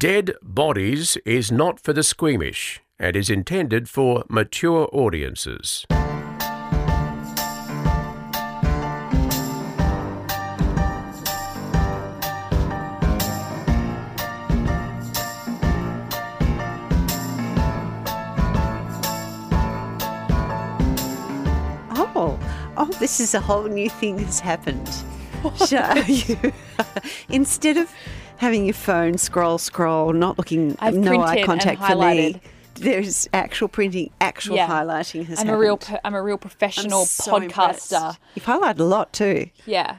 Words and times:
Dead 0.00 0.32
Bodies 0.42 1.18
is 1.26 1.52
not 1.52 1.78
for 1.78 1.92
the 1.92 2.02
squeamish 2.02 2.80
and 2.98 3.14
is 3.14 3.28
intended 3.28 3.86
for 3.86 4.24
mature 4.30 4.88
audiences. 4.94 5.84
Oh, 21.92 22.38
oh, 22.78 22.90
this 23.00 23.20
is 23.20 23.34
a 23.34 23.40
whole 23.40 23.64
new 23.64 23.90
thing 23.90 24.16
that's 24.16 24.40
happened. 24.40 24.88
Shall 25.68 26.02
you, 26.04 26.38
instead 27.28 27.76
of 27.76 27.92
having 28.40 28.64
your 28.64 28.74
phone 28.74 29.18
scroll, 29.18 29.58
scroll, 29.58 30.12
not 30.12 30.38
looking, 30.38 30.76
I've 30.80 30.94
no 30.96 31.20
eye 31.22 31.42
contact 31.42 31.80
for 31.82 31.94
me. 31.96 32.40
There's 32.74 33.28
actual 33.34 33.68
printing, 33.68 34.10
actual 34.20 34.56
Yeah. 34.56 34.66
highlighting 34.66 35.26
has 35.26 35.40
I'm 35.40 35.46
happened. 35.48 35.50
a 35.50 35.58
real, 35.58 35.80
I'm 36.02 36.14
a 36.14 36.22
real 36.22 36.38
professional 36.38 37.04
so 37.04 37.36
impressed. 37.36 37.92
podcaster. 37.92 38.16
You've 38.34 38.46
highlighted 38.46 38.78
a 38.80 38.84
lot 38.84 39.12
too. 39.12 39.50
Yeah. 39.66 39.96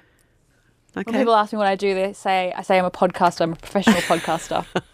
When 0.94 1.06
people 1.06 1.36
ask 1.36 1.54
me 1.54 1.58
what 1.60 1.68
I 1.68 1.76
do, 1.76 1.94
they 1.94 2.12
say 2.14 2.52
I 2.58 2.64
say 2.64 2.80
I'm 2.80 2.86
a 2.86 2.92
podcaster. 2.92 3.42
I'm 3.42 3.54
a 3.54 3.56
professional 3.56 4.02
podcaster. 4.02 4.66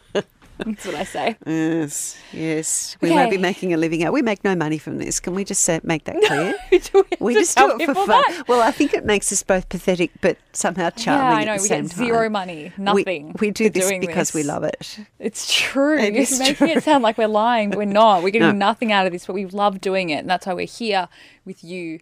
That's 0.59 0.85
what 0.85 0.95
I 0.95 1.03
say. 1.03 1.38
Yes, 1.45 2.17
yes. 2.34 2.98
We 3.02 3.11
won't 3.11 3.29
be 3.31 3.38
making 3.38 3.73
a 3.73 3.77
living 3.77 4.03
out. 4.03 4.13
We 4.13 4.21
make 4.21 4.43
no 4.43 4.55
money 4.55 4.77
from 4.77 4.98
this. 4.98 5.20
Can 5.20 5.35
we 5.35 5.43
just 5.43 5.63
say, 5.63 5.79
make 5.84 6.05
that 6.05 6.15
clear? 6.25 6.55
do 6.71 7.05
we, 7.11 7.17
We 7.20 7.34
just 7.35 7.57
do 7.57 7.77
it 7.79 7.85
for 7.85 7.93
fun. 7.93 8.07
that? 8.07 8.43
Well, 8.48 8.62
I 8.62 8.71
think 8.71 8.93
it 8.93 9.05
makes 9.05 9.31
us 9.31 9.43
both 9.43 9.70
pathetic, 9.70 10.12
but 10.21 10.38
somehow 10.53 10.89
charming 10.91 11.27
Yeah, 11.31 11.35
I 11.38 11.43
know. 11.45 11.51
at 11.53 11.57
the 11.57 11.62
We 11.63 11.67
same 11.67 11.88
get 11.88 11.95
zero 11.95 12.23
time. 12.23 12.31
money, 12.31 12.71
nothing. 12.77 13.35
We, 13.39 13.51
do 13.51 13.65
for 13.65 13.70
this 13.70 13.88
doing 13.88 14.01
because 14.01 14.34
we 14.34 14.43
love 14.43 14.63
it. 14.63 14.99
It's 15.20 15.51
true. 15.53 15.98
It 15.98 16.13
You're 16.13 16.39
making 16.39 16.55
true. 16.55 16.67
it 16.67 16.84
sound 16.84 17.03
like 17.03 17.17
we're 17.17 17.27
lying, 17.27 17.70
but 17.70 17.77
we're 17.77 17.85
not. 18.03 18.23
We're 18.23 18.29
getting 18.31 18.48
No. 18.59 18.67
nothing 18.67 18.91
out 18.91 19.05
of 19.05 19.12
this, 19.12 19.26
but 19.26 19.34
we 19.34 19.45
love 19.45 19.79
doing 19.82 20.10
it, 20.10 20.17
and 20.20 20.29
that's 20.29 20.45
why 20.48 20.54
we're 20.54 20.65
here 20.67 21.07
with 21.45 21.63
you 21.63 21.99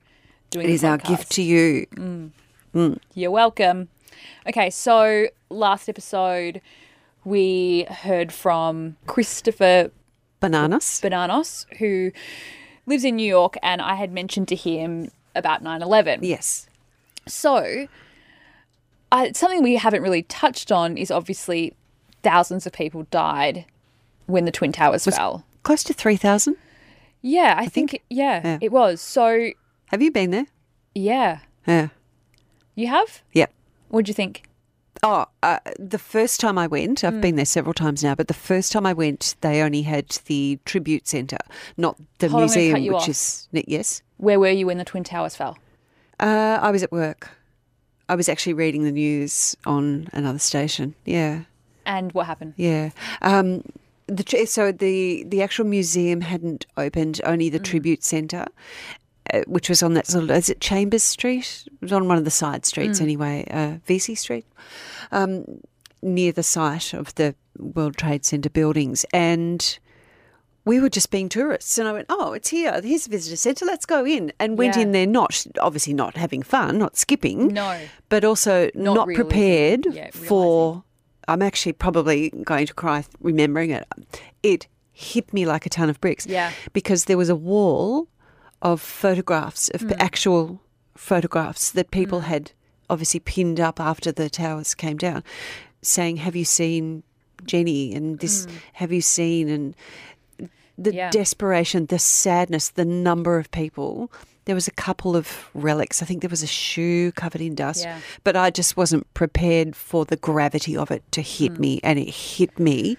doing. 0.49 0.65
It 0.69 0.71
is 0.71 0.83
our 0.83 0.97
gift 0.97 1.31
to 1.33 1.41
you. 1.41 1.87
Mm. 1.95 2.31
Mm. 2.73 2.99
You're 3.13 3.31
welcome. 3.31 3.89
Okay, 4.47 4.69
so 4.69 5.27
last 5.49 5.89
episode 5.89 6.61
we 7.25 7.85
heard 7.89 8.31
from 8.31 8.95
Christopher 9.07 9.91
Bananas. 10.39 10.99
Bananos, 11.01 11.65
who 11.79 12.11
lives 12.85 13.03
in 13.03 13.15
New 13.15 13.27
York, 13.27 13.57
and 13.63 13.81
I 13.81 13.95
had 13.95 14.11
mentioned 14.13 14.47
to 14.49 14.55
him 14.55 15.09
about 15.33 15.61
9 15.63 15.81
11. 15.81 16.23
yes. 16.23 16.67
So, 17.27 17.87
I, 19.11 19.31
something 19.31 19.63
we 19.63 19.75
haven't 19.77 20.03
really 20.03 20.21
touched 20.23 20.71
on 20.71 20.95
is 20.97 21.09
obviously 21.09 21.73
thousands 22.21 22.67
of 22.67 22.73
people 22.73 23.07
died 23.09 23.65
when 24.27 24.45
the 24.45 24.51
Twin 24.51 24.71
Towers 24.71 25.05
fell. 25.05 25.43
Close 25.63 25.83
to 25.85 25.93
3,000. 25.93 26.55
Yeah, 27.23 27.55
I, 27.57 27.65
think, 27.65 28.03
yeah, 28.09 28.41
yeah. 28.43 28.57
it 28.61 28.71
was. 28.71 29.01
So, 29.01 29.49
Have 29.87 30.01
you 30.03 30.11
been 30.11 30.29
there? 30.31 30.45
yeah. 30.93 31.39
Yeah. 31.67 31.87
You 32.75 32.87
have? 32.87 33.23
Yep. 33.33 33.51
What'd 33.87 34.07
you 34.07 34.13
think? 34.13 34.43
Oh, 35.03 35.25
uh, 35.43 35.59
the 35.77 35.99
first 35.99 36.39
time 36.39 36.57
I 36.57 36.65
went. 36.67 37.03
I've 37.03 37.21
been 37.21 37.35
there 37.35 37.45
several 37.45 37.73
times 37.73 38.03
now, 38.03 38.15
but 38.15 38.27
the 38.27 38.33
first 38.33 38.71
time 38.71 38.85
I 38.85 38.93
went, 38.93 39.35
they 39.41 39.61
only 39.61 39.83
had 39.83 40.09
the 40.25 40.57
tribute 40.65 41.07
centre, 41.07 41.37
not 41.77 41.97
the 42.19 42.29
Hold 42.29 42.43
on, 42.43 42.49
I'm 42.49 42.55
gonna 42.55 42.61
museum, 42.79 42.93
which 42.93 43.03
off. 43.03 43.09
is 43.09 43.47
yes. 43.53 44.02
Where 44.17 44.39
were 44.39 44.49
you 44.49 44.65
when 44.65 44.77
the 44.77 44.85
Twin 44.85 45.03
Towers 45.03 45.35
fell? 45.35 45.57
Uh, 46.19 46.59
I 46.61 46.71
was 46.71 46.81
at 46.81 46.91
work. 46.91 47.29
I 48.07 48.15
was 48.15 48.29
actually 48.29 48.53
reading 48.53 48.83
the 48.83 48.91
news 48.91 49.55
on 49.65 50.07
another 50.13 50.39
station. 50.39 50.95
Yeah, 51.05 51.41
And 51.85 52.11
what 52.13 52.25
happened? 52.27 52.53
yeah. 52.55 52.89
Um, 53.21 53.63
the 54.07 54.45
so 54.45 54.71
the 54.71 55.23
the 55.27 55.41
actual 55.41 55.65
museum 55.65 56.21
hadn't 56.21 56.65
opened, 56.77 57.19
only 57.25 57.49
Mm. 57.49 57.53
the 57.53 57.59
tribute 57.59 58.03
centre, 58.03 58.45
which 59.47 59.69
was 59.69 59.81
on 59.83 59.94
that 59.94 60.08
sort 60.08 60.25
of 60.25 60.31
is 60.31 60.50
it 60.50 60.59
Chambers 60.61 61.04
Street? 61.04 61.64
It 61.67 61.82
was 61.82 61.92
on 61.93 62.08
one 62.08 62.17
of 62.17 62.26
the 62.26 62.32
side 62.32 62.65
streets 62.65 62.99
Mm. 62.99 63.04
anyway, 63.04 63.48
uh, 63.52 63.77
Vesey 63.86 64.15
Street, 64.15 64.45
um, 65.11 65.45
near 66.02 66.32
the 66.32 66.43
site 66.43 66.93
of 66.93 67.14
the 67.15 67.36
World 67.58 67.98
Trade 67.98 68.26
Center 68.26 68.49
buildings, 68.49 69.05
and. 69.14 69.80
We 70.67 70.80
were 70.80 70.89
just 70.89 71.11
being 71.11 71.30
tourists, 71.30 71.77
and 71.77 71.87
I 71.87 71.92
went, 71.93 72.08
"Oh, 72.09 72.33
it's 72.33 72.49
here. 72.49 72.82
Here's 72.83 73.04
the 73.04 73.11
visitor 73.11 73.36
centre. 73.36 73.65
Let's 73.65 73.86
go 73.86 74.04
in." 74.04 74.33
And 74.39 74.58
went 74.58 74.76
Yeah. 74.76 74.82
in 74.82 74.93
there, 74.93 75.05
not 75.05 75.45
obviously 75.61 75.93
not 75.93 76.17
having 76.17 76.42
fun, 76.42 76.80
not 76.80 76.98
skipping, 76.98 77.49
No. 77.49 77.80
but 78.09 78.26
also 78.26 78.71
Not 78.73 78.95
not, 78.95 79.08
realising- 79.08 79.30
prepared 79.30 79.86
yeah, 79.92 80.09
for. 80.09 80.83
I'm 81.27 81.43
actually 81.43 81.73
probably 81.73 82.32
going 82.43 82.65
to 82.65 82.73
cry 82.73 83.05
remembering 83.21 83.70
it. 83.70 83.86
It 84.42 84.65
hit 84.92 85.32
me 85.32 85.45
like 85.45 85.67
a 85.67 85.70
ton 85.70 85.88
of 85.88 86.02
bricks. 86.02 86.26
Yeah. 86.26 86.52
Because 86.73 87.05
there 87.05 87.17
was 87.17 87.30
a 87.30 87.36
wall 87.36 88.08
of 88.61 88.82
photographs, 88.82 89.70
of 89.70 89.82
Hmm. 89.82 89.92
actual 89.99 90.61
photographs 90.95 91.71
that 91.71 91.92
people 91.92 92.21
had 92.21 92.52
obviously 92.89 93.20
pinned 93.20 93.60
up 93.60 93.80
after 93.80 94.11
the 94.11 94.30
towers 94.30 94.73
came 94.76 94.98
down, 94.98 95.23
saying, 95.82 96.17
Have 96.17 96.36
you 96.36 96.45
seen 96.45 97.04
Jenny? 97.45 97.94
And 97.94 98.20
this, 98.20 98.48
have 98.73 98.92
you 98.92 99.02
seen? 99.02 99.49
And 99.49 99.76
the. 100.77 100.94
Yeah. 100.94 101.10
desperation, 101.10 101.86
the 101.88 101.99
sadness, 101.99 102.70
the 102.70 102.86
number 102.86 103.38
of 103.38 103.49
people. 103.52 104.11
There 104.45 104.55
was 104.55 104.67
a 104.67 104.71
couple 104.71 105.15
of 105.15 105.49
relics. 105.55 106.04
I 106.04 106.05
think 106.05 106.21
there 106.21 106.30
was 106.30 106.44
a 106.44 106.48
shoe 106.48 107.11
covered 107.14 107.42
in 107.42 107.55
dust, 107.55 107.83
Yeah. 107.83 107.99
but 108.23 108.36
I 108.36 108.52
just 108.52 108.77
wasn't 108.77 109.11
prepared 109.15 109.76
for 109.76 110.05
the 110.05 110.17
gravity 110.17 110.77
of 110.77 110.92
it 110.92 111.04
to 111.14 111.21
hit 111.21 111.54
Hmm. 111.54 111.61
me, 111.61 111.80
and 111.83 111.98
it 111.98 112.10
hit 112.10 112.60
me 112.60 112.98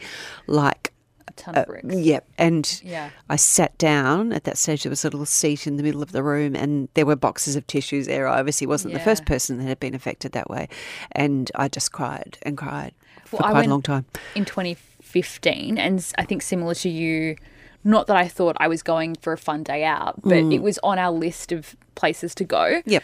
like 0.48 0.92
A 1.28 1.32
ton 1.32 1.54
of 1.56 1.66
bricks. 1.66 1.94
Yep. 1.94 2.28
And 2.38 2.80
Yeah. 2.84 3.10
I 3.28 3.36
sat 3.36 3.76
down 3.78 4.32
at 4.32 4.44
that 4.44 4.56
stage. 4.58 4.84
There 4.84 4.90
was 4.90 5.04
a 5.04 5.08
little 5.08 5.26
seat 5.26 5.66
in 5.66 5.76
the 5.76 5.82
middle 5.82 6.02
of 6.02 6.12
the 6.12 6.22
room, 6.22 6.54
and 6.54 6.88
there 6.94 7.04
were 7.06 7.16
boxes 7.16 7.56
of 7.56 7.66
tissues 7.66 8.06
there. 8.06 8.28
I 8.28 8.38
obviously 8.38 8.66
wasn't 8.66 8.94
the 8.94 9.00
first 9.00 9.24
person 9.26 9.58
that 9.58 9.64
had 9.64 9.80
been 9.80 9.94
affected 9.94 10.32
that 10.32 10.48
way. 10.48 10.68
And 11.12 11.50
I 11.54 11.68
just 11.68 11.90
cried 11.92 12.38
and 12.42 12.56
cried 12.56 12.92
for 13.24 13.38
Well, 13.38 13.48
I 13.48 13.50
quite 13.52 13.66
a 13.66 13.70
long 13.70 13.82
time. 13.82 14.04
in 14.36 14.44
2015 14.44 15.78
and 15.78 16.12
I 16.18 16.24
think 16.24 16.42
similar 16.42 16.74
to 16.76 16.88
you 16.88 17.36
not 17.84 18.06
that 18.08 18.16
I 18.16 18.26
thought 18.28 18.56
I 18.58 18.66
was 18.68 18.82
going 18.82 19.14
for 19.16 19.32
a 19.32 19.38
fun 19.38 19.62
day 19.62 19.84
out 19.84 20.20
but 20.22 20.32
Mm. 20.44 20.54
it 20.54 20.62
was 20.62 20.78
on 20.82 20.98
our 20.98 21.10
list 21.12 21.50
of 21.52 21.76
places 21.94 22.34
to 22.36 22.44
go 22.44 22.82
Yep. 22.84 23.02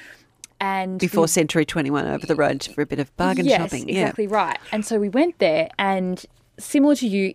and 0.61 0.99
Before 1.01 1.27
Century 1.29 1.65
21 1.65 2.07
over 2.07 2.27
the 2.27 2.35
road 2.37 2.69
for 2.75 2.83
a 2.83 2.87
bit 2.87 2.99
of 2.99 3.17
bargain 3.17 3.47
yes, 3.47 3.61
shopping. 3.61 3.89
exactly 3.89 4.27
right 4.27 4.59
and 4.71 4.85
so 4.85 4.99
we 4.99 5.09
went 5.09 5.39
there 5.39 5.69
and 5.79 6.25
similar 6.59 6.95
to 6.97 7.07
you 7.09 7.35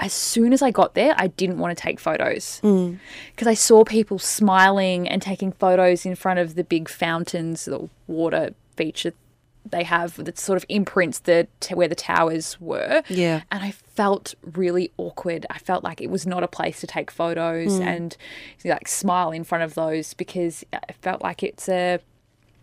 as 0.00 0.12
soon 0.12 0.52
as 0.52 0.62
I 0.62 0.70
got 0.70 0.94
there, 0.94 1.14
I 1.16 1.28
didn't 1.28 1.58
want 1.58 1.76
to 1.76 1.80
take 1.82 2.00
photos 2.00 2.60
Mm. 2.64 2.98
because 3.32 3.46
I 3.46 3.54
saw 3.54 3.84
people 3.84 4.18
smiling 4.18 5.08
and 5.08 5.20
taking 5.22 5.52
photos 5.52 6.04
in 6.06 6.14
front 6.16 6.38
of 6.40 6.54
the 6.56 6.64
big 6.64 6.88
fountains, 6.88 7.66
the 7.66 7.88
water 8.08 8.54
feature 8.76 9.12
they 9.70 9.84
have 9.84 10.16
that 10.24 10.38
sort 10.38 10.56
of 10.56 10.64
imprints 10.70 11.18
the 11.18 11.46
t- 11.60 11.74
where 11.74 11.86
the 11.86 11.94
towers 11.94 12.58
were. 12.60 13.02
Yeah. 13.10 13.42
and 13.52 13.62
I 13.62 13.72
felt 13.72 14.34
really 14.42 14.90
awkward. 14.96 15.44
I 15.50 15.58
felt 15.58 15.84
like 15.84 16.00
it 16.00 16.08
was 16.10 16.26
not 16.26 16.42
a 16.42 16.48
place 16.48 16.80
to 16.80 16.86
take 16.86 17.10
photos 17.10 17.78
Mm. 17.78 17.86
and 17.86 18.16
like 18.64 18.88
smile 18.88 19.30
in 19.32 19.44
front 19.44 19.62
of 19.62 19.74
those 19.74 20.14
because 20.14 20.64
I 20.72 20.92
felt 21.02 21.20
like 21.22 21.42
it's 21.42 21.68
a 21.68 22.00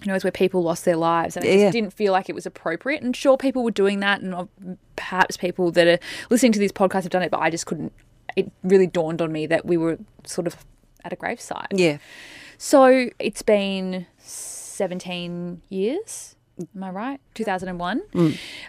you 0.01 0.07
know, 0.07 0.15
it's 0.15 0.23
where 0.23 0.31
people 0.31 0.61
lost 0.63 0.85
their 0.85 0.95
lives, 0.95 1.35
and 1.35 1.43
it 1.45 1.57
Yeah. 1.57 1.65
just 1.65 1.73
didn't 1.73 1.93
feel 1.93 2.11
like 2.13 2.29
it 2.29 2.35
was 2.35 2.45
appropriate. 2.45 3.01
And 3.01 3.15
sure, 3.15 3.35
people 3.37 3.63
were 3.63 3.71
doing 3.71 3.99
that, 4.01 4.21
and 4.21 4.77
perhaps 4.95 5.37
people 5.37 5.71
that 5.71 5.87
are 5.87 5.99
listening 6.29 6.51
to 6.53 6.59
this 6.59 6.71
podcast 6.71 7.03
have 7.03 7.09
done 7.09 7.23
it, 7.23 7.31
but 7.31 7.39
I 7.39 7.49
just 7.49 7.65
couldn't. 7.65 7.91
It 8.35 8.51
really 8.63 8.85
dawned 8.87 9.21
on 9.21 9.31
me 9.31 9.47
that 9.47 9.65
we 9.65 9.77
were 9.77 9.97
sort 10.23 10.45
of 10.47 10.55
at 11.03 11.11
a 11.13 11.15
gravesite. 11.15 11.67
Yeah. 11.71 11.97
So 12.59 13.09
it's 13.19 13.41
been 13.41 14.05
17 14.19 15.61
years. 15.69 16.35
Am 16.75 16.83
I 16.83 16.89
right? 16.89 17.19
2001. 17.35 18.01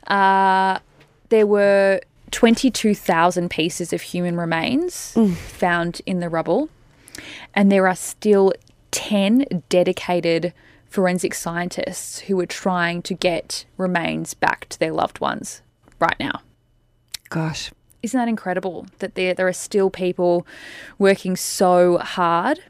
Uh, 0.06 0.78
there 1.28 1.46
were 1.46 2.00
22,000 2.30 3.50
pieces 3.50 3.92
of 3.92 4.02
human 4.02 4.36
remains 4.36 5.16
found 5.48 6.00
in 6.06 6.20
the 6.20 6.28
rubble, 6.28 6.68
and 7.54 7.70
there 7.72 7.86
are 7.88 7.94
still 7.96 8.52
10 8.90 9.44
dedicated 9.68 10.52
forensic 10.88 11.34
scientists 11.34 12.20
who 12.20 12.38
are 12.40 12.46
trying 12.46 13.02
to 13.02 13.14
get 13.14 13.64
remains 13.76 14.34
back 14.34 14.68
to 14.70 14.78
their 14.78 14.92
loved 14.92 15.20
ones 15.20 15.62
right 16.00 16.16
now. 16.18 16.40
Gosh. 17.28 17.70
Isn't 18.02 18.18
that 18.18 18.28
incredible 18.28 18.86
that 19.00 19.14
there 19.14 19.34
there 19.34 19.48
are 19.48 19.52
still 19.52 19.90
people 19.90 20.46
working 20.98 21.36
so 21.36 21.98
hard 21.98 22.60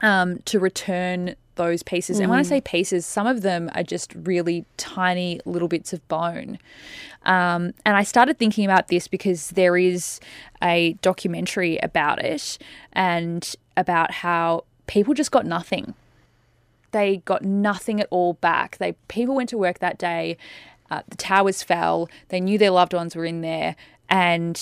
um, 0.00 0.38
to 0.44 0.60
return 0.60 1.34
those 1.56 1.82
pieces? 1.82 2.20
And 2.20 2.30
when 2.30 2.38
I 2.38 2.42
say 2.42 2.60
pieces, 2.60 3.06
some 3.06 3.26
of 3.26 3.42
them 3.42 3.70
are 3.74 3.82
just 3.82 4.14
really 4.14 4.64
tiny 4.76 5.40
little 5.44 5.66
bits 5.66 5.92
of 5.92 6.06
bone. 6.08 6.58
Um, 7.24 7.72
and 7.84 7.96
I 7.96 8.04
started 8.04 8.38
thinking 8.38 8.64
about 8.64 8.88
this 8.88 9.08
because 9.08 9.50
there 9.50 9.76
is 9.76 10.20
a 10.62 10.92
documentary 11.00 11.78
about 11.78 12.22
it 12.22 12.58
and 12.92 13.54
about 13.76 14.12
how 14.12 14.64
people 14.86 15.14
just 15.14 15.30
got 15.30 15.46
nothing. 15.46 15.94
They 16.92 17.18
got 17.24 17.42
nothing 17.42 18.00
at 18.00 18.06
all 18.10 18.34
back. 18.34 18.78
They 18.78 18.92
people 19.08 19.34
went 19.34 19.48
to 19.50 19.58
work 19.58 19.78
that 19.80 19.98
day 19.98 20.36
Uh, 20.90 21.02
the 21.08 21.16
towers 21.16 21.62
fell. 21.62 22.08
They 22.30 22.40
knew 22.40 22.56
their 22.56 22.70
loved 22.70 22.94
ones 22.94 23.14
were 23.14 23.26
in 23.26 23.42
there, 23.42 23.76
and 24.08 24.56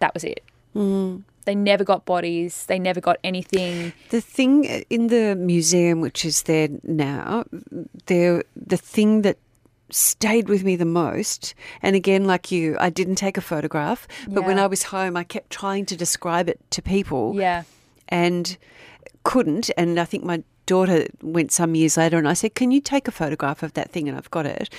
that 0.00 0.12
was 0.12 0.24
it. 0.24 0.40
Mm. 0.74 1.22
They 1.44 1.54
never 1.54 1.84
got 1.84 2.04
bodies. 2.04 2.66
They 2.66 2.80
never 2.80 3.00
got 3.00 3.18
anything. 3.22 3.92
The 4.10 4.20
thing 4.20 4.64
in 4.90 5.06
the 5.06 5.36
museum, 5.36 6.00
which 6.00 6.24
is 6.24 6.42
there 6.42 6.68
now, 6.82 7.44
there 8.06 8.42
the 8.56 8.76
thing 8.76 9.22
that 9.22 9.36
stayed 9.90 10.48
with 10.48 10.64
me 10.64 10.74
the 10.74 10.84
most. 10.84 11.54
And 11.80 11.94
again, 11.94 12.24
like 12.24 12.50
you, 12.50 12.76
I 12.80 12.90
didn't 12.90 13.14
take 13.16 13.36
a 13.38 13.40
photograph, 13.40 14.08
but 14.26 14.44
when 14.44 14.58
I 14.58 14.66
was 14.66 14.82
home, 14.84 15.16
I 15.16 15.22
kept 15.22 15.50
trying 15.50 15.86
to 15.86 15.96
describe 15.96 16.48
it 16.48 16.58
to 16.70 16.82
people 16.82 17.34
Yeah. 17.36 17.62
and 18.08 18.56
couldn't. 19.22 19.70
And 19.76 20.00
I 20.00 20.04
think 20.06 20.24
my 20.24 20.42
daughter 20.66 21.06
went 21.22 21.52
some 21.52 21.74
years 21.74 21.96
later 21.96 22.18
and 22.18 22.28
I 22.28 22.34
said, 22.34 22.54
Can 22.54 22.70
you 22.70 22.80
take 22.80 23.08
a 23.08 23.12
photograph 23.12 23.62
of 23.62 23.72
that 23.74 23.90
thing? 23.90 24.08
And 24.08 24.16
I've 24.16 24.30
got 24.30 24.46
it. 24.46 24.70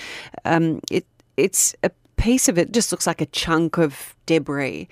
Um, 0.44 0.80
it 0.90 1.06
it's 1.36 1.74
a 1.82 1.90
piece 2.16 2.48
of 2.48 2.58
it, 2.58 2.72
just 2.72 2.92
looks 2.92 3.06
like 3.06 3.20
a 3.20 3.26
chunk 3.26 3.78
of 3.78 4.14
debris. 4.26 4.88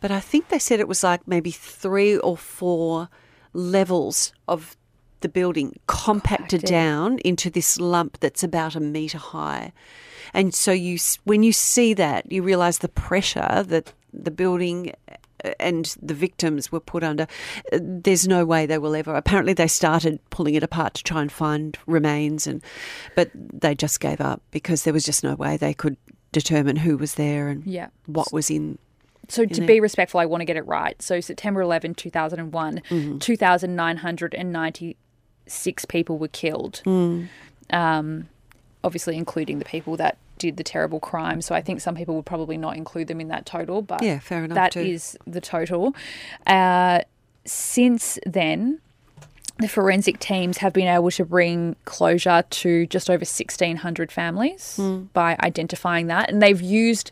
But 0.00 0.10
I 0.10 0.20
think 0.20 0.48
they 0.48 0.58
said 0.58 0.80
it 0.80 0.88
was 0.88 1.02
like 1.02 1.26
maybe 1.26 1.50
three 1.50 2.16
or 2.18 2.36
four 2.36 3.08
levels 3.52 4.32
of 4.48 4.76
the 5.20 5.28
building 5.28 5.78
compacted 5.86 6.60
Compacted. 6.60 6.68
down 6.68 7.18
into 7.18 7.50
this 7.50 7.78
lump 7.78 8.18
that's 8.20 8.42
about 8.42 8.74
a 8.74 8.80
metre 8.80 9.18
high. 9.18 9.72
And 10.32 10.54
so 10.54 10.72
you, 10.72 10.98
when 11.24 11.42
you 11.42 11.52
see 11.52 11.92
that, 11.94 12.30
you 12.30 12.42
realise 12.42 12.78
the 12.78 12.88
pressure 12.88 13.64
that 13.66 13.92
the 14.12 14.30
building 14.30 14.92
and 15.58 15.96
the 16.02 16.14
victims 16.14 16.70
were 16.72 16.80
put 16.80 17.02
under. 17.02 17.26
There's 17.72 18.26
no 18.28 18.44
way 18.44 18.66
they 18.66 18.78
will 18.78 18.94
ever. 18.96 19.14
Apparently, 19.14 19.52
they 19.52 19.68
started 19.68 20.18
pulling 20.30 20.54
it 20.54 20.62
apart 20.62 20.94
to 20.94 21.04
try 21.04 21.20
and 21.22 21.30
find 21.32 21.76
remains, 21.86 22.46
and 22.46 22.62
but 23.14 23.30
they 23.34 23.74
just 23.74 24.00
gave 24.00 24.20
up 24.20 24.42
because 24.50 24.84
there 24.84 24.92
was 24.92 25.04
just 25.04 25.22
no 25.24 25.34
way 25.34 25.56
they 25.56 25.74
could 25.74 25.96
determine 26.32 26.76
who 26.76 26.96
was 26.96 27.14
there 27.14 27.48
and 27.48 27.66
Yeah. 27.66 27.88
what 28.06 28.32
was 28.32 28.50
in. 28.50 28.78
So 29.28 29.44
to 29.46 29.60
be 29.66 29.80
respectful, 29.80 30.20
I 30.20 30.26
want 30.26 30.40
to 30.40 30.44
get 30.44 30.56
it 30.56 30.66
right. 30.66 31.00
So 31.02 31.20
September 31.20 31.60
11, 31.60 31.94
2001, 31.94 32.82
Mm-hmm. 32.90 33.18
2,996 33.18 35.84
people 35.86 36.18
were 36.18 36.28
killed. 36.28 36.82
Mm. 36.84 37.28
Um, 37.70 38.28
obviously, 38.82 39.16
including 39.16 39.58
the 39.58 39.64
people 39.64 39.96
that 39.96 40.16
did 40.40 40.56
the 40.56 40.64
terrible 40.64 40.98
crime. 40.98 41.40
So 41.40 41.54
I 41.54 41.60
think 41.60 41.80
some 41.80 41.94
people 41.94 42.16
would 42.16 42.26
probably 42.26 42.56
not 42.56 42.76
include 42.76 43.06
them 43.06 43.20
in 43.20 43.28
that 43.28 43.46
total, 43.46 43.82
but 43.82 44.02
Yeah, 44.02 44.18
fair 44.18 44.42
enough. 44.44 44.56
that 44.56 44.76
is 44.76 45.16
the 45.26 45.40
total. 45.40 45.94
Uh, 46.46 47.02
since 47.44 48.18
then, 48.26 48.80
the 49.58 49.68
forensic 49.68 50.18
teams 50.18 50.56
have 50.58 50.72
been 50.72 50.88
able 50.88 51.10
to 51.10 51.24
bring 51.24 51.76
closure 51.84 52.42
to 52.48 52.86
just 52.86 53.10
over 53.10 53.24
1,600 53.26 54.10
families 54.10 54.76
Hmm. 54.76 55.02
by 55.12 55.36
identifying 55.42 56.06
that. 56.06 56.30
And 56.30 56.40
they've 56.40 56.60
used 56.62 57.10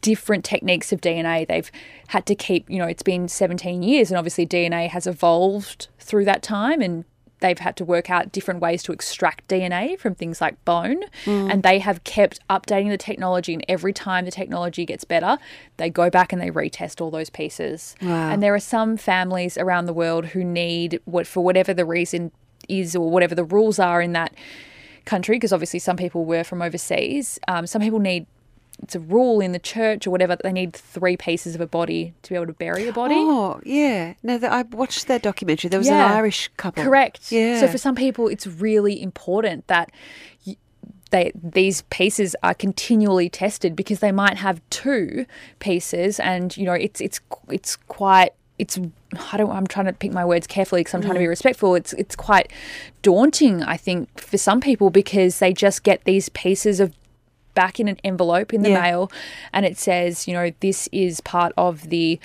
different 0.00 0.42
techniques 0.44 0.92
of 0.94 1.02
DNA. 1.02 1.44
They've 1.46 1.70
had 2.08 2.24
to 2.26 2.34
keep, 2.34 2.70
you 2.70 2.78
know, 2.78 2.86
it's 2.86 3.02
been 3.02 3.28
17 3.28 3.82
years, 3.82 4.10
and 4.10 4.16
obviously 4.16 4.46
DNA 4.46 4.88
has 4.88 5.06
evolved 5.06 5.88
through 5.98 6.24
that 6.24 6.42
time. 6.42 6.80
And 6.80 7.04
they've 7.40 7.58
had 7.58 7.76
to 7.76 7.84
work 7.84 8.10
out 8.10 8.32
different 8.32 8.60
ways 8.60 8.82
to 8.84 8.92
extract 8.92 9.48
DNA 9.48 9.98
from 9.98 10.14
things 10.14 10.40
like 10.40 10.62
bone. 10.64 11.02
Hmm. 11.24 11.50
And 11.50 11.62
they 11.62 11.78
have 11.78 12.04
kept 12.04 12.40
updating 12.48 12.90
the 12.90 12.98
technology. 12.98 13.52
And 13.52 13.64
every 13.68 13.92
time 13.92 14.24
the 14.24 14.30
technology 14.30 14.84
gets 14.86 15.04
better, 15.04 15.38
they 15.76 15.90
go 15.90 16.10
back 16.10 16.32
and 16.32 16.40
they 16.40 16.50
retest 16.50 17.00
all 17.00 17.10
those 17.10 17.30
pieces. 17.30 17.96
Wow. 18.00 18.30
And 18.30 18.42
there 18.42 18.54
are 18.54 18.60
some 18.60 18.96
families 18.96 19.58
around 19.58 19.86
the 19.86 19.92
world 19.92 20.26
who 20.26 20.44
need 20.44 21.00
what 21.04 21.26
for 21.26 21.42
whatever 21.42 21.74
the 21.74 21.84
reason 21.84 22.32
is 22.68 22.94
or 22.94 23.10
whatever 23.10 23.34
the 23.34 23.44
rules 23.44 23.78
are 23.78 24.00
in 24.00 24.12
that 24.12 24.32
country 25.04 25.36
because 25.36 25.52
obviously 25.52 25.78
some 25.78 25.96
people 25.96 26.24
were 26.24 26.44
from 26.44 26.60
overseas 26.60 27.38
um, 27.48 27.66
some 27.66 27.80
people 27.80 27.98
need 27.98 28.26
it's 28.82 28.94
a 28.94 29.00
rule 29.00 29.40
in 29.40 29.52
the 29.52 29.58
church 29.58 30.06
or 30.06 30.10
whatever 30.10 30.34
that 30.36 30.42
they 30.42 30.52
need 30.52 30.72
three 30.74 31.16
pieces 31.16 31.54
of 31.54 31.60
a 31.60 31.66
body 31.66 32.14
to 32.22 32.30
be 32.30 32.34
able 32.36 32.46
to 32.46 32.52
bury 32.54 32.88
a 32.88 32.92
body 32.92 33.14
Oh, 33.16 33.60
yeah. 33.64 34.14
No, 34.22 34.38
the, 34.38 34.50
I 34.52 34.62
watched 34.62 35.06
that 35.08 35.22
documentary. 35.22 35.68
There 35.68 35.78
was 35.80 35.88
Yeah. 35.88 36.06
an 36.06 36.12
Irish 36.16 36.50
couple. 36.56 36.82
correct 36.84 37.30
Yeah. 37.30 37.60
so 37.60 37.68
for 37.68 37.78
some 37.78 37.94
people 37.94 38.28
it's 38.28 38.46
really 38.46 39.00
important 39.02 39.66
that 39.66 39.90
they 41.10 41.32
these 41.34 41.82
pieces 41.90 42.36
are 42.42 42.54
continually 42.54 43.28
tested 43.28 43.74
because 43.74 43.98
they 43.98 44.12
might 44.12 44.36
have 44.36 44.60
two 44.70 45.26
pieces 45.58 46.20
and 46.20 46.56
you 46.56 46.64
know 46.64 46.72
it's 46.72 47.00
it's 47.00 47.20
it's 47.48 47.74
quite 47.76 48.32
it's 48.58 48.78
I 49.32 49.36
don't 49.36 49.50
I'm 49.50 49.66
trying 49.66 49.86
to 49.86 49.92
pick 49.92 50.12
my 50.12 50.24
words 50.24 50.46
carefully 50.46 50.82
because 50.82 50.94
I'm 50.94 51.00
trying 51.00 51.14
to 51.14 51.18
be 51.18 51.24
Mm. 51.26 51.30
respectful 51.30 51.74
it's 51.74 51.92
it's 51.94 52.14
quite 52.14 52.52
daunting 53.02 53.62
I 53.64 53.76
think 53.76 54.20
for 54.20 54.38
some 54.38 54.60
people 54.60 54.90
because 54.90 55.40
they 55.40 55.52
just 55.52 55.82
get 55.82 56.04
these 56.04 56.28
pieces 56.28 56.78
of 56.78 56.94
back 57.54 57.80
in 57.80 57.88
an 57.88 57.98
envelope 58.04 58.52
in 58.54 58.62
the 58.62 58.70
Yeah. 58.70 58.82
mail 58.82 59.12
and 59.52 59.66
it 59.66 59.76
says 59.78 60.26
you 60.28 60.34
know 60.34 60.52
this 60.60 60.88
is 60.92 61.20
part 61.20 61.52
of 61.56 61.90
the 61.90 62.18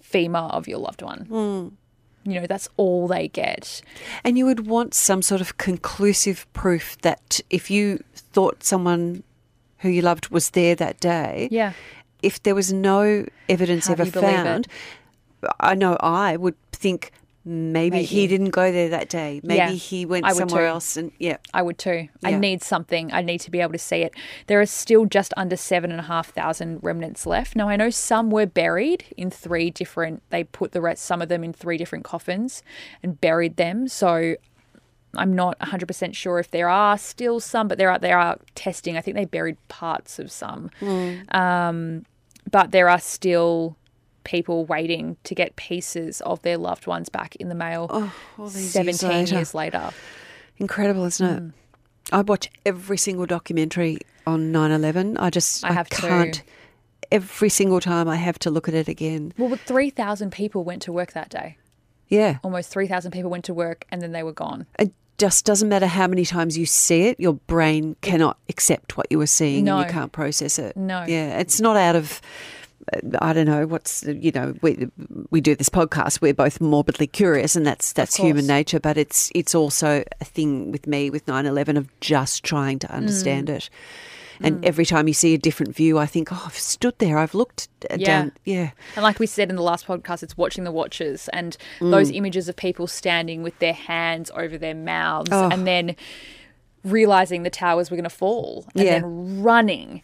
femur 0.00 0.48
of 0.50 0.66
your 0.68 0.78
loved 0.78 1.02
one 1.02 1.20
Hmm. 1.26 2.30
you 2.30 2.40
know 2.40 2.46
that's 2.46 2.68
all 2.76 3.08
they 3.08 3.28
get 3.28 3.80
And 4.24 4.36
you 4.38 4.44
would 4.46 4.66
want 4.66 4.94
some 4.94 5.22
sort 5.22 5.40
of 5.40 5.56
conclusive 5.58 6.46
proof 6.52 6.96
that 7.02 7.40
if 7.50 7.70
you 7.70 8.02
thought 8.14 8.62
someone 8.64 9.22
who 9.78 9.88
you 9.88 10.02
loved 10.02 10.28
was 10.28 10.50
there 10.50 10.74
that 10.76 11.00
day, 11.00 11.48
yeah 11.50 11.72
if 12.22 12.40
there 12.44 12.54
was 12.54 12.72
no 12.72 13.26
evidence 13.48 13.86
How 13.88 13.94
ever 13.94 14.04
found, 14.06 14.68
I 15.58 15.74
know 15.74 15.96
I 16.00 16.36
would 16.36 16.54
think 16.70 17.10
maybe, 17.44 18.02
he 18.02 18.26
didn't 18.26 18.50
go 18.50 18.70
there 18.70 18.88
that 18.90 19.08
day. 19.08 19.40
Maybe 19.42 19.56
Yeah, 19.56 19.70
he 19.70 20.06
went 20.06 20.24
somewhere 20.32 20.62
too. 20.64 20.68
else. 20.68 20.96
And 20.96 21.12
yeah, 21.18 21.38
I 21.52 21.62
would 21.62 21.78
too. 21.78 22.08
I 22.24 22.32
need 22.36 22.62
something. 22.62 23.12
I 23.12 23.22
need 23.22 23.40
to 23.40 23.50
be 23.50 23.60
able 23.60 23.72
to 23.72 23.78
see 23.78 24.02
it. 24.02 24.14
There 24.46 24.60
are 24.60 24.66
still 24.66 25.06
just 25.06 25.32
under 25.36 25.56
seven 25.56 25.90
and 25.90 26.00
a 26.00 26.04
half 26.04 26.30
thousand 26.30 26.80
remnants 26.82 27.26
left. 27.26 27.56
Now 27.56 27.68
I 27.68 27.76
know 27.76 27.90
some 27.90 28.30
were 28.30 28.46
buried 28.46 29.04
in 29.16 29.30
three 29.30 29.70
different. 29.70 30.22
They 30.30 30.44
put 30.44 30.72
the 30.72 30.80
rest, 30.80 31.04
some 31.04 31.20
of 31.22 31.28
them 31.28 31.42
in 31.44 31.52
three 31.52 31.76
different 31.76 32.04
coffins, 32.04 32.62
and 33.02 33.20
buried 33.20 33.56
them. 33.56 33.88
So 33.88 34.36
I'm 35.14 35.34
not 35.34 35.58
100 35.60 35.86
percent 35.86 36.16
sure 36.16 36.38
if 36.38 36.50
there 36.50 36.68
are 36.68 36.96
still 36.96 37.38
some, 37.40 37.68
but 37.68 37.76
there 37.76 37.90
are 37.90 37.98
there 37.98 38.18
are 38.18 38.38
testing. 38.54 38.96
I 38.96 39.00
think 39.00 39.16
they 39.16 39.24
buried 39.26 39.56
parts 39.68 40.18
of 40.18 40.30
some, 40.32 40.70
um, 41.30 42.04
but 42.50 42.70
there 42.70 42.88
are 42.88 42.98
still 43.00 43.76
people 44.24 44.64
waiting 44.64 45.16
to 45.24 45.34
get 45.34 45.56
pieces 45.56 46.20
of 46.22 46.42
their 46.42 46.56
loved 46.58 46.86
ones 46.86 47.08
back 47.08 47.36
in 47.36 47.48
the 47.48 47.54
mail. 47.54 47.86
Oh, 47.90 48.14
all 48.38 48.46
these 48.46 48.74
years 48.74 48.98
17 49.00 49.08
later. 49.10 49.34
years 49.36 49.54
later. 49.54 49.90
incredible, 50.58 51.04
isn't 51.04 51.26
Mm. 51.26 51.48
it? 51.48 51.54
I 52.12 52.20
watch 52.22 52.50
every 52.66 52.98
single 52.98 53.26
documentary 53.26 53.98
on 54.26 54.52
9-11. 54.52 55.16
I 55.18 55.30
just 55.30 55.64
I 55.64 55.72
have 55.72 55.88
too. 55.88 56.06
can't. 56.06 56.42
Every 57.10 57.48
single 57.48 57.80
time 57.80 58.08
I 58.08 58.16
have 58.16 58.38
to 58.40 58.50
look 58.50 58.68
at 58.68 58.74
it 58.74 58.88
again. 58.88 59.32
Well, 59.36 59.54
3,000 59.56 60.30
people 60.32 60.64
went 60.64 60.82
to 60.82 60.92
work 60.92 61.12
that 61.12 61.28
day. 61.28 61.56
Yeah. 62.08 62.38
Almost 62.42 62.70
3,000 62.70 63.10
people 63.10 63.30
went 63.30 63.44
to 63.46 63.54
work 63.54 63.84
and 63.90 64.00
then 64.02 64.12
they 64.12 64.22
were 64.22 64.32
gone. 64.32 64.66
It 64.78 64.92
just 65.18 65.44
doesn't 65.44 65.68
matter 65.68 65.86
how 65.86 66.06
many 66.06 66.24
times 66.24 66.56
you 66.58 66.66
see 66.66 67.02
it, 67.02 67.20
your 67.20 67.34
brain 67.34 67.96
cannot 68.00 68.38
accept 68.48 68.96
what 68.96 69.06
you 69.10 69.18
were 69.18 69.26
seeing 69.26 69.64
No. 69.64 69.78
and 69.78 69.86
you 69.86 69.92
can't 69.92 70.10
process 70.12 70.58
it. 70.58 70.76
No. 70.76 71.04
Yeah, 71.06 71.38
it's 71.38 71.60
not 71.60 71.76
out 71.76 71.96
of 71.96 72.20
I 73.20 73.32
don't 73.32 73.46
know 73.46 73.66
what's 73.66 74.02
you 74.04 74.32
know 74.32 74.54
we 74.62 74.88
we 75.30 75.40
do 75.40 75.54
this 75.54 75.68
podcast 75.68 76.20
we're 76.20 76.34
both 76.34 76.60
morbidly 76.60 77.06
curious 77.06 77.54
and 77.56 77.64
that's 77.66 77.92
that's 77.92 78.16
human 78.16 78.46
nature 78.46 78.80
but 78.80 78.96
it's 78.98 79.30
it's 79.34 79.54
also 79.54 80.02
a 80.20 80.24
thing 80.24 80.72
with 80.72 80.86
me 80.86 81.08
with 81.10 81.26
9/11 81.26 81.76
of 81.78 81.88
just 82.00 82.42
trying 82.44 82.78
to 82.80 82.90
understand 82.92 83.48
Mm. 83.48 83.56
it. 83.56 83.70
And 84.44 84.64
every 84.64 84.84
time 84.84 85.06
you 85.06 85.14
see 85.14 85.34
a 85.34 85.38
different 85.38 85.76
view 85.76 85.98
I 85.98 86.06
think 86.06 86.32
oh 86.32 86.42
I've 86.44 86.58
stood 86.58 86.98
there 86.98 87.18
I've 87.18 87.34
looked 87.34 87.68
uh, 87.90 87.94
Yeah. 87.98 88.06
down 88.06 88.32
yeah 88.44 88.70
And 88.96 89.04
like 89.04 89.20
we 89.20 89.26
said 89.28 89.48
in 89.50 89.54
the 89.56 89.62
last 89.62 89.86
podcast, 89.86 90.24
it's 90.24 90.36
watching 90.36 90.64
the 90.64 90.72
watchers 90.72 91.28
and 91.28 91.56
those 91.80 92.10
Mm. 92.10 92.16
images 92.16 92.48
of 92.48 92.56
people 92.56 92.88
standing 92.88 93.44
with 93.44 93.56
their 93.60 93.72
hands 93.74 94.32
over 94.34 94.58
their 94.58 94.74
mouths 94.74 95.28
Oh. 95.32 95.48
and 95.50 95.64
then 95.66 95.94
realizing 96.84 97.44
the 97.44 97.50
towers 97.50 97.90
were 97.90 97.96
going 97.96 98.02
to 98.04 98.10
fall 98.10 98.66
and 98.74 98.84
Yeah. 98.84 98.92
then 98.98 99.42
running. 99.42 100.02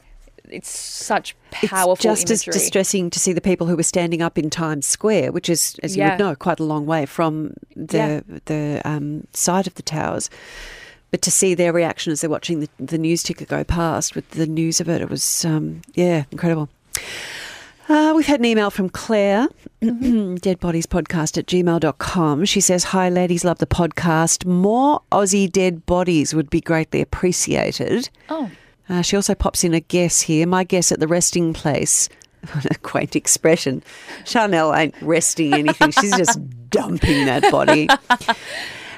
It's 0.52 0.68
such 0.70 1.34
powerful 1.50 2.10
it's 2.12 2.22
just 2.24 2.46
imagery. 2.46 2.50
as 2.58 2.62
distressing 2.62 3.10
to 3.10 3.18
see 3.18 3.32
the 3.32 3.40
people 3.40 3.66
who 3.66 3.76
were 3.76 3.82
standing 3.82 4.22
up 4.22 4.38
in 4.38 4.50
Times 4.50 4.86
Square, 4.86 5.32
which 5.32 5.48
is, 5.48 5.76
as 5.82 5.96
you 5.96 6.02
Yeah. 6.02 6.10
would 6.10 6.18
know, 6.18 6.34
quite 6.34 6.60
a 6.60 6.64
long 6.64 6.86
way 6.86 7.06
from 7.06 7.54
the 7.76 8.24
the 8.46 8.80
um, 8.84 9.26
side 9.32 9.66
of 9.66 9.74
the 9.74 9.82
towers. 9.82 10.30
But 11.10 11.22
to 11.22 11.30
see 11.30 11.54
their 11.54 11.72
reaction 11.72 12.12
as 12.12 12.20
they're 12.20 12.28
watching 12.28 12.60
the, 12.60 12.68
the 12.78 12.98
news 12.98 13.22
ticker 13.22 13.46
go 13.46 13.64
past 13.64 14.14
with 14.14 14.28
the 14.32 14.46
news 14.46 14.78
of 14.78 14.90
it, 14.90 15.00
it 15.00 15.08
was, 15.08 15.42
um, 15.44 15.80
yeah, 15.94 16.24
incredible. 16.30 16.68
Uh, 17.88 18.12
we've 18.14 18.26
had 18.26 18.40
an 18.40 18.44
email 18.44 18.68
from 18.70 18.90
Claire, 18.90 19.48
deadbodiespodcast 19.82 21.38
at 21.38 21.46
gmail.com. 21.46 22.44
She 22.44 22.60
says, 22.60 22.84
Hi, 22.84 23.08
ladies, 23.08 23.44
love 23.44 23.58
the 23.58 23.66
podcast. 23.66 24.44
More 24.44 25.00
Aussie 25.10 25.50
dead 25.50 25.86
bodies 25.86 26.34
would 26.34 26.50
be 26.50 26.60
greatly 26.60 27.00
appreciated. 27.00 28.10
oh, 28.28 28.50
Uh, 28.88 29.02
she 29.02 29.16
also 29.16 29.34
pops 29.34 29.64
in 29.64 29.74
a 29.74 29.80
guess 29.80 30.22
here. 30.22 30.46
My 30.46 30.64
guess 30.64 30.90
at 30.92 31.00
the 31.00 31.08
resting 31.08 31.52
place. 31.52 32.08
What 32.52 32.66
a 32.66 32.78
quaint 32.78 33.16
expression. 33.16 33.82
Chanel 34.24 34.72
ain't 34.72 34.94
resting 35.02 35.52
anything. 35.54 35.90
She's 35.90 36.16
just 36.16 36.38
dumping 36.70 37.26
that 37.26 37.50
body. 37.50 37.88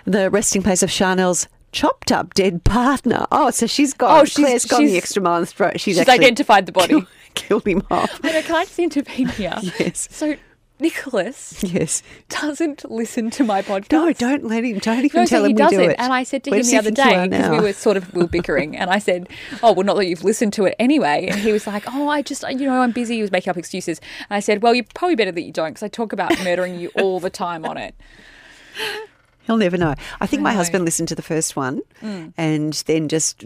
The 0.04 0.28
resting 0.28 0.62
place 0.62 0.82
of 0.82 0.90
Chanel's 0.90 1.48
chopped 1.72 2.12
up 2.12 2.34
dead 2.34 2.64
partner. 2.64 3.26
Oh, 3.32 3.50
so 3.50 3.66
she's 3.66 3.94
got. 3.94 4.20
Oh, 4.20 4.24
she's- 4.26 4.34
Claire's 4.44 4.64
gone 4.66 4.84
the 4.84 4.98
extra 4.98 5.22
mile 5.22 5.46
and. 5.46 5.80
She's, 5.80 5.98
identified 5.98 6.66
the 6.66 6.72
body. 6.72 7.06
killed 7.34 7.66
him 7.66 7.82
off. 7.90 8.22
Wait, 8.22 8.44
can 8.44 8.54
I 8.56 8.64
just 8.64 8.78
intervene 8.78 9.28
here? 9.28 9.56
Yes. 9.78 10.08
So 10.10 10.36
Nicholas 10.80 11.62
Yes. 11.62 12.02
doesn't 12.28 12.90
listen 12.90 13.30
to 13.30 13.44
my 13.44 13.62
podcast. 13.62 13.92
No, 13.92 14.12
don't 14.12 14.44
let 14.44 14.64
him. 14.64 14.78
Don't 14.78 15.04
even 15.04 15.20
No, 15.22 15.26
tell 15.26 15.40
so 15.40 15.44
he 15.44 15.50
him 15.50 15.56
doesn't. 15.56 15.78
we 15.78 15.84
do 15.86 15.90
it. 15.90 15.96
And 15.98 16.12
I 16.12 16.22
said 16.22 16.44
to 16.44 16.50
Where 16.50 16.60
him 16.60 16.66
the 16.66 16.76
other 16.78 16.90
day 16.90 17.28
because 17.28 17.50
we 17.50 17.60
were 17.60 17.72
sort 17.72 17.96
of 17.96 18.12
we 18.14 18.22
were 18.22 18.28
bickering, 18.38 18.76
and 18.76 18.90
I 18.90 18.98
said, 18.98 19.28
"Oh, 19.62 19.72
well, 19.72 19.84
not 19.84 19.96
that 19.96 20.06
you've 20.06 20.24
listened 20.24 20.52
to 20.54 20.64
it 20.64 20.74
anyway." 20.78 21.26
And 21.30 21.40
he 21.40 21.52
was 21.52 21.66
like, 21.66 21.84
"Oh, 21.86 22.08
I 22.08 22.22
just, 22.22 22.42
you 22.50 22.66
know, 22.66 22.80
I'm 22.80 22.92
busy." 22.92 23.16
He 23.16 23.22
was 23.22 23.30
making 23.32 23.50
up 23.50 23.56
excuses. 23.56 24.00
And 24.28 24.36
I 24.36 24.40
said, 24.40 24.62
"Well, 24.62 24.74
you're 24.74 24.84
probably 24.94 25.16
better 25.16 25.32
that 25.32 25.42
you 25.42 25.52
don't 25.52 25.70
because 25.70 25.82
I 25.82 25.88
talk 25.88 26.12
about 26.12 26.30
murdering 26.42 26.78
you 26.78 26.90
all 26.96 27.20
the 27.20 27.30
time 27.30 27.64
on 27.64 27.76
it." 27.76 27.94
He'll 29.42 29.56
never 29.56 29.76
know. 29.76 29.94
I 30.20 30.26
think 30.26 30.42
my 30.42 30.50
know. 30.50 30.54
Mm. 30.54 30.58
husband 30.58 30.84
listened 30.84 31.08
to 31.08 31.14
the 31.14 31.22
first 31.22 31.56
one 31.56 31.80
and 32.36 32.72
then 32.86 33.08
just. 33.08 33.44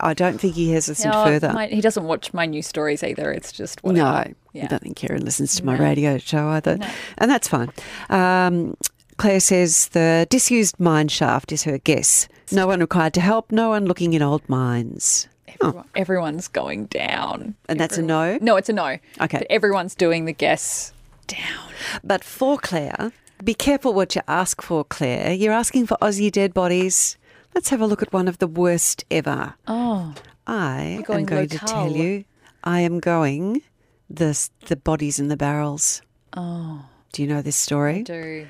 I 0.00 0.14
don't 0.14 0.40
think 0.40 0.54
he 0.54 0.72
has 0.72 0.88
listened 0.88 1.12
No, 1.12 1.24
further. 1.24 1.52
my- 1.52 1.66
he 1.66 1.80
doesn't 1.82 2.04
watch 2.04 2.32
my 2.32 2.46
news 2.46 2.66
stories 2.66 3.02
either. 3.02 3.30
It's 3.30 3.52
just 3.52 3.84
No, 3.84 3.88
whatever. 3.90 4.06
I 4.08 4.34
Yeah. 4.52 4.66
don't 4.68 4.82
think 4.82 4.96
Karen 4.96 5.24
listens 5.24 5.54
to 5.56 5.64
my 5.64 5.76
No. 5.76 5.84
radio 5.84 6.16
show 6.18 6.48
either. 6.50 6.78
No. 6.78 6.86
And 7.18 7.30
that's 7.30 7.48
fine. 7.48 7.70
Um, 8.08 8.76
Claire 9.18 9.40
says 9.40 9.88
the 9.88 10.26
disused 10.30 10.80
mine 10.80 11.08
shaft 11.08 11.52
is 11.52 11.64
her 11.64 11.78
guess. 11.78 12.28
No 12.50 12.66
one 12.66 12.80
required 12.80 13.14
to 13.14 13.20
help, 13.20 13.52
no 13.52 13.68
one 13.70 13.84
looking 13.84 14.12
in 14.14 14.22
old 14.22 14.48
mines. 14.48 15.28
Everyone, 15.60 15.84
everyone's 15.94 16.48
going 16.48 16.86
down. 16.86 17.54
And 17.68 17.78
that's 17.78 17.96
a 17.98 18.02
no? 18.02 18.38
No, 18.40 18.56
it's 18.56 18.68
a 18.68 18.72
no. 18.72 18.96
Okay. 19.20 19.38
But 19.38 19.46
everyone's 19.50 19.94
doing 19.94 20.24
the 20.24 20.32
guess 20.32 20.92
down. 21.26 21.70
But 22.02 22.24
for 22.24 22.58
Claire, 22.58 23.12
be 23.42 23.54
careful 23.54 23.92
what 23.94 24.14
you 24.16 24.22
ask 24.26 24.60
for, 24.62 24.84
Claire. 24.84 25.32
You're 25.32 25.52
asking 25.52 25.86
for 25.86 25.96
Aussie 26.02 26.32
dead 26.32 26.52
bodies. 26.54 27.16
Let's 27.54 27.68
have 27.68 27.80
a 27.80 27.86
look 27.86 28.02
at 28.02 28.12
one 28.12 28.28
of 28.28 28.38
the 28.38 28.46
worst 28.46 29.04
ever. 29.10 29.54
Oh, 29.66 30.14
I 30.46 30.82
am 30.82 31.02
going 31.02 31.26
to 31.26 31.58
tell 31.58 31.90
you, 31.90 32.24
I 32.62 32.80
am 32.80 33.00
going 33.00 33.62
the 34.10 34.48
the 34.66 34.76
bodies 34.76 35.18
in 35.18 35.28
the 35.28 35.36
barrels. 35.36 36.02
oh, 36.36 36.84
Do 37.12 37.22
you 37.22 37.28
know 37.28 37.42
this 37.42 37.56
story? 37.56 38.02
do. 38.02 38.48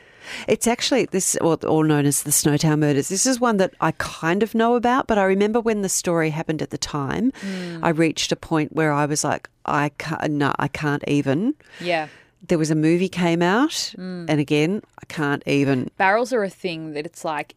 It's 0.49 0.67
actually 0.67 1.05
this, 1.05 1.37
or 1.43 1.57
all 1.67 1.83
known 1.83 2.07
as 2.07 2.23
the 2.23 2.31
Snowtown 2.31 2.79
murders. 2.79 3.09
This 3.11 3.27
is 3.27 3.39
one 3.39 3.59
that 3.59 3.75
I 3.83 3.93
kind 3.93 4.43
of 4.43 4.55
know 4.55 4.75
about, 4.75 5.07
but 5.07 5.19
I 5.19 5.25
remember 5.25 5.61
when 5.61 5.83
the 5.83 5.89
story 5.91 6.31
happened 6.31 6.63
at 6.63 6.71
the 6.71 6.79
time. 6.79 7.31
Hmm. 7.43 7.85
I 7.85 7.91
reached 7.91 8.33
a 8.33 8.37
point 8.37 8.73
where 8.73 8.91
I 8.91 9.05
was 9.05 9.23
like, 9.23 9.51
I 9.67 9.91
can't, 9.99 10.23
uh, 10.23 10.29
no, 10.29 10.55
I 10.59 10.69
can't 10.69 11.05
even. 11.07 11.55
Yeah. 11.79 12.09
There 12.47 12.57
was 12.59 12.71
a 12.71 12.75
movie 12.75 13.11
came 13.11 13.43
out, 13.43 13.93
hmm. 13.97 14.25
and 14.29 14.41
again, 14.41 14.83
I 14.99 15.05
can't 15.07 15.43
even. 15.47 15.91
barrels 15.99 16.33
are 16.33 16.43
a 16.43 16.51
thing 16.51 16.93
that 16.95 17.05
it's 17.05 17.25
like 17.25 17.55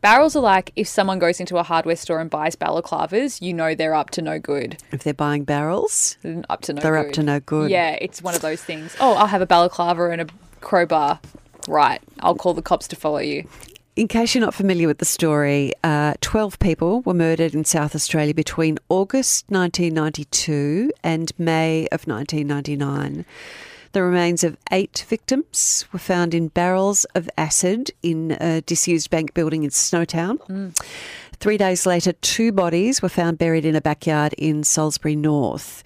barrels 0.00 0.36
are 0.36 0.40
like 0.42 0.72
if 0.76 0.88
someone 0.88 1.18
goes 1.18 1.40
into 1.40 1.56
a 1.58 1.62
hardware 1.62 1.96
store 1.96 2.20
and 2.20 2.30
buys 2.30 2.56
balaclavas, 2.56 3.40
you 3.42 3.52
know 3.52 3.74
they're 3.74 3.94
up 3.94 4.10
to 4.10 4.22
no 4.22 4.38
good. 4.38 4.78
If 4.92 5.02
they're 5.04 5.14
buying 5.14 5.44
barrels, 5.44 6.16
They're 6.22 6.42
up 6.48 6.62
to 6.62 6.72
no 6.72 6.82
They're 6.82 6.94
good. 7.02 7.06
up 7.08 7.12
to 7.14 7.22
no 7.22 7.40
good. 7.40 7.70
Yeah, 7.70 7.96
it's 8.00 8.22
one 8.22 8.34
of 8.34 8.40
those 8.42 8.62
things. 8.62 8.96
Oh, 9.00 9.14
I'll 9.14 9.26
have 9.26 9.42
a 9.42 9.46
balaclava 9.46 10.10
and 10.10 10.20
a 10.22 10.26
crowbar. 10.60 11.20
Right. 11.66 12.00
I'll 12.20 12.34
call 12.36 12.54
the 12.54 12.62
cops 12.62 12.88
to 12.88 12.96
follow 12.96 13.18
you. 13.18 13.44
In 13.96 14.06
case 14.06 14.32
you're 14.32 14.40
not 14.44 14.54
familiar 14.54 14.86
with 14.86 14.98
the 14.98 15.04
story, 15.04 15.72
uh, 15.82 16.14
12 16.20 16.60
people 16.60 17.00
were 17.02 17.14
murdered 17.14 17.52
in 17.52 17.64
South 17.64 17.96
Australia 17.96 18.32
between 18.32 18.78
August 18.88 19.46
1992 19.48 20.92
and 21.02 21.32
May 21.36 21.88
of 21.90 22.06
1999. 22.06 23.24
The 23.98 24.04
remains 24.04 24.44
of 24.44 24.56
eight 24.70 25.04
victims 25.08 25.84
were 25.92 25.98
found 25.98 26.32
in 26.32 26.46
barrels 26.46 27.04
of 27.16 27.28
acid 27.36 27.90
in 28.00 28.36
a 28.40 28.60
disused 28.60 29.10
bank 29.10 29.34
building 29.34 29.64
in 29.64 29.70
Snowtown. 29.70 30.72
Three 31.40 31.58
days 31.58 31.84
later, 31.84 32.12
two 32.12 32.52
bodies 32.52 33.02
were 33.02 33.08
found 33.08 33.38
buried 33.38 33.64
in 33.64 33.74
a 33.74 33.80
backyard 33.80 34.34
in 34.34 34.62
Salisbury 34.62 35.16
North. 35.16 35.82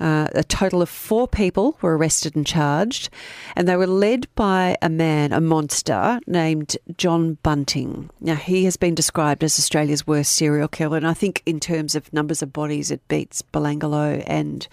Uh, 0.00 0.26
a 0.34 0.42
total 0.42 0.82
of 0.82 0.88
four 0.88 1.28
people 1.28 1.78
were 1.80 1.96
arrested 1.96 2.34
and 2.34 2.44
charged, 2.44 3.10
and 3.54 3.68
they 3.68 3.76
were 3.76 3.86
led 3.86 4.26
by 4.34 4.76
a 4.82 4.88
man, 4.88 5.32
a 5.32 5.40
monster 5.40 6.18
named 6.26 6.76
John 6.96 7.38
Bunting. 7.44 8.10
Now, 8.20 8.34
he 8.34 8.64
has 8.64 8.76
been 8.76 8.96
described 8.96 9.44
as 9.44 9.56
Australia's 9.56 10.04
worst 10.04 10.32
serial 10.32 10.66
killer, 10.66 10.96
and 10.96 11.06
I 11.06 11.14
think 11.14 11.44
in 11.46 11.60
terms 11.60 11.94
of 11.94 12.12
numbers 12.12 12.42
of 12.42 12.52
bodies, 12.52 12.90
it 12.90 13.06
beats 13.06 13.40
Belanglo 13.40 14.24
and 14.26 14.66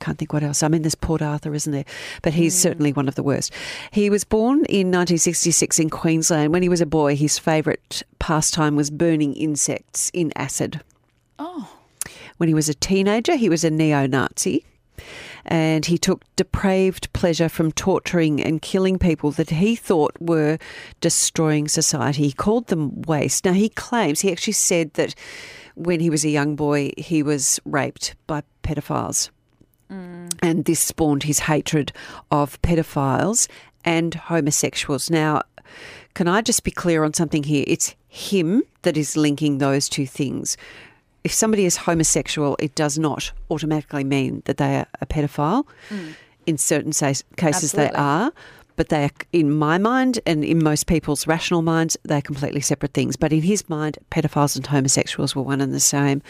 can't 0.00 0.18
think 0.18 0.32
what 0.32 0.42
else. 0.42 0.62
I 0.62 0.68
mean, 0.68 0.82
there's 0.82 0.94
Port 0.94 1.22
Arthur, 1.22 1.54
isn't 1.54 1.72
there? 1.72 1.84
But 2.22 2.34
he's 2.34 2.56
mm. 2.56 2.60
certainly 2.60 2.92
one 2.92 3.08
of 3.08 3.14
the 3.14 3.22
worst. 3.22 3.52
He 3.90 4.10
was 4.10 4.24
born 4.24 4.58
in 4.68 4.88
1966 4.88 5.78
in 5.78 5.90
Queensland. 5.90 6.52
When 6.52 6.62
he 6.62 6.68
was 6.68 6.80
a 6.80 6.86
boy, 6.86 7.16
his 7.16 7.38
favourite 7.38 8.02
pastime 8.18 8.76
was 8.76 8.90
burning 8.90 9.34
insects 9.34 10.10
in 10.12 10.32
acid. 10.36 10.80
Oh. 11.38 11.76
When 12.38 12.48
he 12.48 12.54
was 12.54 12.68
a 12.68 12.74
teenager, 12.74 13.36
he 13.36 13.48
was 13.48 13.64
a 13.64 13.70
neo 13.70 14.06
Nazi 14.06 14.64
and 15.44 15.86
he 15.86 15.98
took 15.98 16.24
depraved 16.36 17.12
pleasure 17.12 17.48
from 17.48 17.72
torturing 17.72 18.42
and 18.42 18.62
killing 18.62 18.98
people 18.98 19.30
that 19.32 19.50
he 19.50 19.74
thought 19.74 20.14
were 20.20 20.58
destroying 21.00 21.68
society. 21.68 22.24
He 22.24 22.32
called 22.32 22.66
them 22.66 23.02
waste. 23.02 23.44
Now, 23.44 23.52
he 23.52 23.68
claims, 23.68 24.20
he 24.20 24.32
actually 24.32 24.54
said 24.54 24.94
that 24.94 25.14
when 25.74 26.00
he 26.00 26.10
was 26.10 26.24
a 26.24 26.30
young 26.30 26.56
boy, 26.56 26.92
he 26.96 27.22
was 27.22 27.60
raped 27.64 28.14
by 28.26 28.42
pedophiles. 28.62 29.30
And 30.42 30.64
this 30.64 30.80
spawned 30.80 31.24
his 31.24 31.40
hatred 31.40 31.92
of 32.30 32.60
pedophiles 32.62 33.48
and 33.84 34.14
homosexuals. 34.14 35.10
Now, 35.10 35.42
can 36.14 36.28
I 36.28 36.42
just 36.42 36.64
be 36.64 36.70
clear 36.70 37.04
on 37.04 37.14
something 37.14 37.42
here? 37.42 37.64
It's 37.66 37.94
him 38.08 38.62
that 38.82 38.96
is 38.96 39.16
linking 39.16 39.58
those 39.58 39.88
two 39.88 40.06
things. 40.06 40.56
If 41.22 41.32
somebody 41.32 41.64
is 41.64 41.76
homosexual, 41.76 42.56
it 42.58 42.74
does 42.74 42.98
not 42.98 43.32
automatically 43.50 44.04
mean 44.04 44.42
that 44.46 44.56
they 44.56 44.76
are 44.78 44.86
a 45.00 45.06
pedophile. 45.06 45.66
Mm. 45.90 46.14
In 46.46 46.56
certain 46.58 46.92
cases, 47.36 47.72
they 47.72 47.90
are. 47.90 48.32
But 48.80 48.88
they 48.88 49.04
are, 49.04 49.10
in 49.30 49.54
my 49.54 49.76
mind 49.76 50.20
and 50.24 50.42
in 50.42 50.64
most 50.64 50.86
people's 50.86 51.26
rational 51.26 51.60
minds, 51.60 51.98
they're 52.02 52.22
completely 52.22 52.62
separate 52.62 52.94
things. 52.94 53.14
But 53.14 53.30
in 53.30 53.42
his 53.42 53.68
mind, 53.68 53.98
pedophiles 54.10 54.56
and 54.56 54.66
homosexuals 54.66 55.36
were 55.36 55.42
one 55.42 55.60
and 55.60 55.74
the 55.74 55.80
same. 55.80 56.22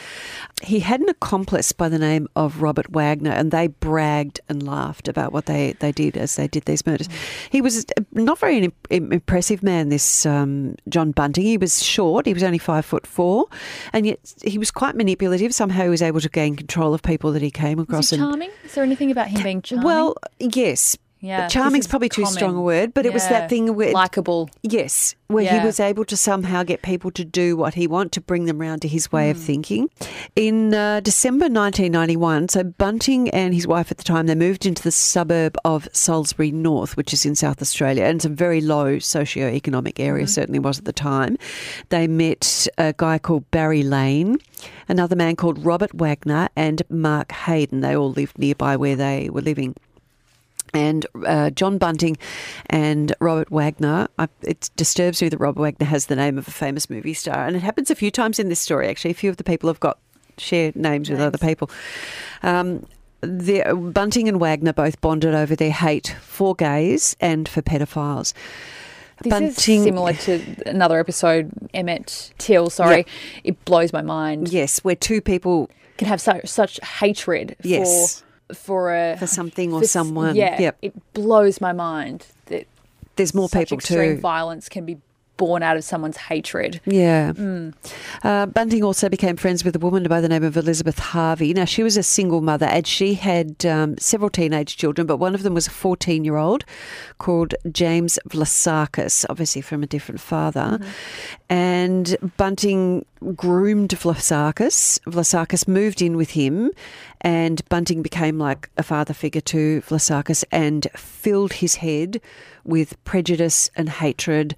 He 0.60 0.80
had 0.80 1.00
an 1.00 1.08
accomplice 1.08 1.70
by 1.70 1.88
the 1.88 1.96
name 1.96 2.26
of 2.34 2.60
Robert 2.60 2.90
Wagner, 2.90 3.30
and 3.30 3.52
they 3.52 3.68
bragged 3.68 4.40
and 4.48 4.64
laughed 4.64 5.06
about 5.06 5.32
what 5.32 5.46
they, 5.46 5.74
they 5.78 5.92
did 5.92 6.16
as 6.16 6.34
they 6.34 6.48
did 6.48 6.64
these 6.64 6.84
murders. 6.84 7.08
He 7.50 7.60
was 7.60 7.86
not 8.14 8.36
very 8.40 8.64
an 8.64 8.72
impressive 8.90 9.62
man, 9.62 9.88
this 9.88 10.26
um, 10.26 10.74
John 10.88 11.12
Bunting. 11.12 11.44
He 11.44 11.56
was 11.56 11.84
short, 11.84 12.26
he 12.26 12.34
was 12.34 12.42
only 12.42 12.58
five 12.58 12.84
foot 12.84 13.06
four, 13.06 13.46
and 13.92 14.06
yet 14.06 14.18
he 14.42 14.58
was 14.58 14.72
quite 14.72 14.96
manipulative. 14.96 15.54
Somehow 15.54 15.84
he 15.84 15.88
was 15.88 16.02
able 16.02 16.20
to 16.20 16.28
gain 16.28 16.56
control 16.56 16.94
of 16.94 17.02
people 17.02 17.30
that 17.30 17.42
he 17.42 17.52
came 17.52 17.78
across. 17.78 18.06
Is 18.06 18.10
he 18.10 18.16
and- 18.16 18.24
charming? 18.24 18.50
Is 18.64 18.74
there 18.74 18.82
anything 18.82 19.12
about 19.12 19.28
him 19.28 19.40
being 19.40 19.62
charming? 19.62 19.84
well, 19.84 20.16
yes. 20.40 20.98
Yeah, 21.20 21.42
this 21.44 21.52
Charming's 21.52 21.84
is 21.84 21.90
probably 21.90 22.08
too 22.08 22.22
common. 22.22 22.34
strong 22.36 22.56
a 22.56 22.62
word, 22.62 22.94
but 22.94 23.04
it 23.06 23.12
was 23.12 23.28
that 23.28 23.48
thing 23.50 23.74
where 23.74 23.92
Likeable. 23.92 24.48
Yes, 24.62 25.14
where 25.28 25.44
he 25.60 25.64
was 25.64 25.78
able 25.78 26.04
to 26.06 26.16
somehow 26.16 26.62
get 26.62 26.82
people 26.82 27.10
to 27.12 27.24
do 27.24 27.56
what 27.56 27.74
he 27.74 27.86
wanted 27.86 28.12
to 28.12 28.20
bring 28.20 28.46
them 28.46 28.58
round 28.58 28.82
to 28.82 28.88
his 28.88 29.12
way 29.12 29.30
of 29.30 29.36
Hmm. 29.36 29.42
thinking. 29.42 29.90
In 30.34 30.72
uh, 30.74 31.00
December 31.00 31.48
1991, 31.48 32.48
so 32.48 32.64
Bunting 32.64 33.28
and 33.30 33.52
his 33.54 33.66
wife 33.66 33.90
at 33.90 33.98
the 33.98 34.04
time, 34.04 34.26
they 34.26 34.34
moved 34.34 34.64
into 34.66 34.82
the 34.82 34.90
suburb 34.90 35.56
of 35.64 35.88
Salisbury 35.92 36.50
North, 36.52 36.96
which 36.96 37.12
is 37.12 37.26
in 37.26 37.34
South 37.34 37.60
Australia, 37.60 38.04
and 38.04 38.16
it's 38.16 38.24
a 38.24 38.28
very 38.30 38.60
low 38.60 38.98
socio-economic 38.98 40.00
area, 40.00 40.24
Mm-hmm. 40.24 40.30
certainly 40.30 40.58
was 40.58 40.78
at 40.78 40.84
the 40.84 40.92
time. 40.92 41.36
They 41.90 42.06
met 42.08 42.66
a 42.78 42.92
guy 42.96 43.18
called 43.18 43.50
Barry 43.50 43.82
Lane, 43.82 44.38
another 44.88 45.16
man 45.16 45.36
called 45.36 45.64
Robert 45.64 45.94
Wagner, 45.94 46.48
and 46.56 46.82
Mark 46.88 47.30
Haydon. 47.32 47.80
They 47.80 47.96
all 47.96 48.10
lived 48.12 48.38
nearby 48.38 48.76
where 48.76 48.96
they 48.96 49.28
were 49.30 49.42
living 49.42 49.76
and 50.72 51.06
uh, 51.26 51.50
John 51.50 51.78
Bunting 51.78 52.16
and 52.66 53.14
Robert 53.20 53.50
Wagner. 53.50 54.08
I, 54.18 54.28
it 54.42 54.70
disturbs 54.76 55.22
me 55.22 55.28
that 55.28 55.38
Robert 55.38 55.60
Wagner 55.60 55.86
has 55.86 56.06
the 56.06 56.16
name 56.16 56.38
of 56.38 56.48
a 56.48 56.52
famous 56.52 56.88
movie 56.90 57.14
star, 57.14 57.46
and 57.46 57.56
it 57.56 57.62
happens 57.62 57.90
a 57.90 57.94
few 57.94 58.10
times 58.10 58.38
in 58.38 58.48
this 58.48 58.60
story. 58.60 58.88
Actually, 58.88 59.10
a 59.12 59.14
few 59.14 59.30
of 59.30 59.36
the 59.36 59.44
people 59.44 59.68
have 59.68 59.80
got 59.80 59.98
shared 60.38 60.76
names, 60.76 61.10
with 61.10 61.20
other 61.20 61.38
people. 61.38 61.70
Um, 62.42 62.86
the, 63.20 63.62
Bunting 63.92 64.28
and 64.28 64.40
Wagner 64.40 64.72
both 64.72 65.00
bonded 65.00 65.34
over 65.34 65.54
their 65.54 65.72
hate 65.72 66.16
for 66.22 66.54
gays 66.54 67.16
and 67.20 67.48
for 67.48 67.60
pedophiles. 67.62 68.32
This 69.22 69.58
is 69.58 69.82
similar 69.82 70.14
to 70.14 70.40
another 70.64 70.98
episode, 70.98 71.50
Emmett 71.74 72.32
Till. 72.38 72.70
Sorry, 72.70 73.04
it 73.44 73.62
blows 73.66 73.92
my 73.92 74.00
mind. 74.00 74.48
Yes, 74.48 74.78
where 74.82 74.96
two 74.96 75.20
people 75.20 75.68
Can 75.98 76.08
have 76.08 76.22
such 76.22 76.48
such 76.48 76.80
hatred 76.82 77.54
Yes. 77.62 78.22
for 78.22 78.26
for 78.54 78.94
a 78.94 79.16
for 79.18 79.26
something 79.26 79.72
or 79.72 79.80
for 79.80 79.86
someone. 79.86 80.36
Yeah, 80.36 80.60
Yep. 80.60 80.76
it 80.82 81.12
blows 81.14 81.60
my 81.60 81.72
mind 81.72 82.26
that 82.46 82.66
There's 83.16 83.34
more 83.34 83.48
people 83.48 83.78
extreme 83.78 84.16
too. 84.16 84.20
violence 84.20 84.68
can 84.68 84.84
be 84.84 84.98
born 85.36 85.62
out 85.62 85.74
of 85.74 85.82
someone's 85.82 86.18
hatred. 86.18 86.82
Yeah. 86.84 87.32
Uh, 88.22 88.44
Bunting 88.44 88.84
also 88.84 89.08
became 89.08 89.36
friends 89.36 89.64
with 89.64 89.74
a 89.74 89.78
woman 89.78 90.02
by 90.02 90.20
the 90.20 90.28
name 90.28 90.44
of 90.44 90.54
Elizabeth 90.54 90.98
Harvey. 90.98 91.54
Now, 91.54 91.64
she 91.64 91.82
was 91.82 91.96
a 91.96 92.02
single 92.02 92.42
mother 92.42 92.66
and 92.66 92.86
she 92.86 93.14
had 93.14 93.64
um, 93.64 93.96
several 93.96 94.28
teenage 94.28 94.76
children, 94.76 95.06
but 95.06 95.16
one 95.16 95.34
of 95.34 95.42
them 95.42 95.54
was 95.54 95.66
a 95.66 95.70
14 95.70 96.24
year 96.26 96.36
old 96.36 96.66
called 97.16 97.54
James 97.72 98.18
Vlassakis, 98.28 99.24
obviously 99.30 99.62
from 99.62 99.82
a 99.82 99.86
different 99.86 100.20
father. 100.20 100.78
And 101.48 102.16
Bunting 102.36 103.06
groomed 103.34 103.90
Vlassakis. 103.90 104.98
Vlassakis 105.06 105.66
moved 105.66 106.02
in 106.02 106.18
with 106.18 106.30
him, 106.32 106.70
and 107.20 107.66
Bunting 107.68 108.02
became 108.02 108.38
like 108.38 108.70
a 108.76 108.82
father 108.82 109.14
figure 109.14 109.40
to 109.42 109.82
Vlassakis 109.82 110.44
and 110.50 110.86
filled 110.94 111.54
his 111.54 111.76
head 111.76 112.20
with 112.64 113.02
prejudice 113.04 113.70
and 113.76 113.88
hatred. 113.88 114.56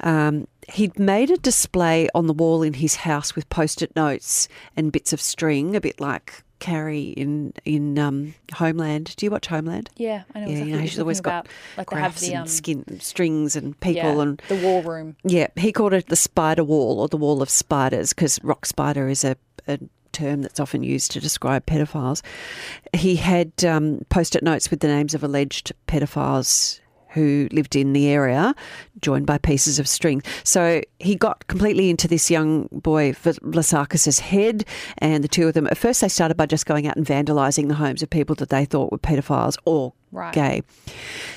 Um, 0.00 0.48
he'd 0.72 0.98
made 0.98 1.30
a 1.30 1.36
display 1.36 2.08
on 2.14 2.26
the 2.26 2.32
wall 2.32 2.62
in 2.62 2.74
his 2.74 2.96
house 2.96 3.34
with 3.34 3.48
post-it 3.48 3.94
notes 3.94 4.48
and 4.76 4.92
bits 4.92 5.12
of 5.12 5.20
string, 5.20 5.76
a 5.76 5.80
bit 5.80 6.00
like 6.00 6.42
Carrie 6.58 7.08
in 7.16 7.52
in 7.64 7.98
um, 7.98 8.34
Homeland. 8.54 9.16
Do 9.16 9.26
you 9.26 9.30
watch 9.32 9.48
Homeland? 9.48 9.90
Yeah, 9.96 10.22
I 10.32 10.40
know 10.40 10.46
Yeah, 10.48 10.64
you 10.64 10.76
know, 10.76 10.86
she's 10.86 11.00
always 11.00 11.20
talking 11.20 11.30
got 11.30 11.44
about. 11.46 11.52
Like 11.76 11.86
graphs 11.88 12.20
the 12.20 12.34
and 12.34 12.42
um, 12.42 12.46
skin 12.46 13.00
strings 13.00 13.56
and 13.56 13.78
people 13.80 13.96
yeah, 13.96 14.22
and 14.22 14.42
the 14.48 14.56
war 14.56 14.80
room. 14.82 15.16
yeah, 15.24 15.48
he 15.56 15.72
called 15.72 15.92
it 15.92 16.06
the 16.06 16.14
spider 16.14 16.62
wall 16.62 17.00
or 17.00 17.08
the 17.08 17.16
wall 17.16 17.42
of 17.42 17.50
spiders 17.50 18.12
because 18.12 18.38
rock 18.44 18.64
spider 18.64 19.08
is 19.08 19.24
a, 19.24 19.36
a 19.66 19.80
term 20.12 20.42
that's 20.42 20.60
often 20.60 20.82
used 20.82 21.10
to 21.12 21.20
describe 21.20 21.66
pedophiles. 21.66 22.22
He 22.92 23.16
had 23.16 23.52
um, 23.64 24.04
post-it 24.08 24.42
notes 24.42 24.70
with 24.70 24.80
the 24.80 24.88
names 24.88 25.14
of 25.14 25.24
alleged 25.24 25.72
pedophiles 25.86 26.80
who 27.12 27.48
lived 27.52 27.76
in 27.76 27.92
the 27.92 28.08
area, 28.08 28.54
joined 29.00 29.26
by 29.26 29.38
pieces 29.38 29.78
of 29.78 29.88
string. 29.88 30.22
So 30.44 30.82
he 30.98 31.14
got 31.16 31.46
completely 31.46 31.90
into 31.90 32.08
this 32.08 32.30
young 32.30 32.68
boy 32.72 33.12
Vlassakis's 33.12 34.18
head, 34.20 34.64
and 34.98 35.22
the 35.22 35.28
two 35.28 35.48
of 35.48 35.54
them. 35.54 35.66
At 35.66 35.78
first, 35.78 36.00
they 36.00 36.08
started 36.08 36.36
by 36.36 36.46
just 36.46 36.66
going 36.66 36.86
out 36.86 36.96
and 36.96 37.06
vandalising 37.06 37.68
the 37.68 37.74
homes 37.74 38.02
of 38.02 38.10
people 38.10 38.34
that 38.36 38.48
they 38.48 38.64
thought 38.64 38.92
were 38.92 38.98
pedophiles 38.98 39.56
or 39.64 39.92
Right. 40.14 40.34
gay. 40.34 40.62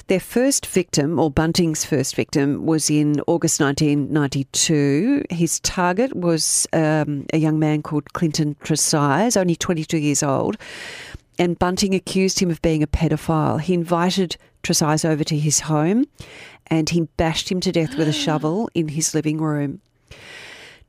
Their 0.07 0.19
first 0.19 0.65
victim, 0.65 1.17
or 1.17 1.31
Bunting's 1.31 1.85
first 1.85 2.13
victim, 2.13 2.65
was 2.65 2.89
in 2.89 3.21
August 3.25 3.61
1992. 3.61 5.23
His 5.29 5.61
target 5.61 6.13
was 6.13 6.67
um, 6.73 7.25
a 7.31 7.37
young 7.37 7.57
man 7.57 7.81
called 7.81 8.11
Clinton 8.11 8.55
Trezise, 8.63 9.37
only 9.37 9.55
22 9.55 9.97
years 9.97 10.21
old. 10.23 10.57
And 11.39 11.57
Bunting 11.57 11.95
accused 11.95 12.39
him 12.39 12.49
of 12.49 12.61
being 12.61 12.83
a 12.83 12.87
pedophile. 12.87 13.61
He 13.61 13.73
invited 13.73 14.35
Trezise 14.65 15.05
over 15.05 15.23
to 15.23 15.37
his 15.37 15.61
home 15.61 16.05
and 16.67 16.89
he 16.89 17.01
bashed 17.17 17.51
him 17.51 17.59
to 17.61 17.71
death 17.71 17.95
with 17.97 18.07
a 18.07 18.13
shovel 18.25 18.67
in 18.73 18.87
his 18.89 19.13
living 19.13 19.37
room. 19.37 19.81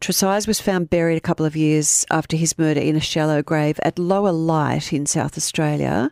Trezise 0.00 0.46
was 0.46 0.60
found 0.60 0.88
buried 0.90 1.16
a 1.16 1.20
couple 1.20 1.44
of 1.46 1.56
years 1.56 2.06
after 2.10 2.36
his 2.36 2.58
murder 2.58 2.80
in 2.80 2.96
a 2.96 3.00
shallow 3.00 3.42
grave 3.42 3.78
at 3.82 3.98
Lower 3.98 4.32
Light 4.32 4.92
in 4.92 5.04
South 5.06 5.36
Australia. 5.36 6.10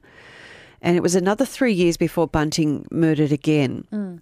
And 0.83 0.97
it 0.97 1.03
was 1.03 1.15
another 1.15 1.47
three 1.47 1.73
years 1.73 1.97
before 1.97 2.27
Bunting 2.29 2.87
murdered 2.91 3.33
again. 3.33 4.21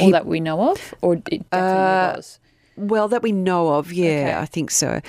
All 0.00 0.10
that 0.10 0.26
we 0.26 0.40
know 0.40 0.70
of, 0.72 0.94
or 1.02 1.14
it 1.14 1.24
definitely 1.24 1.48
Uh, 1.52 2.12
was. 2.16 2.38
Well, 2.76 3.08
that 3.08 3.22
we 3.22 3.32
know 3.32 3.74
of, 3.74 3.92
yeah, 3.92 4.10
Okay. 4.10 4.34
I 4.34 4.46
think 4.46 4.70
so. 4.70 5.00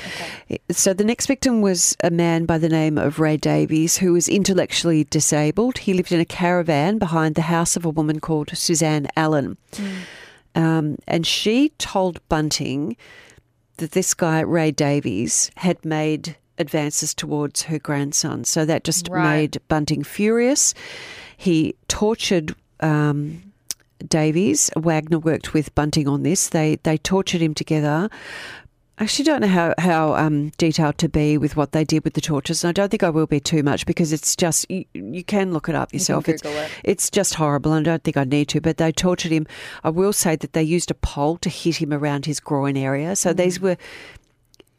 So 0.71 0.93
the 0.93 1.03
next 1.05 1.27
victim 1.27 1.61
was 1.61 1.95
a 2.03 2.09
man 2.11 2.45
by 2.45 2.57
the 2.57 2.67
name 2.69 2.97
of 2.97 3.19
Ray 3.19 3.37
Davies, 3.37 3.97
who 3.97 4.13
was 4.13 4.27
intellectually 4.27 5.05
disabled. 5.05 5.77
He 5.77 5.93
lived 5.93 6.11
in 6.11 6.19
a 6.19 6.25
caravan 6.25 6.97
behind 6.97 7.35
the 7.35 7.43
house 7.43 7.75
of 7.77 7.85
a 7.85 7.89
woman 7.89 8.19
called 8.19 8.49
Suzanne 8.57 9.07
Allen. 9.15 9.57
Um, 10.55 10.97
and 11.07 11.25
she 11.25 11.69
told 11.77 12.19
Bunting 12.29 12.95
that 13.77 13.91
this 13.93 14.13
guy, 14.13 14.41
Ray 14.41 14.71
Davies, 14.71 15.49
had 15.55 15.83
made 15.85 16.35
advances 16.59 17.13
towards 17.15 17.63
her 17.63 17.79
grandson. 17.79 18.43
So 18.43 18.65
that 18.65 18.83
just 18.83 19.07
Right. 19.09 19.23
made 19.23 19.57
Bunting 19.67 20.03
furious. 20.03 20.73
He 21.37 21.75
tortured 21.87 22.55
um, 22.81 23.41
Davies. 24.07 24.69
Wagner 24.77 25.19
worked 25.19 25.53
with 25.53 25.73
Bunting 25.75 26.07
on 26.07 26.23
this. 26.23 26.49
They 26.49 26.77
they 26.83 26.97
tortured 26.97 27.41
him 27.41 27.53
together. 27.53 28.09
I 28.99 29.05
actually 29.05 29.25
don't 29.25 29.41
know 29.41 29.47
how 29.47 29.73
how 29.79 30.15
um, 30.15 30.49
detailed 30.57 30.99
to 30.99 31.09
be 31.09 31.37
with 31.37 31.55
what 31.57 31.71
they 31.71 31.83
did 31.83 32.03
with 32.03 32.13
the 32.13 32.21
tortures, 32.21 32.63
and 32.63 32.69
I 32.69 32.73
don't 32.73 32.89
think 32.89 33.01
I 33.01 33.09
will 33.09 33.25
be 33.25 33.39
too 33.39 33.63
much 33.63 33.87
because 33.87 34.13
it's 34.13 34.35
just 34.35 34.69
you, 34.69 34.85
you 34.93 35.23
can 35.23 35.51
look 35.51 35.67
it 35.67 35.73
up 35.73 35.91
yourself. 35.91 36.29
it's 36.29 36.43
it. 36.45 36.71
it's 36.83 37.09
just 37.09 37.33
horrible, 37.35 37.73
and 37.73 37.87
I 37.87 37.91
don't 37.91 38.03
think 38.03 38.17
I 38.17 38.23
need 38.23 38.49
to. 38.49 38.61
But 38.61 38.77
they 38.77 38.91
tortured 38.91 39.31
him. 39.31 39.47
I 39.83 39.89
will 39.89 40.13
say 40.13 40.35
that 40.35 40.53
they 40.53 40.61
used 40.61 40.91
a 40.91 40.95
pole 40.95 41.37
to 41.37 41.49
hit 41.49 41.77
him 41.77 41.91
around 41.91 42.27
his 42.27 42.39
groin 42.39 42.77
area. 42.77 43.15
So 43.15 43.33
these 43.33 43.59
were. 43.59 43.77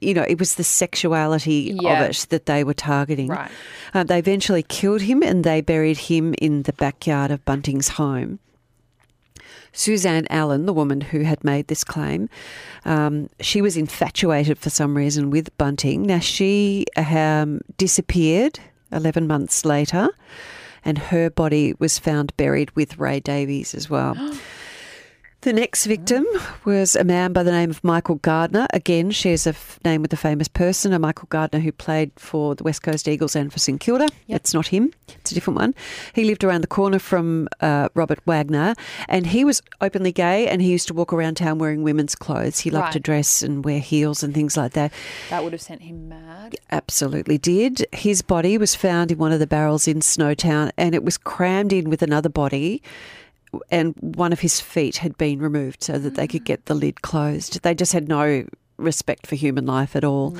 You 0.01 0.13
know, 0.13 0.27
it 0.29 0.39
was 0.39 0.57
the 0.57 0.65
sexuality 0.65 1.75
Yeah. 1.81 2.03
of 2.03 2.11
it 2.11 2.27
that 2.29 2.45
they 2.45 2.63
were 2.63 2.75
targeting. 2.75 3.29
Right. 3.29 3.51
Uh, 3.95 4.05
they 4.05 4.19
eventually 4.19 4.63
killed 4.63 5.01
him 5.01 5.23
and 5.23 5.45
they 5.45 5.63
buried 5.63 5.97
him 5.97 6.35
in 6.43 6.65
the 6.65 6.75
backyard 6.75 7.31
of 7.31 7.43
Bunting's 7.47 7.89
home. 7.89 8.39
Suzanne 9.75 10.27
Allen, 10.31 10.67
the 10.67 10.73
woman 10.73 11.01
who 11.03 11.21
had 11.21 11.45
made 11.45 11.67
this 11.67 11.85
claim, 11.85 12.31
um, 12.85 13.29
she 13.41 13.61
was 13.61 13.77
infatuated 13.77 14.59
for 14.59 14.71
some 14.71 14.97
reason 14.97 15.31
with 15.31 15.57
Bunting. 15.59 16.05
Now, 16.05 16.21
she 16.21 16.87
um, 16.97 17.61
disappeared 17.77 18.61
11 18.93 19.27
months 19.27 19.65
later, 19.65 20.09
and 20.85 20.97
her 20.97 21.29
body 21.29 21.75
was 21.79 21.99
found 21.99 22.35
buried 22.37 22.71
with 22.77 22.99
Ray 22.99 23.21
Davies 23.21 23.75
as 23.75 23.91
well. 23.91 24.17
The 25.45 25.53
next 25.53 25.85
victim 25.85 26.25
was 26.65 26.97
a 26.97 27.05
man 27.05 27.35
by 27.35 27.43
the 27.43 27.53
name 27.53 27.69
of 27.69 27.85
Michael 27.85 28.15
Gardiner. 28.15 28.67
Again, 28.73 29.11
shares 29.11 29.47
a 29.47 29.51
f- 29.51 29.79
name 29.85 30.01
with 30.01 30.11
a 30.15 30.17
famous 30.17 30.49
person, 30.49 30.95
a 30.95 30.99
Michael 30.99 31.29
Gardiner 31.29 31.63
who 31.63 31.71
played 31.71 32.13
for 32.17 32.55
the 32.55 32.65
West 32.65 32.83
Coast 32.83 33.07
Eagles 33.07 33.37
and 33.37 33.53
for 33.53 33.59
St 33.59 33.79
Kilda. 33.79 34.09
It's 34.27 34.55
not 34.55 34.69
him, 34.69 34.95
it's 35.07 35.33
a 35.33 35.35
different 35.35 35.59
one. 35.59 35.75
He 36.15 36.25
lived 36.25 36.45
around 36.45 36.63
the 36.63 36.67
corner 36.67 36.99
from 36.99 37.49
uh, 37.61 37.91
Robert 37.93 38.21
Wagner, 38.25 38.75
and 39.07 39.27
he 39.27 39.45
was 39.45 39.61
openly 39.83 40.13
gay 40.13 40.49
and 40.49 40.63
he 40.63 40.71
used 40.71 40.89
to 40.89 40.95
walk 40.95 41.13
around 41.13 41.35
town 41.35 41.59
wearing 41.59 41.83
women's 41.83 42.15
clothes. 42.15 42.61
He 42.61 42.71
loved 42.71 42.95
to 42.95 43.01
dress 43.01 43.43
and 43.43 43.67
wear 43.67 43.81
heels 43.81 44.23
and 44.23 44.33
things 44.33 44.57
like 44.57 44.73
that. 44.73 44.95
That 45.29 45.45
would 45.45 45.53
have 45.53 45.61
sent 45.61 45.83
him 45.83 46.09
mad. 46.09 46.57
Absolutely 46.71 47.37
did. 47.37 47.85
His 47.93 48.23
body 48.23 48.57
was 48.57 48.75
found 48.75 49.13
in 49.13 49.19
one 49.19 49.31
of 49.31 49.41
the 49.41 49.47
barrels 49.47 49.87
in 49.87 49.99
Snowtown 49.99 50.71
and 50.79 50.95
it 50.95 51.05
was 51.05 51.19
crammed 51.19 51.75
in 51.75 51.91
with 51.91 52.01
another 52.01 52.31
body. 52.31 52.83
And 53.71 53.95
one 54.01 54.33
of 54.33 54.41
his 54.41 54.61
feet 54.61 54.99
had 54.99 55.17
been 55.19 55.39
removed 55.39 55.83
so 55.83 55.99
that 55.99 56.15
they 56.15 56.27
could 56.27 56.45
get 56.45 56.67
the 56.67 56.75
lid 56.75 57.03
closed. 57.03 57.63
They 57.63 57.75
just 57.75 57.93
had 57.93 58.09
no 58.09 58.47
respect 58.77 59.27
for 59.27 59.37
human 59.37 59.67
life 59.67 59.95
at 59.95 60.05
all. 60.05 60.37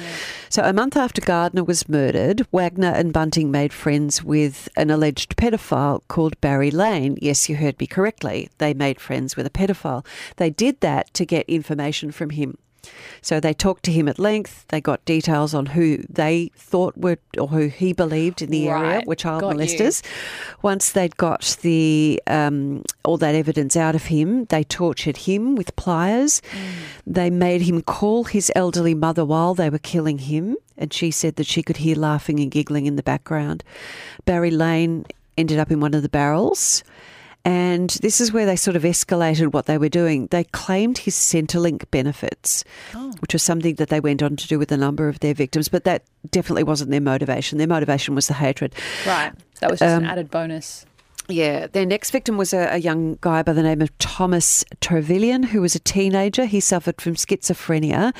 So, 0.49 0.63
a 0.63 0.73
month 0.73 0.97
after 0.97 1.21
Gardiner 1.21 1.65
was 1.65 1.89
murdered, 1.89 2.47
Wagner 2.53 2.89
and 2.89 3.13
Bunting 3.13 3.51
made 3.51 3.73
friends 3.73 4.23
with 4.23 4.69
an 4.77 4.91
alleged 4.91 5.37
pedophile 5.37 6.03
called 6.09 6.41
Barry 6.41 6.71
Lane. 6.71 7.17
Yes, 7.21 7.49
you 7.49 7.57
heard 7.57 7.79
me 7.79 7.87
correctly. 7.87 8.49
They 8.59 8.75
made 8.75 9.01
friends 9.01 9.37
with 9.37 9.47
a 9.47 9.51
pedophile. 9.51 10.05
They 10.37 10.51
did 10.51 10.81
that 10.81 11.13
to 11.15 11.25
get 11.25 11.49
information 11.49 12.11
from 12.11 12.31
him. 12.31 12.59
So 13.23 13.41
they 13.41 13.55
talked 13.55 13.85
to 13.85 13.93
him 13.93 14.09
at 14.09 14.19
length. 14.19 14.65
They 14.69 14.81
got 14.81 15.05
details 15.05 15.55
on 15.55 15.67
who 15.67 15.99
they 16.09 16.51
thought 16.57 16.97
were, 16.97 17.19
or 17.39 17.49
who 17.49 17.67
he 17.69 17.93
believed 17.93 18.43
in 18.43 18.51
the 18.51 18.69
area 18.69 19.03
were 19.07 19.15
child 19.15 19.41
Got 19.43 19.57
you. 19.57 19.65
molesters. 19.65 20.03
Once 20.63 20.93
they'd 20.93 21.17
got 21.17 21.57
the 21.63 22.23
um, 22.27 22.83
all 23.05 23.17
that 23.19 23.35
evidence 23.35 23.77
out 23.77 23.95
of 23.95 24.05
him, 24.07 24.45
they 24.47 24.65
tortured 24.65 25.19
him 25.19 25.55
with 25.57 25.75
pliers. 25.77 26.43
They 27.07 27.31
made 27.31 27.63
him 27.63 27.83
call 27.83 28.25
his 28.25 28.51
elderly 28.55 28.95
mother 28.95 29.25
while 29.25 29.55
they 29.55 29.71
were 29.71 29.79
killing 29.79 30.19
him, 30.19 30.57
and 30.77 30.93
she 30.93 31.11
said 31.11 31.37
that 31.37 31.47
she 31.47 31.63
could 31.63 31.79
hear 31.79 31.97
laughing 31.97 32.41
and 32.41 32.51
giggling 32.51 32.87
in 32.87 32.97
the 32.97 33.03
background. 33.03 33.63
Barry 34.25 34.51
Lane 34.51 35.05
ended 35.37 35.59
up 35.59 35.71
in 35.71 35.81
one 35.81 35.95
of 35.95 36.03
the 36.03 36.09
barrels. 36.09 36.83
And 37.45 37.91
this 37.91 38.21
is 38.21 38.33
where 38.33 38.47
they 38.47 38.57
sort 38.57 38.75
of 38.75 38.85
escalated 38.85 39.53
what 39.53 39.67
they 39.67 39.77
were 39.77 39.91
doing. 39.91 40.29
They 40.29 40.45
claimed 40.45 40.97
his 40.99 41.15
Centrelink 41.15 41.91
benefits, 41.91 42.65
which 43.21 43.35
was 43.35 43.43
something 43.43 43.75
that 43.75 43.91
they 43.91 44.01
went 44.01 44.23
on 44.23 44.37
to 44.37 44.49
do 44.49 44.59
with 44.59 44.73
a 44.73 44.79
number 44.79 45.09
of 45.09 45.21
their 45.21 45.35
victims, 45.35 45.69
but 45.69 45.85
that 45.85 46.05
definitely 46.31 46.63
wasn't 46.63 46.91
their 46.91 47.03
motivation. 47.03 47.59
Their 47.59 47.67
motivation 47.67 48.15
was 48.15 48.29
the 48.29 48.35
hatred. 48.35 48.75
Right. 49.07 49.33
That 49.61 49.71
was 49.71 49.81
just 49.81 49.95
Um, 49.95 50.05
an 50.05 50.11
added 50.11 50.31
bonus. 50.31 50.87
Yeah, 51.29 51.69
their 51.69 51.87
next 51.87 52.11
victim 52.11 52.37
was 52.37 52.53
a, 52.53 52.69
a 52.73 52.79
young 52.79 53.17
guy 53.21 53.43
by 53.43 53.55
the 53.55 53.63
name 53.63 53.81
of 53.81 53.97
Thomas 53.99 54.65
Trevilyan, 54.81 55.47
who 55.47 55.61
was 55.63 55.75
a 55.75 55.81
teenager. 55.81 56.45
He 56.45 56.61
suffered 56.61 57.01
from 57.01 57.15
schizophrenia 57.15 58.15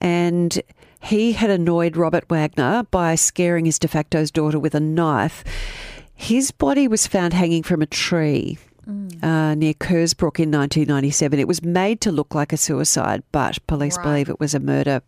and 0.00 0.60
he 1.02 1.32
had 1.32 1.50
annoyed 1.50 1.96
Robert 1.96 2.28
Wagner 2.28 2.84
by 2.90 3.16
scaring 3.16 3.64
his 3.64 3.78
de 3.78 3.88
facto's 3.88 4.30
daughter 4.30 4.58
with 4.58 4.74
a 4.74 4.80
knife. 4.80 5.44
His 6.16 6.50
body 6.50 6.88
was 6.88 7.06
found 7.06 7.32
hanging 7.32 7.62
from 7.62 7.82
a 7.82 7.86
tree. 7.86 8.58
Uh, 9.20 9.56
near 9.56 9.74
Kersbrook 9.74 10.38
in 10.38 10.52
1997. 10.52 11.40
It 11.40 11.48
was 11.48 11.60
made 11.64 12.00
to 12.02 12.12
look 12.12 12.36
like 12.36 12.52
a 12.52 12.56
suicide, 12.56 13.24
but 13.32 13.58
police 13.66 13.96
Right. 13.96 14.04
believe 14.04 14.28
it 14.28 14.38
was 14.38 14.54
a 14.54 14.60
murder 14.60 15.02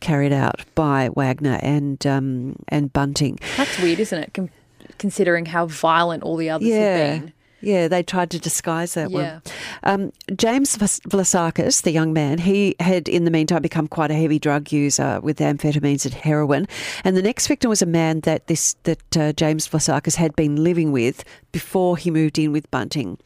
carried 0.00 0.32
out 0.32 0.62
by 0.74 1.10
Wagner 1.14 1.58
and 1.62 2.06
um, 2.06 2.56
and 2.68 2.90
Bunting. 2.94 3.38
That's 3.58 3.78
weird, 3.78 4.00
isn't 4.00 4.18
it? 4.18 4.32
Con- 4.32 4.48
considering 4.96 5.44
how 5.46 5.66
violent 5.66 6.22
all 6.22 6.36
the 6.36 6.48
others 6.48 6.66
Yeah. 6.68 6.96
have 6.96 7.20
been. 7.20 7.32
Yeah, 7.66 7.88
they 7.88 8.02
tried 8.02 8.30
to 8.30 8.38
disguise 8.38 8.94
that 8.94 9.10
Yeah. 9.10 9.16
one. 9.16 9.42
Um, 9.82 10.12
James 10.36 10.76
Vlas- 10.76 11.00
Vlassakis, 11.08 11.82
the 11.82 11.90
young 11.90 12.12
man, 12.12 12.38
he 12.38 12.74
had 12.80 13.08
in 13.08 13.24
the 13.24 13.30
meantime 13.30 13.62
become 13.62 13.88
quite 13.88 14.10
a 14.10 14.14
heavy 14.14 14.38
drug 14.38 14.72
user 14.72 15.20
with 15.22 15.38
amphetamines 15.38 16.04
and 16.04 16.14
heroin. 16.14 16.66
And 17.04 17.16
the 17.16 17.22
next 17.22 17.46
victim 17.46 17.68
was 17.70 17.82
a 17.82 17.86
man 17.86 18.20
that 18.20 18.46
this 18.46 18.76
that 18.84 19.16
uh, 19.16 19.32
James 19.32 19.68
Vlassakis 19.68 20.16
had 20.16 20.34
been 20.36 20.62
living 20.62 20.92
with 20.92 21.24
before 21.52 21.96
he 21.96 22.10
moved 22.10 22.38
in 22.38 22.52
with 22.52 22.70
Bunting. 22.70 23.18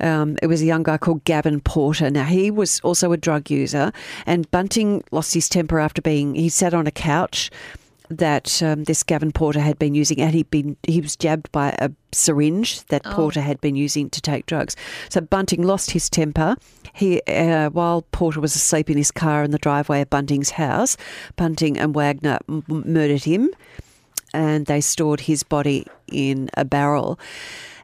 Um, 0.00 0.36
it 0.42 0.48
was 0.48 0.60
a 0.60 0.64
young 0.64 0.82
guy 0.82 0.98
called 0.98 1.22
Gavin 1.24 1.60
Porter. 1.60 2.10
Now, 2.10 2.24
he 2.24 2.50
was 2.50 2.80
also 2.80 3.12
a 3.12 3.16
drug 3.16 3.48
user, 3.48 3.92
and 4.26 4.50
Bunting 4.50 5.04
lost 5.12 5.34
his 5.34 5.48
temper 5.48 5.78
after 5.78 6.02
being, 6.02 6.34
he 6.34 6.48
sat 6.48 6.74
on 6.74 6.86
a 6.88 6.90
couch 6.90 7.48
that 8.10 8.62
um, 8.62 8.84
this 8.84 9.02
Gavin 9.02 9.32
Porter 9.32 9.60
had 9.60 9.78
been 9.78 9.94
using, 9.94 10.20
and 10.20 10.34
he'd 10.34 10.50
been, 10.50 10.76
he 10.82 11.00
was 11.00 11.16
jabbed 11.16 11.50
by 11.52 11.74
a 11.78 11.90
syringe 12.12 12.84
that 12.86 13.02
Porter 13.04 13.40
had 13.40 13.60
been 13.60 13.76
using 13.76 14.10
to 14.10 14.20
take 14.20 14.46
drugs. 14.46 14.76
So 15.08 15.20
Bunting 15.20 15.62
lost 15.62 15.92
his 15.92 16.10
temper. 16.10 16.56
He, 16.92 17.20
uh, 17.22 17.70
while 17.70 18.02
Porter 18.12 18.40
was 18.40 18.54
asleep 18.54 18.90
in 18.90 18.96
his 18.96 19.10
car 19.10 19.42
in 19.42 19.50
the 19.50 19.58
driveway 19.58 20.02
of 20.02 20.10
Bunting's 20.10 20.50
house, 20.50 20.96
Bunting 21.36 21.78
and 21.78 21.94
Wagner 21.94 22.38
m- 22.48 22.64
murdered 22.68 23.24
him 23.24 23.50
and 24.34 24.66
they 24.66 24.80
stored 24.80 25.20
his 25.20 25.42
body 25.42 25.86
in 26.10 26.50
a 26.54 26.64
barrel. 26.64 27.18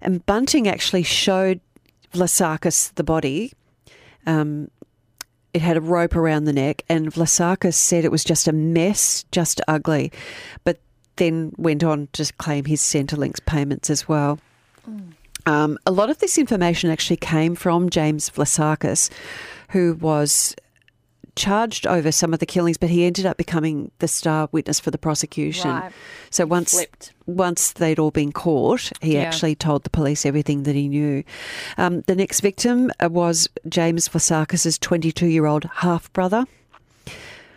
And 0.02 0.26
Bunting 0.26 0.68
actually 0.68 1.04
showed 1.04 1.60
Vlassakis 2.12 2.92
the 2.96 3.04
body. 3.04 3.52
Um, 4.26 4.70
it 5.52 5.62
had 5.62 5.76
a 5.76 5.80
rope 5.80 6.16
around 6.16 6.44
the 6.44 6.52
neck, 6.52 6.82
and 6.88 7.12
Vlassakis 7.12 7.74
said 7.74 8.04
it 8.04 8.10
was 8.10 8.24
just 8.24 8.48
a 8.48 8.52
mess, 8.52 9.24
just 9.32 9.60
ugly, 9.68 10.12
but 10.64 10.80
then 11.16 11.52
went 11.56 11.84
on 11.84 12.08
to 12.12 12.32
claim 12.38 12.64
his 12.64 12.80
Centrelink's 12.80 13.40
payments 13.40 13.90
as 13.90 14.08
well. 14.08 14.38
Um, 15.46 15.78
a 15.86 15.90
lot 15.90 16.10
of 16.10 16.18
this 16.18 16.38
information 16.38 16.90
actually 16.90 17.16
came 17.16 17.54
from 17.54 17.90
James 17.90 18.30
Vlassakis, 18.30 19.10
who 19.70 19.94
was 20.00 20.54
charged 21.36 21.86
over 21.86 22.10
some 22.12 22.32
of 22.32 22.40
the 22.40 22.46
killings, 22.46 22.76
but 22.78 22.90
he 22.90 23.04
ended 23.04 23.26
up 23.26 23.36
becoming 23.36 23.90
the 23.98 24.08
star 24.08 24.48
witness 24.52 24.80
for 24.80 24.90
the 24.90 24.98
prosecution. 24.98 25.70
Right. 25.70 25.92
So 26.30 26.46
once 26.46 26.72
Flipped. 26.72 27.12
once 27.26 27.72
they'd 27.72 27.98
all 27.98 28.10
been 28.10 28.32
caught, 28.32 28.92
he 29.00 29.14
Yeah. 29.14 29.22
actually 29.22 29.54
told 29.54 29.84
the 29.84 29.90
police 29.90 30.24
everything 30.26 30.64
that 30.64 30.74
he 30.74 30.88
knew. 30.88 31.24
Um, 31.78 32.02
the 32.02 32.14
next 32.14 32.40
victim 32.40 32.90
uh, 33.02 33.08
was 33.10 33.48
James 33.68 34.08
Vlassakis' 34.08 34.78
22 34.80 35.26
year 35.26 35.46
old 35.46 35.64
half 35.76 36.12
brother. 36.12 36.44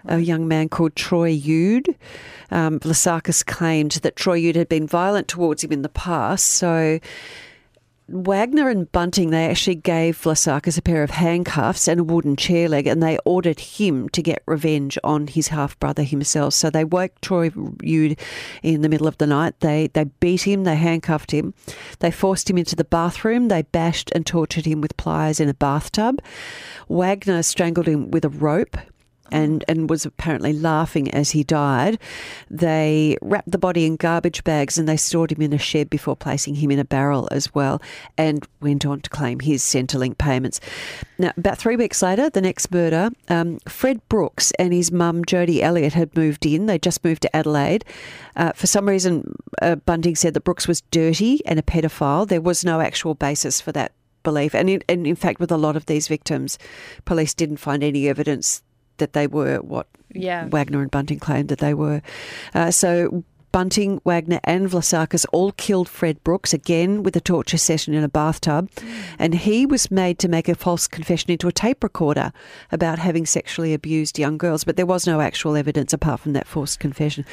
A 0.05 0.19
young 0.19 0.47
man 0.49 0.67
called 0.67 0.95
Troy 0.97 1.31
Youde. 1.31 1.95
Um, 2.51 2.79
Vlassakis 2.81 3.45
claimed 3.45 3.91
that 4.03 4.17
Troy 4.17 4.35
Youde 4.37 4.57
had 4.57 4.67
been 4.67 4.85
violent 4.85 5.29
towards 5.29 5.63
him 5.63 5.71
in 5.71 5.81
the 5.81 5.87
past, 5.89 6.45
so 6.47 6.99
Wagner 8.13 8.69
and 8.69 8.91
Bunting, 8.91 9.31
they 9.31 9.47
actually 9.47 9.75
gave 9.75 10.21
Vlassakis 10.21 10.77
a 10.77 10.83
pair 10.83 11.01
of 11.01 11.09
handcuffs 11.09 11.87
and 11.87 11.99
a 11.99 12.03
wooden 12.03 12.35
chair 12.35 12.69
leg, 12.69 12.85
and 12.85 13.01
they 13.01 13.17
ordered 13.25 13.59
him 13.59 14.07
to 14.09 14.21
get 14.21 14.43
revenge 14.45 14.99
on 15.03 15.25
his 15.25 15.47
half 15.47 15.79
brother 15.79 16.03
himself. 16.03 16.53
So 16.53 16.69
they 16.69 16.85
woke 16.85 17.19
Troy 17.21 17.49
Youde 17.81 18.19
in 18.61 18.81
the 18.81 18.89
middle 18.89 19.07
of 19.07 19.17
the 19.17 19.25
night. 19.25 19.59
They 19.61 19.87
they 19.87 20.03
beat 20.03 20.43
him, 20.43 20.63
they 20.63 20.75
handcuffed 20.75 21.31
him, 21.31 21.55
they 21.99 22.11
forced 22.11 22.49
him 22.49 22.57
into 22.59 22.75
the 22.75 22.83
bathroom, 22.83 23.47
they 23.47 23.63
bashed 23.63 24.11
and 24.13 24.27
tortured 24.27 24.65
him 24.65 24.79
with 24.79 24.95
pliers 24.95 25.39
in 25.39 25.49
a 25.49 25.53
bathtub. 25.55 26.21
Wagner 26.87 27.41
strangled 27.41 27.87
him 27.87 28.11
with 28.11 28.25
a 28.25 28.29
rope 28.29 28.77
and, 29.31 29.63
and 29.67 29.89
was 29.89 30.05
apparently 30.05 30.53
laughing 30.53 31.09
as 31.11 31.31
he 31.31 31.43
died. 31.43 31.99
They 32.49 33.17
wrapped 33.21 33.49
the 33.49 33.57
body 33.57 33.85
in 33.85 33.95
garbage 33.95 34.43
bags 34.43 34.77
and 34.77 34.87
they 34.87 34.97
stored 34.97 35.31
him 35.31 35.41
in 35.41 35.53
a 35.53 35.57
shed 35.57 35.89
before 35.89 36.15
placing 36.15 36.55
him 36.55 36.71
in 36.71 36.79
a 36.79 36.85
barrel 36.85 37.27
as 37.31 37.53
well 37.53 37.81
and 38.17 38.45
went 38.61 38.85
on 38.85 39.01
to 39.01 39.09
claim 39.09 39.39
his 39.39 39.63
Centrelink 39.63 40.17
payments. 40.17 40.59
Now, 41.17 41.31
about 41.37 41.57
three 41.57 41.75
weeks 41.75 42.01
later, 42.01 42.29
the 42.29 42.41
next 42.41 42.71
murder, 42.71 43.09
um, 43.29 43.59
Fred 43.67 44.07
Brooks 44.09 44.51
and 44.59 44.73
his 44.73 44.91
mum, 44.91 45.23
Jodie 45.25 45.61
Elliott, 45.61 45.93
had 45.93 46.15
moved 46.15 46.45
in. 46.45 46.65
They 46.65 46.77
just 46.77 47.03
moved 47.03 47.21
to 47.23 47.35
Adelaide. 47.35 47.85
Uh, 48.35 48.51
for 48.53 48.67
some 48.67 48.87
reason, 48.87 49.35
uh, 49.61 49.75
Bunting 49.75 50.15
said 50.15 50.33
that 50.33 50.43
Brooks 50.43 50.67
was 50.67 50.81
dirty 50.91 51.45
and 51.45 51.59
a 51.59 51.63
pedophile. 51.63 52.27
There 52.27 52.41
was 52.41 52.65
no 52.65 52.81
actual 52.81 53.15
basis 53.15 53.61
for 53.61 53.71
that 53.71 53.93
belief. 54.23 54.55
And 54.55 54.69
in, 54.69 54.83
and 54.89 55.05
in 55.05 55.15
fact, 55.15 55.39
with 55.39 55.51
a 55.51 55.57
lot 55.57 55.75
of 55.75 55.85
these 55.85 56.07
victims, 56.07 56.57
police 57.05 57.33
didn't 57.33 57.57
find 57.57 57.83
any 57.83 58.07
evidence 58.07 58.63
that 58.97 59.13
they 59.13 59.27
were 59.27 59.57
what 59.57 59.87
Yeah. 60.13 60.47
Wagner 60.47 60.81
and 60.81 60.91
Bunting 60.91 61.19
claimed 61.19 61.49
that 61.49 61.59
they 61.59 61.73
were. 61.73 62.01
Uh, 62.53 62.71
so 62.71 63.23
Bunting, 63.51 64.01
Wagner, 64.03 64.39
and 64.45 64.67
Vlassakis 64.67 65.27
all 65.31 65.51
killed 65.51 65.87
Fred 65.87 66.23
Brooks 66.23 66.55
again 66.55 67.03
with 67.03 67.15
a 67.15 67.21
torture 67.21 67.59
session 67.59 67.93
in 67.93 68.03
a 68.03 68.09
bathtub, 68.09 68.67
and 69.19 69.35
he 69.35 69.67
was 69.67 69.91
made 69.91 70.17
to 70.19 70.27
make 70.27 70.49
a 70.49 70.55
false 70.55 70.87
confession 70.87 71.29
into 71.29 71.47
a 71.47 71.51
tape 71.51 71.83
recorder 71.83 72.33
about 72.71 72.97
having 72.97 73.27
sexually 73.27 73.75
abused 73.75 74.17
young 74.17 74.39
girls. 74.39 74.63
But 74.63 74.75
there 74.75 74.87
was 74.87 75.05
no 75.05 75.21
actual 75.21 75.55
evidence 75.55 75.93
apart 75.93 76.21
from 76.21 76.33
that 76.33 76.47
forced 76.47 76.79
confession. 76.79 77.25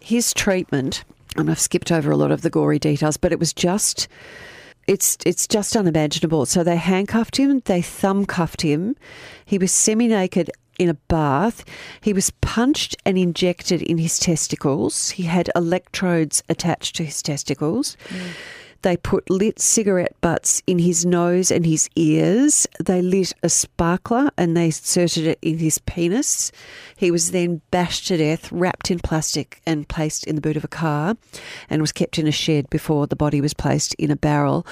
His 0.00 0.32
treatment, 0.32 1.02
and 1.36 1.50
I've 1.50 1.58
skipped 1.58 1.90
over 1.90 2.12
a 2.12 2.16
lot 2.16 2.30
of 2.30 2.42
the 2.42 2.50
gory 2.50 2.78
details, 2.78 3.16
but 3.16 3.32
it 3.32 3.40
was 3.40 3.52
just 3.52 4.06
it's 4.86 5.18
it's 5.26 5.48
just 5.48 5.74
unimaginable. 5.74 6.46
So 6.46 6.62
they 6.62 6.76
handcuffed 6.76 7.38
him, 7.38 7.60
they 7.64 7.82
thumb 7.82 8.24
cuffed 8.24 8.62
him. 8.62 8.94
He 9.44 9.58
was 9.58 9.72
semi 9.72 10.06
naked 10.06 10.52
in 10.78 10.88
a 10.88 10.94
bath. 10.94 11.64
He 12.00 12.12
was 12.12 12.30
punched 12.40 12.96
and 13.04 13.18
injected 13.18 13.82
in 13.82 13.98
his 13.98 14.18
testicles. 14.18 15.10
He 15.10 15.24
had 15.24 15.50
electrodes 15.54 16.42
attached 16.48 16.96
to 16.96 17.04
his 17.04 17.22
testicles. 17.22 17.96
They 18.82 18.96
put 18.96 19.28
lit 19.28 19.58
cigarette 19.58 20.14
butts 20.20 20.62
in 20.66 20.78
his 20.78 21.04
nose 21.04 21.50
and 21.50 21.66
his 21.66 21.88
ears. 21.96 22.68
They 22.78 23.02
lit 23.02 23.32
a 23.42 23.48
sparkler 23.48 24.30
and 24.36 24.56
they 24.56 24.66
inserted 24.66 25.26
it 25.26 25.38
in 25.42 25.58
his 25.58 25.78
penis. 25.78 26.52
He 26.96 27.10
was 27.10 27.32
then 27.32 27.62
bashed 27.70 28.06
to 28.08 28.16
death, 28.16 28.52
wrapped 28.52 28.90
in 28.90 29.00
plastic, 29.00 29.60
and 29.66 29.88
placed 29.88 30.24
in 30.24 30.36
the 30.36 30.40
boot 30.40 30.56
of 30.56 30.62
a 30.62 30.68
car 30.68 31.16
and 31.68 31.80
was 31.80 31.90
kept 31.92 32.18
in 32.18 32.28
a 32.28 32.32
shed 32.32 32.70
before 32.70 33.06
the 33.06 33.16
body 33.16 33.40
was 33.40 33.54
placed 33.54 33.94
in 33.94 34.10
a 34.10 34.16
barrel. 34.16 34.66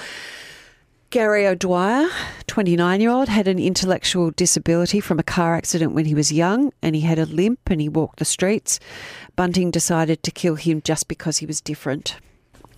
Gary 1.15 1.47
O'Dwyer, 1.47 2.09
29 2.47 2.99
year 2.99 3.09
old, 3.09 3.29
had 3.29 3.47
an 3.47 3.57
intellectual 3.57 4.31
disability 4.31 4.99
from 4.99 5.17
a 5.17 5.23
car 5.23 5.55
accident 5.55 5.93
when 5.93 6.03
he 6.03 6.13
was 6.13 6.29
young 6.29 6.73
and 6.81 6.93
he 6.93 7.03
had 7.03 7.17
a 7.17 7.25
limp 7.25 7.61
and 7.67 7.79
he 7.79 7.87
walked 7.87 8.19
the 8.19 8.25
streets. 8.25 8.81
Bunting 9.37 9.71
decided 9.71 10.23
to 10.23 10.31
kill 10.31 10.55
him 10.55 10.81
just 10.81 11.07
because 11.07 11.37
he 11.37 11.45
was 11.45 11.61
different. 11.61 12.17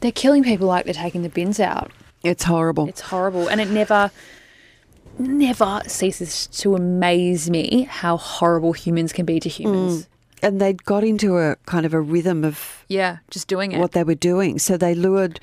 They're 0.01 0.11
killing 0.11 0.43
people 0.43 0.67
like 0.67 0.85
they're 0.85 0.93
taking 0.93 1.23
the 1.23 1.29
bins 1.29 1.59
out. 1.59 1.91
It's 2.23 2.43
horrible. 2.43 2.87
It's 2.87 3.01
horrible. 3.01 3.47
And 3.47 3.59
it 3.59 3.71
never, 3.71 4.11
never 5.17 5.81
ceases 5.87 6.45
to 6.59 6.75
amaze 6.75 7.49
me 7.49 7.87
how 7.89 8.17
horrible 8.17 8.73
humans 8.73 9.13
can 9.13 9.25
be 9.25 9.39
to 9.39 9.49
mm. 9.49 9.51
humans. 9.51 10.07
and 10.43 10.61
they'd 10.61 10.85
got 10.85 11.03
into 11.03 11.39
a 11.39 11.55
kind 11.65 11.87
of 11.87 11.93
a 11.95 11.99
rhythm 11.99 12.45
of 12.45 12.85
Yeah, 12.87 13.17
just 13.31 13.47
doing 13.47 13.71
it. 13.71 13.79
what 13.79 13.93
they 13.93 14.03
were 14.03 14.13
doing. 14.13 14.59
So 14.59 14.77
they 14.77 14.93
lured 14.93 15.39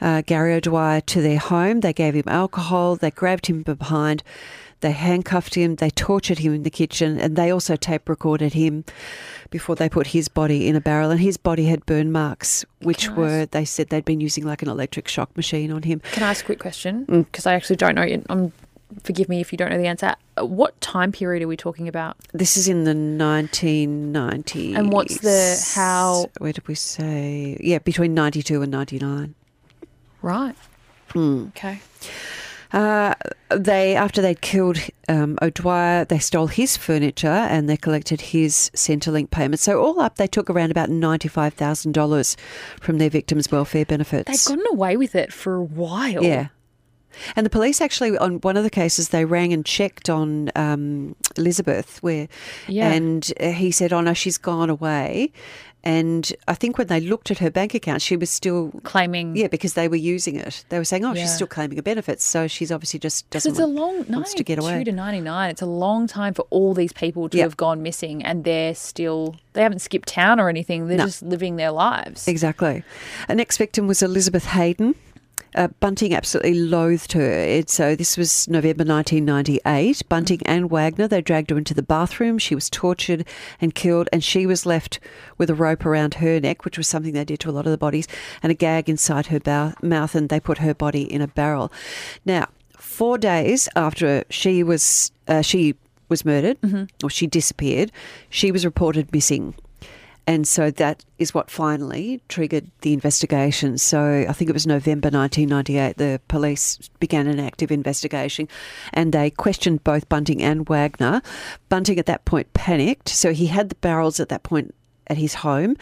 uh, 0.00 0.22
Gary 0.26 0.54
O'Dwyer 0.54 1.00
to 1.02 1.20
their 1.22 1.38
home. 1.38 1.80
They 1.80 1.92
gave 1.92 2.14
him 2.14 2.24
alcohol. 2.26 2.96
They 2.96 3.10
grabbed 3.10 3.46
him 3.46 3.62
behind. 3.62 4.22
They 4.80 4.92
handcuffed 4.92 5.56
him. 5.56 5.74
They 5.74 5.90
tortured 5.90 6.38
him 6.38 6.54
in 6.54 6.62
the 6.62 6.70
kitchen, 6.70 7.18
and 7.18 7.34
they 7.34 7.50
also 7.50 7.74
tape 7.74 8.08
recorded 8.08 8.52
him 8.52 8.84
before 9.50 9.74
they 9.74 9.88
put 9.88 10.08
his 10.08 10.28
body 10.28 10.68
in 10.68 10.76
a 10.76 10.80
barrel. 10.80 11.10
And 11.10 11.18
his 11.20 11.36
body 11.36 11.64
had 11.66 11.84
burn 11.84 12.12
marks, 12.12 12.64
which 12.82 13.10
were 13.10 13.46
they 13.46 13.64
said 13.64 13.88
they'd 13.88 14.04
been 14.04 14.20
using 14.20 14.44
like 14.44 14.62
an 14.62 14.68
electric 14.68 15.08
shock 15.08 15.36
machine 15.36 15.72
on 15.72 15.82
him. 15.82 16.00
Can 16.12 16.22
I 16.22 16.30
ask 16.30 16.44
a 16.44 16.46
quick 16.46 16.60
question? 16.60 17.04
Because 17.06 17.44
I 17.44 17.54
actually 17.54 17.74
don't 17.74 17.96
know. 17.96 18.04
yet. 18.04 18.22
Um, 18.28 18.52
forgive 19.02 19.28
me 19.28 19.40
if 19.40 19.50
you 19.52 19.58
don't 19.58 19.70
know 19.70 19.78
the 19.78 19.88
answer. 19.88 20.14
What 20.38 20.80
time 20.80 21.10
period 21.10 21.42
are 21.42 21.48
we 21.48 21.56
talking 21.56 21.88
about? 21.88 22.16
This 22.32 22.56
is 22.56 22.68
in 22.68 22.84
the 22.84 22.94
1990s. 22.94 24.76
And 24.76 24.92
what's 24.92 25.18
the- 25.20 25.60
how- 25.74 26.26
Where 26.38 26.52
did 26.52 26.66
we 26.68 26.74
say? 26.74 27.56
Yeah, 27.60 27.78
between 27.78 28.14
92 28.14 28.62
and 28.62 28.70
99. 28.70 29.34
Right. 30.22 30.54
Okay. 31.16 31.80
Uh, 32.70 33.14
they 33.50 33.96
after 33.96 34.20
they'd 34.20 34.42
killed 34.42 34.76
um, 35.08 35.38
O'Dwyer, 35.40 36.04
they 36.04 36.18
stole 36.18 36.48
his 36.48 36.76
furniture 36.76 37.26
and 37.28 37.66
they 37.66 37.78
collected 37.78 38.20
his 38.20 38.70
Centrelink 38.74 39.30
payments. 39.30 39.62
So 39.62 39.80
all 39.82 40.00
up, 40.00 40.16
they 40.16 40.26
took 40.26 40.50
around 40.50 40.70
about 40.70 40.90
ninety 40.90 41.28
five 41.28 41.54
thousand 41.54 41.92
dollars 41.92 42.36
from 42.80 42.98
their 42.98 43.08
victims' 43.08 43.50
welfare 43.50 43.86
benefits. 43.86 44.26
They've 44.46 44.56
gotten 44.58 44.70
away 44.70 44.98
with 44.98 45.14
it 45.14 45.32
for 45.32 45.54
a 45.54 45.62
while. 45.62 46.22
yeah. 46.22 46.48
And 47.34 47.44
the 47.44 47.50
police 47.50 47.80
actually, 47.80 48.16
on 48.18 48.34
one 48.42 48.56
of 48.56 48.62
the 48.64 48.70
cases, 48.70 49.08
they 49.08 49.24
rang 49.24 49.52
and 49.52 49.64
checked 49.64 50.08
on 50.10 50.50
um, 50.54 51.16
Elizabeth, 51.36 52.00
where, 52.02 52.28
Yeah. 52.68 52.92
and 52.92 53.32
uh, 53.40 53.48
he 53.52 53.72
said, 53.72 53.92
"Oh 53.94 54.02
no, 54.02 54.12
she's 54.12 54.36
gone 54.38 54.68
away." 54.70 55.32
And 55.84 56.32
I 56.48 56.54
think 56.54 56.76
when 56.76 56.88
they 56.88 57.00
looked 57.00 57.30
at 57.30 57.38
her 57.38 57.50
bank 57.50 57.72
account, 57.72 58.02
she 58.02 58.16
was 58.16 58.30
still 58.30 58.72
Claiming. 58.82 59.36
yeah, 59.36 59.46
because 59.46 59.74
they 59.74 59.86
were 59.88 59.96
using 59.96 60.34
it. 60.36 60.64
They 60.70 60.78
were 60.78 60.84
saying, 60.84 61.04
"Oh, 61.04 61.14
Yeah. 61.14 61.22
she's 61.22 61.34
still 61.34 61.46
claiming 61.46 61.76
her 61.76 61.82
benefits, 61.82 62.24
so 62.24 62.48
she's 62.48 62.72
obviously 62.72 62.98
just 63.00 63.30
doesn't 63.30 63.52
it's 63.52 63.60
a 63.60 63.66
long 63.66 64.04
wants 64.08 64.34
to 64.34 64.42
get 64.42 64.58
92 64.58 64.74
away." 64.74 64.84
to 64.84 64.92
99. 64.92 65.50
It's 65.50 65.62
a 65.62 65.66
long 65.66 66.06
time 66.08 66.34
for 66.34 66.42
all 66.50 66.74
these 66.74 66.92
people 66.92 67.28
to 67.28 67.36
Yep. 67.38 67.44
have 67.44 67.56
gone 67.56 67.82
missing 67.82 68.24
and 68.24 68.42
they're 68.44 68.74
still, 68.74 69.36
they 69.52 69.62
haven't 69.62 69.78
skipped 69.80 70.08
town 70.08 70.40
or 70.40 70.48
anything. 70.48 70.88
They're 70.88 70.98
No. 70.98 71.06
just 71.06 71.22
living 71.22 71.56
their 71.56 71.70
lives. 71.70 72.26
Exactly. 72.26 72.82
A 73.28 73.34
next 73.34 73.56
victim 73.56 73.86
was 73.86 74.02
Elizabeth 74.02 74.46
Haydon. 74.46 74.94
Uh, 75.54 75.68
Bunting 75.80 76.14
absolutely 76.14 76.54
loathed 76.54 77.12
her. 77.12 77.30
It, 77.30 77.70
so 77.70 77.96
this 77.96 78.16
was 78.16 78.48
November 78.48 78.84
1998. 78.84 80.02
Bunting 80.08 80.40
and 80.44 80.70
Wagner, 80.70 81.08
they 81.08 81.20
dragged 81.22 81.50
her 81.50 81.58
into 81.58 81.74
the 81.74 81.82
bathroom. 81.82 82.38
She 82.38 82.54
was 82.54 82.68
tortured 82.70 83.26
and 83.60 83.74
killed, 83.74 84.08
and 84.12 84.22
she 84.22 84.46
was 84.46 84.66
left 84.66 85.00
with 85.38 85.50
a 85.50 85.54
rope 85.54 85.86
around 85.86 86.14
her 86.14 86.38
neck, 86.40 86.64
which 86.64 86.76
was 86.76 86.86
something 86.86 87.12
they 87.12 87.24
did 87.24 87.40
to 87.40 87.50
a 87.50 87.52
lot 87.52 87.66
of 87.66 87.72
the 87.72 87.78
bodies, 87.78 88.06
and 88.42 88.50
a 88.50 88.54
gag 88.54 88.88
inside 88.88 89.26
her 89.26 89.40
bow- 89.40 89.74
mouth, 89.82 90.14
and 90.14 90.28
they 90.28 90.40
put 90.40 90.58
her 90.58 90.74
body 90.74 91.02
in 91.02 91.20
a 91.20 91.28
barrel. 91.28 91.72
Now, 92.24 92.48
four 92.76 93.18
days 93.18 93.68
after 93.74 94.24
she 94.30 94.62
was 94.62 95.10
uh, 95.26 95.42
she 95.42 95.74
was 96.08 96.24
murdered 96.24 96.56
or 97.02 97.10
she 97.10 97.26
disappeared, 97.26 97.92
she 98.30 98.50
was 98.52 98.64
reported 98.64 99.12
missing. 99.12 99.54
And 100.28 100.46
so 100.46 100.70
that 100.72 101.06
is 101.18 101.32
what 101.32 101.50
finally 101.50 102.20
triggered 102.28 102.70
the 102.82 102.92
investigation. 102.92 103.78
So 103.78 104.26
I 104.28 104.32
think 104.34 104.50
it 104.50 104.52
was 104.52 104.66
November 104.66 105.08
1998, 105.08 105.96
the 105.96 106.20
police 106.28 106.90
began 107.00 107.26
an 107.26 107.40
active 107.40 107.72
investigation 107.72 108.46
and 108.92 109.14
they 109.14 109.30
questioned 109.30 109.84
both 109.84 110.06
Bunting 110.10 110.42
and 110.42 110.68
Wagner. 110.68 111.22
Bunting 111.70 111.98
at 111.98 112.04
that 112.04 112.26
point 112.26 112.52
panicked. 112.52 113.08
So 113.08 113.32
he 113.32 113.46
had 113.46 113.70
the 113.70 113.74
barrels 113.76 114.20
at 114.20 114.28
that 114.28 114.42
point 114.42 114.74
at 115.06 115.16
his 115.16 115.32
home, 115.32 115.78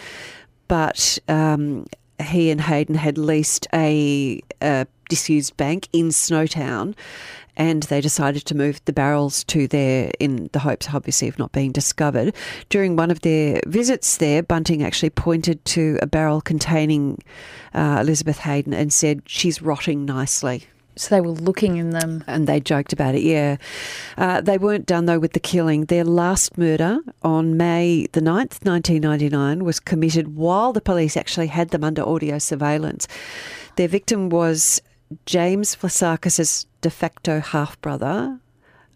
but 0.69 1.19
um, 1.27 1.85
he 2.23 2.53
and 2.53 2.61
Haydon 2.61 2.95
had 2.95 3.19
leased 3.19 3.67
a, 3.75 4.41
a 4.63 4.87
disused 5.09 5.57
bank 5.57 5.89
in 5.93 6.11
Snowtown 6.11 6.95
and 7.57 7.85
they 7.85 8.01
decided 8.01 8.45
to 8.47 8.55
move 8.55 8.81
the 8.85 8.93
barrels 8.93 9.45
to 9.45 9.67
there 9.69 10.11
in 10.21 10.49
the 10.53 10.59
hopes, 10.61 10.89
obviously, 10.93 11.29
of 11.29 11.39
not 11.39 11.53
being 11.53 11.73
discovered. 11.73 12.35
During 12.69 12.97
one 12.97 13.11
of 13.11 13.21
their 13.21 13.61
visits 13.67 14.19
there, 14.19 14.43
Bunting 14.43 14.83
actually 14.83 15.11
pointed 15.11 15.65
to 15.67 15.99
a 16.03 16.07
barrel 16.07 16.41
containing 16.41 17.23
uh, 17.75 17.99
Elizabeth 18.01 18.39
Haydon 18.39 18.75
and 18.75 18.93
said, 18.93 19.23
She's 19.27 19.63
rotting 19.63 20.05
nicely. 20.05 20.65
So 20.99 21.15
they 21.15 21.21
were 21.21 21.29
looking 21.29 21.77
in 21.77 21.91
them. 21.91 22.25
And 22.27 22.47
they 22.47 22.59
joked 22.59 22.93
about 22.95 23.15
it, 23.15 23.23
yeah. 23.23 23.59
Uh, 24.17 24.41
they 24.41 24.57
weren't 24.57 24.87
done, 24.87 25.05
though, 25.05 25.19
with 25.19 25.35
the 25.35 25.41
killing. 25.41 25.85
Their 25.85 26.05
last 26.05 26.57
murder 26.57 27.01
on 27.23 27.59
May 27.59 28.07
the 28.13 28.21
9th, 28.21 28.65
1999, 28.65 29.63
was 29.63 29.79
committed 29.79 30.37
while 30.37 30.73
the 30.73 30.81
police 30.81 31.17
actually 31.17 31.49
had 31.49 31.69
them 31.69 31.85
under 31.85 32.03
audio 32.03 32.39
surveillance. 32.39 33.07
Their 33.77 33.89
victim 33.89 34.31
was 34.31 34.81
James 35.25 35.77
Vlassakis' 35.77 36.67
de 36.81 36.91
facto 36.91 37.41
half 37.41 37.81
brother, 37.81 38.41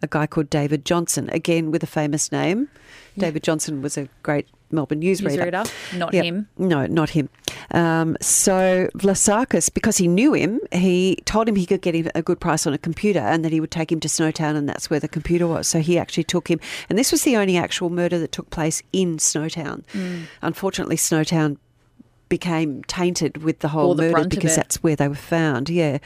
a 0.01 0.07
guy 0.07 0.27
called 0.27 0.49
David 0.49 0.85
Johnson, 0.85 1.29
again 1.31 1.71
with 1.71 1.83
a 1.83 1.87
famous 1.87 2.31
name. 2.31 2.69
David 3.17 3.43
Johnson 3.43 3.81
was 3.81 3.97
a 3.97 4.07
great 4.23 4.47
Melbourne 4.71 5.01
newsreader. 5.01 5.51
Newsreader, 5.51 5.97
not 5.97 6.13
Yep. 6.13 6.23
him. 6.23 6.47
No, 6.57 6.85
not 6.85 7.09
him. 7.11 7.29
Um, 7.71 8.15
so 8.21 8.89
Vlassakis, 8.95 9.73
because 9.73 9.97
he 9.97 10.07
knew 10.07 10.33
him, 10.33 10.59
he 10.71 11.17
told 11.25 11.47
him 11.47 11.55
he 11.55 11.65
could 11.65 11.81
get 11.81 11.93
him 11.93 12.09
a 12.15 12.21
good 12.21 12.39
price 12.39 12.65
on 12.65 12.73
a 12.73 12.77
computer 12.77 13.19
and 13.19 13.43
that 13.43 13.51
he 13.51 13.59
would 13.59 13.71
take 13.71 13.91
him 13.91 13.99
to 13.99 14.07
Snowtown 14.07 14.55
and 14.55 14.67
that's 14.67 14.89
where 14.89 14.99
the 14.99 15.07
computer 15.09 15.45
was. 15.47 15.67
So 15.67 15.79
he 15.79 15.97
actually 15.97 16.23
took 16.23 16.47
him. 16.49 16.59
And 16.89 16.97
this 16.97 17.11
was 17.11 17.23
the 17.23 17.35
only 17.37 17.57
actual 17.57 17.89
murder 17.89 18.17
that 18.19 18.31
took 18.31 18.49
place 18.49 18.81
in 18.93 19.17
Snowtown. 19.17 19.83
Mm. 19.93 20.23
Unfortunately, 20.41 20.95
Snowtown 20.95 21.57
became 22.31 22.81
tainted 22.85 23.43
with 23.43 23.59
the 23.59 23.67
whole 23.67 23.93
the 23.93 24.09
murder 24.09 24.29
because 24.29 24.55
that's 24.55 24.81
where 24.81 24.95
they 24.95 25.09
were 25.09 25.13
found. 25.13 25.69
Yeah. 25.69 25.97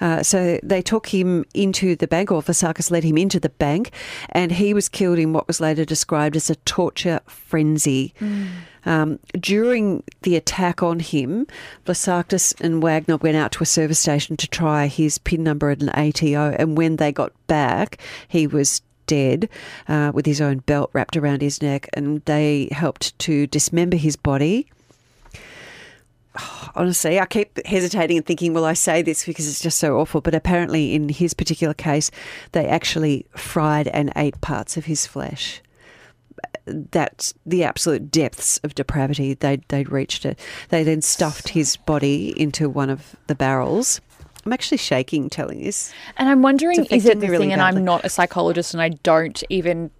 Uh, 0.00 0.22
so 0.22 0.60
they 0.62 0.80
took 0.80 1.08
him 1.08 1.44
into 1.52 1.96
the 1.96 2.06
bank, 2.06 2.30
or 2.30 2.40
Vasakis 2.40 2.92
led 2.92 3.02
him 3.02 3.18
into 3.18 3.40
the 3.40 3.48
bank, 3.48 3.90
and 4.30 4.52
he 4.52 4.72
was 4.72 4.88
killed 4.88 5.18
in 5.18 5.32
what 5.32 5.48
was 5.48 5.60
later 5.60 5.84
described 5.84 6.36
as 6.36 6.48
a 6.48 6.54
torture 6.54 7.20
frenzy. 7.26 8.14
Um, 8.86 9.18
during 9.40 10.04
the 10.22 10.36
attack 10.36 10.80
on 10.82 11.00
him, 11.00 11.46
Vlassakis 11.86 12.54
and 12.60 12.80
Wagner 12.80 13.16
went 13.16 13.36
out 13.36 13.50
to 13.52 13.62
a 13.62 13.66
service 13.66 13.98
station 13.98 14.36
to 14.36 14.46
try 14.46 14.86
his 14.86 15.18
PIN 15.18 15.42
number 15.42 15.70
at 15.70 15.82
an 15.82 15.88
ATO, 15.88 16.54
and 16.56 16.78
when 16.78 16.96
they 16.96 17.10
got 17.10 17.32
back, 17.48 17.98
he 18.28 18.46
was 18.46 18.80
dead 19.06 19.48
uh, 19.88 20.12
with 20.14 20.24
his 20.24 20.40
own 20.40 20.58
belt 20.58 20.90
wrapped 20.92 21.16
around 21.16 21.42
his 21.42 21.60
neck, 21.60 21.88
and 21.94 22.22
they 22.26 22.68
helped 22.70 23.18
to 23.18 23.48
dismember 23.48 23.96
his 23.96 24.14
body 24.14 24.68
honestly, 26.74 27.20
I 27.20 27.26
keep 27.26 27.64
hesitating 27.66 28.16
and 28.16 28.26
thinking, 28.26 28.54
will 28.54 28.64
I 28.64 28.74
say 28.74 29.02
this 29.02 29.24
because 29.24 29.48
it's 29.48 29.60
just 29.60 29.78
so 29.78 29.98
awful? 29.98 30.20
But 30.20 30.34
apparently, 30.34 30.94
in 30.94 31.08
his 31.08 31.34
particular 31.34 31.74
case, 31.74 32.10
they 32.52 32.66
actually 32.66 33.26
fried 33.36 33.88
and 33.88 34.12
ate 34.16 34.40
parts 34.40 34.76
of 34.76 34.86
his 34.86 35.06
flesh. 35.06 35.60
That's 36.66 37.34
the 37.44 37.64
absolute 37.64 38.10
depths 38.10 38.58
of 38.64 38.74
depravity. 38.74 39.34
They'd, 39.34 39.62
they'd 39.68 39.90
reached 39.90 40.24
it. 40.24 40.38
They 40.70 40.82
then 40.82 41.02
stuffed 41.02 41.50
his 41.50 41.76
body 41.76 42.38
into 42.40 42.68
one 42.68 42.90
of 42.90 43.16
the 43.26 43.34
barrels. 43.34 44.00
I'm 44.44 44.52
actually 44.52 44.78
shaking 44.78 45.30
telling 45.30 45.62
this. 45.62 45.92
And 46.16 46.28
I'm 46.28 46.42
wondering, 46.42 46.84
is 46.86 47.06
it 47.06 47.20
the 47.20 47.28
really 47.28 47.46
thing? 47.46 47.52
And. 47.52 47.62
I'm 47.62 47.84
not 47.84 48.04
a 48.04 48.08
psychologist, 48.08 48.74
and 48.74 48.82
I 48.82 48.90
don't 48.90 49.42
even 49.48 49.90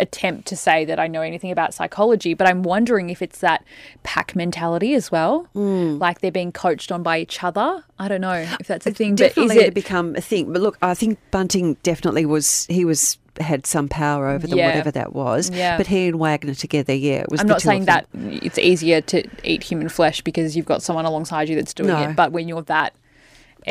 attempt 0.00 0.46
to 0.48 0.56
say 0.56 0.84
that 0.84 0.98
I 0.98 1.06
know 1.06 1.22
anything 1.22 1.50
about 1.50 1.74
psychology, 1.74 2.34
but 2.34 2.46
I'm 2.46 2.62
wondering 2.62 3.10
if 3.10 3.22
it's 3.22 3.38
that 3.40 3.64
pack 4.02 4.36
mentality 4.36 4.94
as 4.94 5.10
well, 5.10 5.48
Hmm. 5.54 5.98
like 5.98 6.20
they're 6.20 6.30
being 6.32 6.52
coached 6.52 6.92
on 6.92 7.02
by 7.02 7.18
each 7.18 7.42
other. 7.42 7.82
I 7.98 8.08
don't 8.08 8.20
know 8.20 8.32
if 8.60 8.66
that's 8.66 8.86
a 8.86 8.90
thing, 8.90 9.12
but 9.14 9.28
definitely 9.28 9.56
is 9.56 9.62
to 9.62 9.68
it? 9.68 9.74
become 9.74 10.16
a 10.16 10.20
thing. 10.20 10.52
But 10.52 10.62
look, 10.62 10.78
I 10.82 10.94
think 10.94 11.18
Bunting 11.30 11.76
definitely 11.82 12.26
was. 12.26 12.66
He 12.68 12.84
was 12.84 13.18
had 13.38 13.66
some 13.66 13.86
power 13.86 14.28
over 14.28 14.46
them, 14.46 14.56
Yeah. 14.58 14.68
whatever 14.68 14.90
that 14.92 15.12
was. 15.14 15.50
Yeah. 15.50 15.76
But 15.76 15.86
he 15.88 16.06
and 16.08 16.18
Wagner 16.18 16.54
together, 16.54 16.94
yeah, 16.94 17.16
it 17.20 17.30
was. 17.30 17.40
I'm 17.40 17.46
not 17.46 17.60
saying 17.60 17.84
that 17.84 18.06
it's 18.14 18.58
easier 18.58 19.02
to 19.02 19.28
eat 19.44 19.62
human 19.62 19.90
flesh 19.90 20.22
because 20.22 20.56
you've 20.56 20.64
got 20.64 20.82
someone 20.82 21.04
alongside 21.04 21.48
you 21.50 21.54
that's 21.56 21.74
doing 21.74 21.88
No. 21.90 22.00
it, 22.02 22.16
but 22.16 22.32
when 22.32 22.48
you're 22.48 22.62
that 22.62 22.94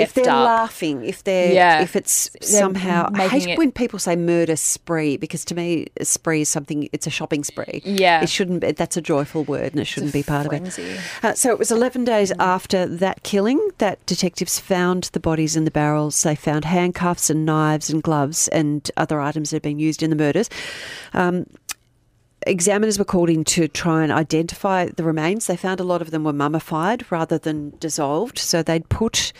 if 0.03 0.13
they're 0.13 0.29
up, 0.29 0.45
laughing, 0.45 1.03
if 1.05 1.23
they're, 1.23 1.53
Yeah. 1.53 1.81
if 1.81 1.95
it's 1.95 2.29
They're 2.41 2.49
somehow, 2.59 3.09
I 3.13 3.27
hate 3.27 3.47
it- 3.47 3.57
when 3.57 3.71
people 3.71 3.99
say 3.99 4.15
murder 4.15 4.55
spree 4.55 5.17
because 5.17 5.45
to 5.45 5.55
me, 5.55 5.87
a 5.99 6.05
spree 6.05 6.41
is 6.41 6.49
something. 6.49 6.89
It's 6.91 7.07
a 7.07 7.09
shopping 7.09 7.43
spree. 7.43 7.81
Yeah. 7.85 8.21
it 8.21 8.29
shouldn't. 8.29 8.61
be 8.61 8.71
That's 8.71 8.97
a 8.97 9.01
joyful 9.01 9.43
word, 9.43 9.71
and 9.73 9.79
it 9.79 9.85
shouldn't 9.85 10.13
be 10.13 10.23
part 10.23 10.45
of 10.47 10.53
it. 10.53 10.99
Uh, 11.23 11.33
so 11.33 11.49
it 11.51 11.59
was 11.59 11.71
11 11.71 12.03
days 12.05 12.31
after 12.39 12.85
that 12.85 13.23
killing 13.23 13.59
that 13.77 14.03
detectives 14.05 14.59
found 14.59 15.09
the 15.13 15.19
bodies 15.19 15.55
in 15.55 15.65
the 15.65 15.71
barrels. 15.71 16.21
They 16.23 16.35
found 16.35 16.65
handcuffs 16.65 17.29
and 17.29 17.45
knives 17.45 17.89
and 17.89 18.01
gloves 18.03 18.47
and 18.49 18.89
other 18.97 19.19
items 19.21 19.49
that 19.49 19.57
had 19.57 19.61
been 19.63 19.79
used 19.79 20.01
in 20.03 20.09
the 20.09 20.15
murders. 20.15 20.49
Um, 21.13 21.45
examiners 22.45 22.99
were 22.99 23.05
called 23.05 23.29
in 23.29 23.43
to 23.45 23.67
try 23.67 24.03
and 24.03 24.11
identify 24.11 24.85
the 24.85 25.03
remains. 25.03 25.47
They 25.47 25.57
found 25.57 25.79
a 25.79 25.83
lot 25.83 26.01
of 26.01 26.11
them 26.11 26.23
were 26.23 26.33
mummified 26.33 27.09
rather 27.11 27.37
than 27.37 27.73
dissolved. 27.79 28.37
So 28.37 28.61
they'd 28.61 28.87
put 28.89 29.33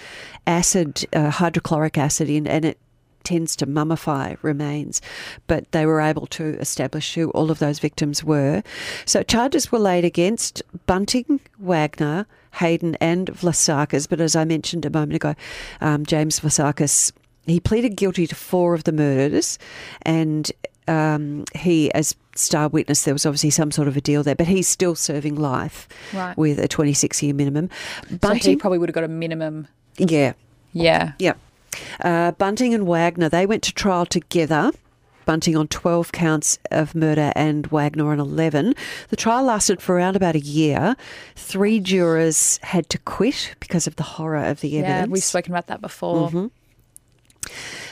acid, 0.48 1.06
uh, 1.14 1.30
hydrochloric 1.30 1.98
acid 1.98 2.30
in, 2.30 2.48
and 2.48 2.66
it 2.66 2.78
tends 3.24 3.56
to 3.58 3.66
mummify 3.66 4.38
remains. 4.42 5.02
But 5.48 5.72
they 5.72 5.86
were 5.86 6.02
able 6.02 6.28
to 6.28 6.58
establish 6.60 7.16
who 7.16 7.32
all 7.32 7.52
of 7.52 7.60
those 7.60 7.80
victims 7.80 8.24
were. 8.24 8.64
So 9.06 9.24
charges 9.24 9.72
were 9.72 9.80
laid 9.80 10.06
against 10.06 10.62
Bunting, 10.86 11.40
Wagner, 11.60 12.28
Haydon, 12.52 12.96
and 13.02 13.28
Vlassakis. 13.28 14.08
But 14.08 14.22
as 14.22 14.36
I 14.36 14.46
mentioned 14.46 14.86
a 14.86 14.90
moment 14.90 15.16
ago, 15.16 15.36
um, 15.82 16.06
James 16.06 16.40
Vlassakis. 16.40 17.12
He 17.48 17.60
pleaded 17.60 17.96
guilty 17.96 18.26
to 18.26 18.34
four 18.34 18.74
of 18.74 18.86
the 18.86 18.92
murders, 18.92 19.60
and 20.02 20.52
um, 20.88 21.46
he, 21.56 21.92
as 21.94 22.16
star 22.36 22.68
witness, 22.68 23.04
there 23.04 23.14
was 23.14 23.26
obviously 23.26 23.50
some 23.50 23.72
sort 23.72 23.88
of 23.88 23.96
a 23.98 24.02
deal 24.02 24.24
there, 24.24 24.36
but 24.36 24.48
he's 24.48 24.68
still 24.68 24.96
serving 24.96 25.36
life 25.36 25.88
Right. 26.14 26.38
with 26.38 26.60
a 26.60 26.68
26 26.68 27.22
year 27.24 27.34
minimum. 27.34 27.70
So 28.04 28.10
he 28.10 28.16
Bunting, 28.18 28.60
probably 28.60 28.78
would 28.80 28.90
have 28.90 28.94
got 28.96 29.04
a 29.04 29.08
minimum. 29.08 29.68
yeah, 29.98 30.34
Yeah. 30.74 31.14
yeah. 31.20 31.34
Uh, 32.02 32.32
Bunting 32.32 32.74
and 32.74 32.86
Wagner, 32.88 33.30
they 33.30 33.46
went 33.46 33.64
to 33.64 33.74
trial 33.74 34.06
together. 34.06 34.72
Bunting 35.26 35.58
on 35.58 35.68
12 35.70 36.12
counts 36.12 36.60
of 36.70 36.94
murder 36.94 37.32
and 37.36 37.66
Wagner 37.68 38.12
on 38.12 38.20
11. 38.20 38.76
The 39.10 39.16
trial 39.16 39.44
lasted 39.46 39.82
for 39.82 39.96
around 39.96 40.16
about 40.16 40.36
a 40.36 40.40
year. 40.40 40.96
Three 41.36 41.80
jurors 41.80 42.60
had 42.62 42.90
to 42.92 43.00
quit 43.00 43.56
because 43.60 43.88
of 43.88 43.96
the 43.96 44.04
horror 44.04 44.44
of 44.46 44.62
the 44.62 44.78
evidence. 44.78 45.08
Yeah, 45.08 45.12
we've 45.12 45.24
spoken 45.24 45.52
about 45.52 45.66
that 45.66 45.82
before. 45.82 46.30
Mm-hmm. 46.30 46.48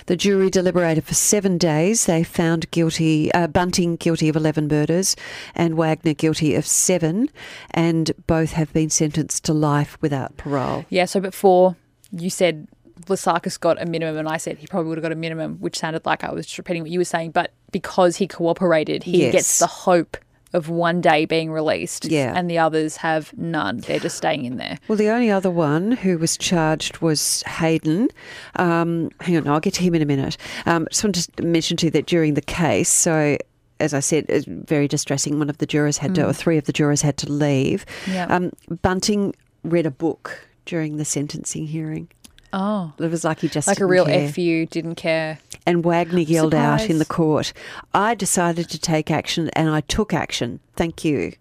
The 0.05 0.15
jury 0.17 0.49
deliberated 0.49 1.03
for 1.05 1.13
seven 1.13 1.57
days. 1.57 2.05
They 2.05 2.23
found 2.23 2.69
guilty 2.71 3.31
uh, 3.33 3.47
Bunting 3.47 3.95
guilty 3.95 4.29
of 4.29 4.35
eleven 4.35 4.67
murders, 4.67 5.15
and 5.55 5.75
Wagner 5.75 6.13
guilty 6.13 6.55
of 6.55 6.65
seven, 6.65 7.29
and 7.71 8.11
both 8.27 8.51
have 8.53 8.71
been 8.73 8.89
sentenced 8.89 9.45
to 9.45 9.53
life 9.53 9.97
without 10.01 10.35
parole. 10.37 10.85
Yeah, 10.89 11.05
so 11.05 11.19
before 11.19 11.75
you 12.11 12.29
said 12.29 12.67
Vlassakis 13.05 13.59
got 13.59 13.81
a 13.81 13.85
minimum, 13.85 14.17
and 14.17 14.27
I 14.27 14.37
said 14.37 14.57
he 14.57 14.67
probably 14.67 14.89
would 14.89 14.97
have 14.97 15.03
got 15.03 15.11
a 15.11 15.15
minimum, 15.15 15.57
which 15.59 15.77
sounded 15.77 16.05
like 16.05 16.23
I 16.23 16.31
was 16.31 16.45
just 16.45 16.57
repeating 16.57 16.83
what 16.83 16.91
you 16.91 16.99
were 16.99 17.05
saying. 17.05 17.31
But 17.31 17.51
because 17.71 18.17
he 18.17 18.27
cooperated, 18.27 19.03
he 19.03 19.21
Yes. 19.23 19.31
gets 19.31 19.59
the 19.59 19.67
hope 19.67 20.17
of 20.53 20.69
one 20.69 21.01
day 21.01 21.25
being 21.25 21.51
released. 21.51 22.05
Yeah. 22.05 22.33
And 22.35 22.49
the 22.49 22.57
others 22.59 22.97
have 22.97 23.35
none. 23.37 23.79
They're 23.79 23.99
just 23.99 24.17
staying 24.17 24.45
in 24.45 24.57
there. 24.57 24.77
Well, 24.87 24.97
the 24.97 25.09
only 25.09 25.29
other 25.31 25.49
one 25.49 25.91
who 25.91 26.17
was 26.17 26.37
charged 26.37 26.99
was 26.99 27.43
Haydon. 27.45 28.09
Um, 28.55 29.09
hang 29.19 29.37
on, 29.37 29.47
I'll 29.47 29.59
get 29.59 29.73
to 29.75 29.83
him 29.83 29.95
in 29.95 30.01
a 30.01 30.05
minute. 30.05 30.37
Um, 30.65 30.87
just 30.91 31.03
wanted 31.03 31.35
to 31.35 31.43
mention 31.43 31.77
to 31.77 31.87
you 31.87 31.91
that 31.91 32.05
during 32.05 32.35
the 32.35 32.41
case, 32.41 32.89
so 32.89 33.37
as 33.79 33.93
I 33.93 33.99
said, 33.99 34.25
it's 34.29 34.45
very 34.47 34.87
distressing. 34.87 35.39
One 35.39 35.49
of 35.49 35.57
the 35.57 35.65
jurors 35.65 35.97
had 35.97 36.15
to, 36.15 36.27
or 36.27 36.33
three 36.33 36.57
of 36.57 36.65
the 36.65 36.73
jurors 36.73 37.01
had 37.01 37.17
to 37.17 37.31
leave. 37.31 37.85
Yeah. 38.07 38.25
Um, 38.27 38.51
Bunting 38.81 39.35
read 39.63 39.85
a 39.85 39.91
book 39.91 40.47
during 40.65 40.97
the 40.97 41.05
sentencing 41.05 41.67
hearing. 41.67 42.07
Oh. 42.53 42.93
It 42.99 43.09
was 43.09 43.23
like 43.23 43.39
he 43.39 43.49
just 43.49 43.67
Like 43.67 43.79
a 43.79 43.85
real 43.85 44.05
care. 44.05 44.27
F 44.27 44.37
you, 44.37 44.67
didn't 44.67 44.95
care. 44.95 45.39
And 45.65 45.83
Wagner 45.83 46.19
yelled 46.19 46.53
out 46.53 46.89
in 46.89 46.99
the 46.99 47.05
court, 47.05 47.53
I 47.93 48.15
decided 48.15 48.69
to 48.69 48.79
take 48.79 49.09
action 49.09 49.49
and 49.49 49.69
I 49.69 49.81
took 49.81 50.13
action. 50.13 50.59
Thank 50.75 51.05
you. 51.05 51.33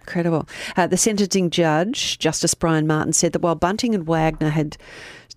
Incredible. 0.00 0.48
Uh, 0.76 0.86
the 0.86 0.96
sentencing 0.96 1.50
judge, 1.50 2.18
Justice 2.18 2.54
Brian 2.54 2.86
Martin, 2.86 3.12
said 3.12 3.32
that 3.32 3.42
while 3.42 3.54
Bunting 3.54 3.94
and 3.94 4.06
Wagner 4.06 4.50
had. 4.50 4.76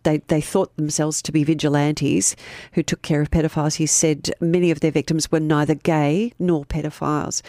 They, 0.04 0.18
they 0.28 0.40
thought 0.40 0.76
themselves 0.76 1.20
to 1.24 1.32
be 1.32 1.44
vigilantes 1.44 2.36
who 2.74 2.84
took 2.84 3.02
care 3.02 3.22
of 3.22 3.32
pedophiles. 3.32 3.78
He 3.78 3.88
said 3.88 4.30
many 4.40 4.70
of 4.70 4.80
their 4.80 4.92
victims 4.92 5.32
were 5.32 5.40
neither 5.40 5.74
gay 5.74 6.32
nor 6.38 6.64
pedophiles. 6.64 7.42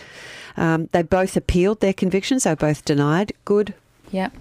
Um, 0.56 0.88
they 0.92 1.02
both 1.02 1.36
appealed 1.36 1.80
their 1.80 1.92
convictions. 1.92 2.44
They 2.44 2.52
were 2.52 2.56
both 2.56 2.82
denied. 2.86 3.34
Good. 3.44 3.74
Yep. 4.10 4.32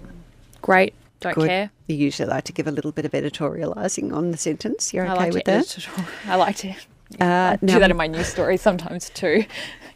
Great. 0.62 0.94
Don't 1.20 1.34
Good. 1.34 1.48
care. 1.48 1.70
You 1.86 1.96
usually 1.96 2.28
like 2.28 2.44
to 2.44 2.52
give 2.52 2.66
a 2.66 2.70
little 2.70 2.92
bit 2.92 3.04
of 3.04 3.12
editorialising 3.12 4.12
on 4.14 4.30
the 4.32 4.36
sentence. 4.36 4.92
You're 4.92 5.06
okay 5.06 5.14
like 5.16 5.32
with 5.32 5.44
that? 5.44 5.88
I 6.26 6.36
like 6.36 6.56
to 6.56 6.74
Uh, 7.20 7.56
do 7.64 7.78
that 7.78 7.90
in 7.90 7.96
my 7.96 8.06
news 8.06 8.26
stories 8.26 8.60
sometimes 8.60 9.10
too. 9.10 9.44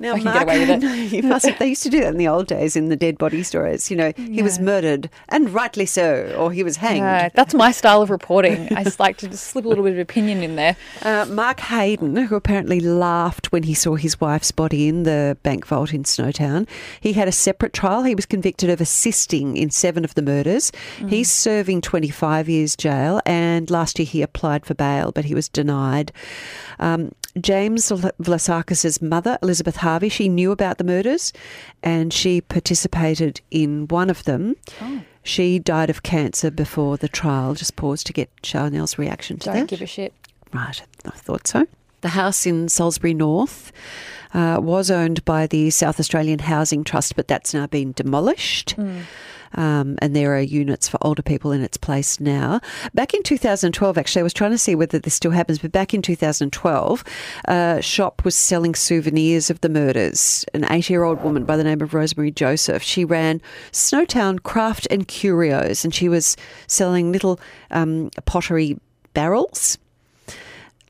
Now, 0.00 0.14
I 0.14 0.20
Mark, 0.20 0.34
get 0.34 0.42
away 0.42 0.60
with 0.60 0.70
it. 0.70 0.78
no, 0.80 0.92
you 0.94 1.22
mustn't. 1.22 1.58
They 1.58 1.68
used 1.68 1.82
to 1.82 1.90
do 1.90 2.00
that 2.00 2.08
in 2.08 2.16
the 2.16 2.26
old 2.26 2.46
days 2.46 2.74
in 2.74 2.88
the 2.88 2.96
dead 2.96 3.18
body 3.18 3.42
stories. 3.42 3.90
You 3.90 3.96
know, 3.98 4.12
he 4.16 4.42
was 4.42 4.58
murdered, 4.58 5.10
and 5.28 5.50
rightly 5.50 5.84
so, 5.84 6.34
or 6.38 6.50
he 6.52 6.62
was 6.64 6.78
hanged. 6.78 7.32
That's 7.34 7.52
my 7.52 7.70
style 7.70 8.00
of 8.00 8.08
reporting. 8.10 8.72
I 8.74 8.82
just 8.82 8.98
like 8.98 9.18
to 9.18 9.28
just 9.28 9.44
slip 9.48 9.66
a 9.66 9.68
little 9.68 9.84
bit 9.84 9.92
of 9.92 9.98
opinion 9.98 10.42
in 10.42 10.56
there. 10.56 10.76
Uh, 11.02 11.24
Mark 11.28 11.60
Haydon, 11.60 12.14
who 12.16 12.36
apparently 12.36 12.78
laughed 12.78 13.52
when 13.52 13.62
he 13.62 13.74
saw 13.74 13.94
his 13.94 14.20
wife's 14.20 14.50
body 14.52 14.86
in 14.86 15.04
the 15.04 15.36
bank 15.42 15.66
vault 15.66 15.92
in 15.94 16.04
Snowtown, 16.04 16.68
he 17.00 17.14
had 17.14 17.26
a 17.26 17.32
separate 17.32 17.72
trial. 17.72 18.02
He 18.02 18.14
was 18.14 18.26
convicted 18.26 18.68
of 18.70 18.80
assisting 18.80 19.56
in 19.56 19.70
seven 19.70 20.04
of 20.04 20.14
the 20.14 20.22
murders. 20.22 20.72
He's 21.08 21.30
serving 21.30 21.80
25 21.80 22.48
years 22.48 22.76
jail, 22.76 23.20
and 23.24 23.70
last 23.70 23.98
year 23.98 24.06
he 24.06 24.20
applied 24.22 24.66
for 24.66 24.74
bail, 24.74 25.10
but 25.10 25.24
he 25.24 25.34
was 25.34 25.48
denied. 25.48 26.12
Um, 26.78 27.12
James 27.40 27.88
Vla- 27.90 28.12
Vlassakis' 28.20 29.00
mother, 29.00 29.38
Elizabeth 29.42 29.76
Harvey, 29.76 30.08
she 30.08 30.28
knew 30.28 30.50
about 30.50 30.78
the 30.78 30.84
murders 30.84 31.32
and 31.82 32.12
she 32.12 32.40
participated 32.40 33.40
in 33.50 33.86
one 33.88 34.10
of 34.10 34.24
them. 34.24 34.56
She 35.22 35.58
died 35.58 35.90
of 35.90 36.02
cancer 36.02 36.50
before 36.50 36.96
the 36.96 37.08
trial. 37.08 37.54
Just 37.54 37.76
pause 37.76 38.02
to 38.04 38.12
get 38.12 38.30
Chanel's 38.42 38.98
reaction 38.98 39.38
to 39.40 39.50
that. 39.50 39.54
Don't 39.56 39.70
give 39.70 39.82
a 39.82 39.86
shit. 39.86 40.12
Right, 40.52 40.82
I 41.04 41.10
thought 41.10 41.46
so. 41.46 41.66
The 42.00 42.08
house 42.08 42.46
in 42.46 42.68
Salisbury 42.70 43.12
North 43.14 43.70
uh, 44.32 44.58
was 44.60 44.90
owned 44.90 45.22
by 45.26 45.46
the 45.46 45.68
South 45.70 46.00
Australian 46.00 46.38
Housing 46.38 46.82
Trust, 46.82 47.14
but 47.14 47.28
that's 47.28 47.52
now 47.52 47.66
been 47.66 47.92
demolished. 47.92 48.74
Um, 49.54 49.96
and 50.00 50.14
there 50.14 50.34
are 50.36 50.40
units 50.40 50.88
for 50.88 50.98
older 51.02 51.22
people 51.22 51.50
in 51.52 51.60
its 51.62 51.76
place 51.76 52.20
now. 52.20 52.60
Back 52.94 53.14
in 53.14 53.22
2012, 53.22 53.98
actually, 53.98 54.20
I 54.20 54.22
was 54.22 54.32
trying 54.32 54.52
to 54.52 54.58
see 54.58 54.74
whether 54.74 54.98
this 54.98 55.14
still 55.14 55.32
happens, 55.32 55.58
but 55.58 55.72
back 55.72 55.92
in 55.92 56.02
2012, 56.02 57.04
a 57.46 57.82
shop 57.82 58.24
was 58.24 58.34
selling 58.36 58.74
souvenirs 58.74 59.50
of 59.50 59.60
the 59.60 59.68
murders. 59.68 60.44
An 60.54 60.70
80 60.70 60.92
year 60.92 61.02
old 61.02 61.22
woman 61.22 61.44
by 61.44 61.56
the 61.56 61.64
name 61.64 61.80
of 61.80 61.94
Rosemary 61.94 62.30
Joseph, 62.30 62.82
she 62.82 63.04
ran 63.04 63.40
Snowtown 63.72 64.42
Craft 64.42 64.86
and 64.90 65.08
Curios, 65.08 65.84
and 65.84 65.94
she 65.94 66.08
was 66.08 66.36
selling 66.66 67.10
little 67.12 67.40
um, 67.70 68.10
pottery 68.26 68.78
barrels 69.14 69.78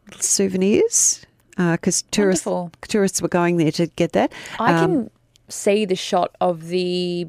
little 0.07 0.23
souvenirs 0.23 1.25
because 1.57 2.03
tourists 2.11 2.47
Wonderful. 2.47 2.73
tourists 2.89 3.23
were 3.23 3.29
going 3.29 3.57
there 3.57 3.73
to 3.73 3.87
get 3.89 4.13
that. 4.13 4.33
I 4.59 4.73
Um, 4.73 4.81
can 4.81 5.11
see 5.49 5.85
the 5.85 5.97
shot 5.97 6.35
of 6.41 6.69
the 6.69 7.27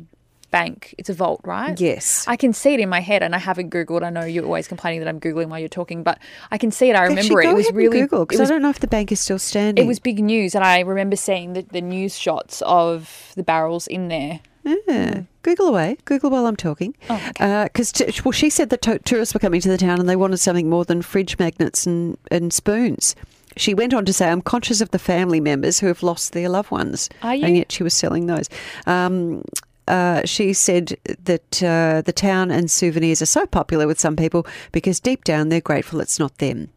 bank. 0.52 0.94
It's 0.98 1.10
a 1.10 1.14
vault, 1.14 1.42
right? 1.44 1.80
yes. 1.80 2.26
I 2.28 2.36
can 2.36 2.54
see 2.54 2.74
it 2.74 2.80
in 2.80 2.90
my 2.90 3.00
head, 3.00 3.24
and 3.24 3.34
I 3.34 3.40
haven't 3.40 3.72
googled. 3.72 4.04
I 4.04 4.10
know 4.10 4.24
you're 4.24 4.46
always 4.46 4.68
complaining 4.68 5.00
that 5.00 5.08
I'm 5.08 5.20
googling 5.20 5.48
while 5.48 5.60
you're 5.60 5.70
talking, 5.70 6.04
but 6.04 6.20
I 6.52 6.58
can 6.58 6.72
see 6.72 6.90
it. 6.90 6.96
I 6.96 7.04
remember 7.04 7.22
Actually, 7.22 7.48
it. 7.48 7.50
It 7.52 7.56
was 7.56 7.72
really 7.72 8.02
Google 8.02 8.26
because 8.26 8.42
I 8.42 8.46
don't 8.46 8.62
know 8.62 8.70
if 8.70 8.80
the 8.80 8.88
bank 8.88 9.12
is 9.12 9.20
still 9.20 9.40
standing. 9.40 9.84
it 9.84 9.88
was 9.88 10.00
big 10.00 10.20
news, 10.24 10.54
and 10.54 10.64
I 10.64 10.82
remember 10.82 11.16
seeing 11.16 11.54
the, 11.54 11.64
the 11.64 11.82
news 11.82 12.18
shots 12.18 12.62
of 12.64 13.32
the 13.36 13.44
barrels 13.44 13.88
in 13.88 14.10
there. 14.10 14.42
Yeah. 14.64 15.24
Google 15.44 15.70
away. 15.70 15.98
Google 16.06 16.30
while 16.30 16.46
I'm 16.46 16.56
talking. 16.56 16.96
Oh, 17.10 17.16
okay. 17.30 17.64
Because 17.64 17.92
t- 17.92 18.14
well, 18.24 18.32
she 18.32 18.50
said 18.52 18.70
that 18.70 18.84
to- 18.84 19.00
tourists 19.00 19.34
were 19.34 19.40
coming 19.40 19.60
to 19.62 19.70
the 19.70 19.78
town 19.78 20.00
and 20.00 20.08
they 20.08 20.16
wanted 20.16 20.38
something 20.38 20.70
more 20.70 20.86
than 20.86 21.02
fridge 21.02 21.40
magnets 21.40 21.88
and, 21.88 22.16
and 22.30 22.54
spoons. 22.54 23.16
She 23.58 23.74
went 23.74 23.94
on 23.94 24.06
to 24.06 24.14
say, 24.14 24.30
I'm 24.30 24.42
conscious 24.42 24.80
of 24.80 24.92
the 24.92 25.00
family 25.00 25.40
members 25.40 25.80
who 25.80 25.88
have 25.88 26.04
lost 26.04 26.34
their 26.34 26.48
loved 26.48 26.70
ones. 26.72 27.10
Are 27.24 27.34
you? 27.34 27.46
And 27.46 27.58
yet 27.58 27.72
she 27.72 27.82
was 27.82 27.94
selling 27.96 28.28
those. 28.28 28.50
Um, 28.86 29.44
uh, 29.92 30.22
she 30.24 30.54
said 30.54 30.98
that 31.26 31.62
uh, 31.62 32.02
the 32.02 32.14
town 32.14 32.50
and 32.50 32.72
souvenirs 32.72 33.22
are 33.22 33.26
so 33.26 33.46
popular 33.46 33.86
with 33.86 34.00
some 34.00 34.16
people 34.16 34.48
because 34.72 35.02
deep 35.02 35.26
down 35.26 35.50
they're 35.50 35.60
grateful 35.60 36.00
it's 36.00 36.18
not 36.18 36.38
them. 36.38 36.70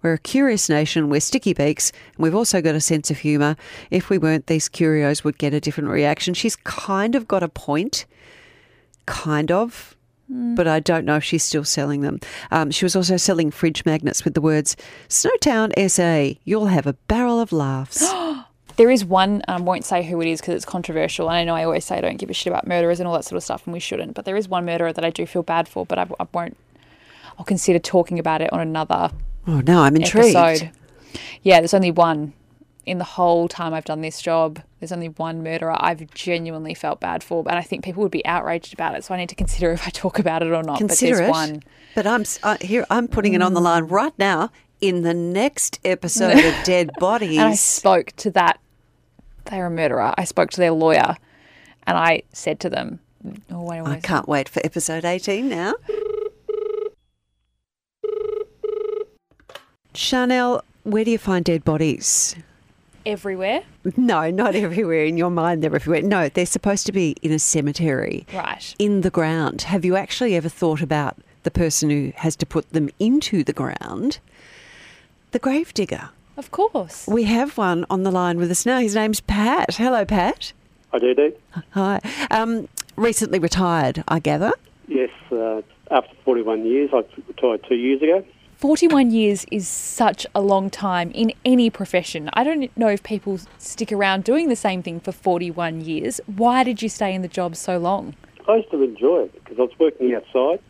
We're 0.00 0.12
a 0.12 0.18
curious 0.18 0.68
nation, 0.68 1.08
we're 1.08 1.20
sticky 1.20 1.54
beaks, 1.54 1.90
and 2.14 2.22
we've 2.22 2.36
also 2.36 2.62
got 2.62 2.76
a 2.76 2.80
sense 2.80 3.10
of 3.10 3.18
humour. 3.18 3.56
If 3.90 4.10
we 4.10 4.18
weren't, 4.18 4.46
these 4.46 4.68
curios 4.68 5.24
would 5.24 5.38
get 5.38 5.54
a 5.54 5.60
different 5.60 5.90
reaction. 5.90 6.34
She's 6.34 6.54
kind 6.54 7.16
of 7.16 7.26
got 7.26 7.42
a 7.42 7.48
point, 7.48 8.06
kind 9.06 9.50
of, 9.50 9.96
but 10.28 10.68
I 10.68 10.78
don't 10.78 11.04
know 11.04 11.16
if 11.16 11.24
she's 11.24 11.42
still 11.42 11.64
selling 11.64 12.02
them. 12.02 12.20
Um, 12.52 12.70
she 12.70 12.84
was 12.84 12.94
also 12.94 13.16
selling 13.16 13.50
fridge 13.50 13.84
magnets 13.84 14.24
with 14.24 14.34
the 14.34 14.40
words, 14.40 14.76
Snowtown 15.08 15.72
SA, 15.90 16.38
you'll 16.44 16.66
have 16.66 16.86
a 16.86 16.94
barrel 17.08 17.40
of 17.40 17.50
laughs. 17.50 18.08
There 18.76 18.90
is 18.90 19.04
one, 19.04 19.42
I 19.48 19.60
won't 19.60 19.84
say 19.84 20.02
who 20.02 20.20
it 20.20 20.28
is 20.28 20.40
because 20.40 20.54
it's 20.54 20.64
controversial. 20.64 21.28
And 21.28 21.36
I 21.36 21.44
know 21.44 21.54
I 21.54 21.64
always 21.64 21.84
say 21.84 21.96
I 21.96 22.00
don't 22.00 22.16
give 22.16 22.30
a 22.30 22.34
shit 22.34 22.52
about 22.52 22.66
murderers 22.66 23.00
and 23.00 23.06
all 23.06 23.14
that 23.14 23.24
sort 23.24 23.36
of 23.36 23.42
stuff, 23.42 23.66
and 23.66 23.72
we 23.72 23.80
shouldn't. 23.80 24.14
But 24.14 24.24
there 24.24 24.36
is 24.36 24.48
one 24.48 24.64
murderer 24.64 24.92
that 24.92 25.04
I 25.04 25.10
do 25.10 25.26
feel 25.26 25.42
bad 25.42 25.68
for, 25.68 25.86
but 25.86 25.98
I, 25.98 26.08
I 26.18 26.26
won't. 26.32 26.56
I'll 27.38 27.44
consider 27.44 27.78
talking 27.78 28.18
about 28.18 28.42
it 28.42 28.52
on 28.52 28.60
another 28.60 29.10
oh, 29.46 29.60
no, 29.60 29.82
I'm 29.82 29.96
intrigued. 29.96 30.36
episode. 30.36 30.70
Yeah, 31.42 31.60
there's 31.60 31.74
only 31.74 31.90
one 31.90 32.34
in 32.84 32.98
the 32.98 33.04
whole 33.04 33.48
time 33.48 33.72
I've 33.74 33.84
done 33.84 34.00
this 34.00 34.20
job. 34.20 34.60
There's 34.80 34.92
only 34.92 35.08
one 35.08 35.42
murderer 35.42 35.76
I've 35.78 36.12
genuinely 36.14 36.74
felt 36.74 37.00
bad 37.00 37.22
for, 37.22 37.44
and 37.48 37.58
I 37.58 37.62
think 37.62 37.84
people 37.84 38.02
would 38.02 38.12
be 38.12 38.24
outraged 38.26 38.74
about 38.74 38.94
it. 38.96 39.04
So 39.04 39.14
I 39.14 39.18
need 39.18 39.28
to 39.28 39.34
consider 39.34 39.70
if 39.72 39.86
I 39.86 39.90
talk 39.90 40.18
about 40.18 40.42
it 40.42 40.52
or 40.52 40.62
not. 40.62 40.78
Consider 40.78 41.12
but 41.12 41.18
there's 41.18 41.28
it. 41.28 41.30
one. 41.30 41.62
But 41.94 42.06
I'm 42.06 42.24
uh, 42.42 42.56
here. 42.60 42.86
I'm 42.90 43.08
putting 43.08 43.34
it 43.34 43.42
on 43.42 43.54
the 43.54 43.60
line 43.60 43.84
right 43.84 44.14
now 44.18 44.50
in 44.82 45.02
the 45.02 45.14
next 45.14 45.80
episode 45.84 46.36
of 46.44 46.54
Dead 46.64 46.90
Bodies. 46.98 47.38
And 47.38 47.48
I 47.48 47.54
spoke 47.54 48.12
to 48.18 48.30
that. 48.32 48.60
They're 49.46 49.66
a 49.66 49.70
murderer. 49.70 50.12
I 50.18 50.24
spoke 50.24 50.50
to 50.50 50.60
their 50.60 50.72
lawyer, 50.72 51.16
and 51.86 51.96
I 51.96 52.22
said 52.32 52.60
to 52.60 52.68
them, 52.70 53.00
"Oh, 53.50 53.62
wait, 53.62 53.80
I 53.80 54.00
can't 54.00 54.28
wait 54.28 54.48
for 54.48 54.60
episode 54.64 55.04
18 55.04 55.48
now. 55.48 55.74
Chanel, 59.94 60.64
where 60.84 61.04
do 61.04 61.10
you 61.10 61.18
find 61.18 61.44
dead 61.44 61.64
bodies? 61.64 62.34
everywhere." 63.04 63.62
No, 63.96 64.30
not 64.30 64.54
everywhere. 64.54 65.04
In 65.04 65.16
your 65.16 65.30
mind, 65.30 65.60
they're 65.62 65.74
everywhere. 65.74 66.02
No, 66.02 66.28
they're 66.28 66.46
supposed 66.46 66.86
to 66.86 66.92
be 66.92 67.16
in 67.20 67.32
a 67.32 67.38
cemetery, 67.40 68.24
Right. 68.32 68.74
in 68.78 69.00
the 69.00 69.10
ground. 69.10 69.62
Have 69.62 69.84
you 69.84 69.96
actually 69.96 70.36
ever 70.36 70.48
thought 70.48 70.80
about 70.80 71.16
the 71.42 71.50
person 71.50 71.90
who 71.90 72.12
has 72.16 72.36
to 72.36 72.46
put 72.46 72.70
them 72.70 72.88
into 73.00 73.42
the 73.42 73.52
ground? 73.52 74.20
The 75.32 75.38
gravedigger. 75.38 76.10
Of 76.36 76.50
course. 76.50 77.06
We 77.06 77.24
have 77.24 77.56
one 77.56 77.86
on 77.88 78.02
the 78.02 78.10
line 78.10 78.36
with 78.36 78.50
us 78.50 78.66
now. 78.66 78.80
His 78.80 78.94
name's 78.94 79.22
Pat. 79.22 79.76
Hello, 79.76 80.04
Pat. 80.04 80.52
I 80.92 80.98
do, 80.98 81.14
do. 81.14 81.32
Hi. 81.70 82.00
Um, 82.30 82.68
recently 82.96 83.38
retired, 83.38 84.04
I 84.08 84.18
gather. 84.18 84.52
Yes, 84.88 85.08
uh, 85.30 85.62
after 85.90 86.14
41 86.26 86.66
years, 86.66 86.90
I 86.92 87.02
retired 87.28 87.64
two 87.66 87.76
years 87.76 88.02
ago. 88.02 88.22
41 88.58 89.10
years 89.10 89.46
is 89.50 89.66
such 89.66 90.26
a 90.34 90.42
long 90.42 90.68
time 90.68 91.10
in 91.12 91.32
any 91.46 91.70
profession. 91.70 92.28
I 92.34 92.44
don't 92.44 92.74
know 92.76 92.88
if 92.88 93.02
people 93.02 93.40
stick 93.56 93.90
around 93.90 94.24
doing 94.24 94.50
the 94.50 94.56
same 94.56 94.82
thing 94.82 95.00
for 95.00 95.12
41 95.12 95.80
years. 95.80 96.20
Why 96.26 96.62
did 96.62 96.82
you 96.82 96.90
stay 96.90 97.14
in 97.14 97.22
the 97.22 97.28
job 97.28 97.56
so 97.56 97.78
long? 97.78 98.14
I 98.46 98.56
used 98.56 98.70
to 98.70 98.82
enjoy 98.82 99.22
it 99.22 99.32
because 99.32 99.58
I 99.58 99.62
was 99.62 99.78
working 99.78 100.14
outside 100.14 100.60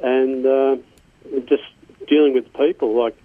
and 0.00 0.44
uh, 0.46 0.76
just 1.46 1.62
dealing 2.06 2.34
with 2.34 2.52
people. 2.52 2.94
Like, 3.02 3.16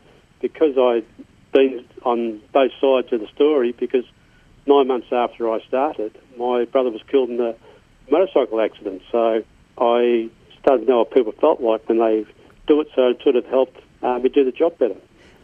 because 0.48 0.78
I'd 0.78 1.06
been 1.52 1.86
on 2.04 2.42
both 2.54 2.72
sides 2.80 3.12
of 3.12 3.20
the 3.20 3.28
story, 3.34 3.74
because 3.74 4.06
nine 4.66 4.88
months 4.88 5.08
after 5.12 5.52
I 5.52 5.60
started, 5.68 6.18
my 6.38 6.66
brother 6.66 6.90
was 6.90 7.02
killed 7.10 7.30
in 7.30 7.40
a 7.40 7.56
motorcycle 8.10 8.62
accident. 8.62 9.02
So 9.12 9.44
I 9.78 10.30
started 10.62 10.86
to 10.86 10.90
know 10.90 11.00
what 11.00 11.12
people 11.12 11.34
felt 11.34 11.62
like 11.62 11.88
when 11.90 12.00
they 12.00 12.26
do 12.68 12.82
it, 12.82 12.88
so 12.96 13.10
it 13.10 13.22
sort 13.24 13.36
of 13.36 13.46
helped 13.46 13.80
uh, 14.02 14.20
me 14.20 14.30
do 14.30 14.44
the 14.44 14.52
job 14.52 14.78
better. 14.78 14.96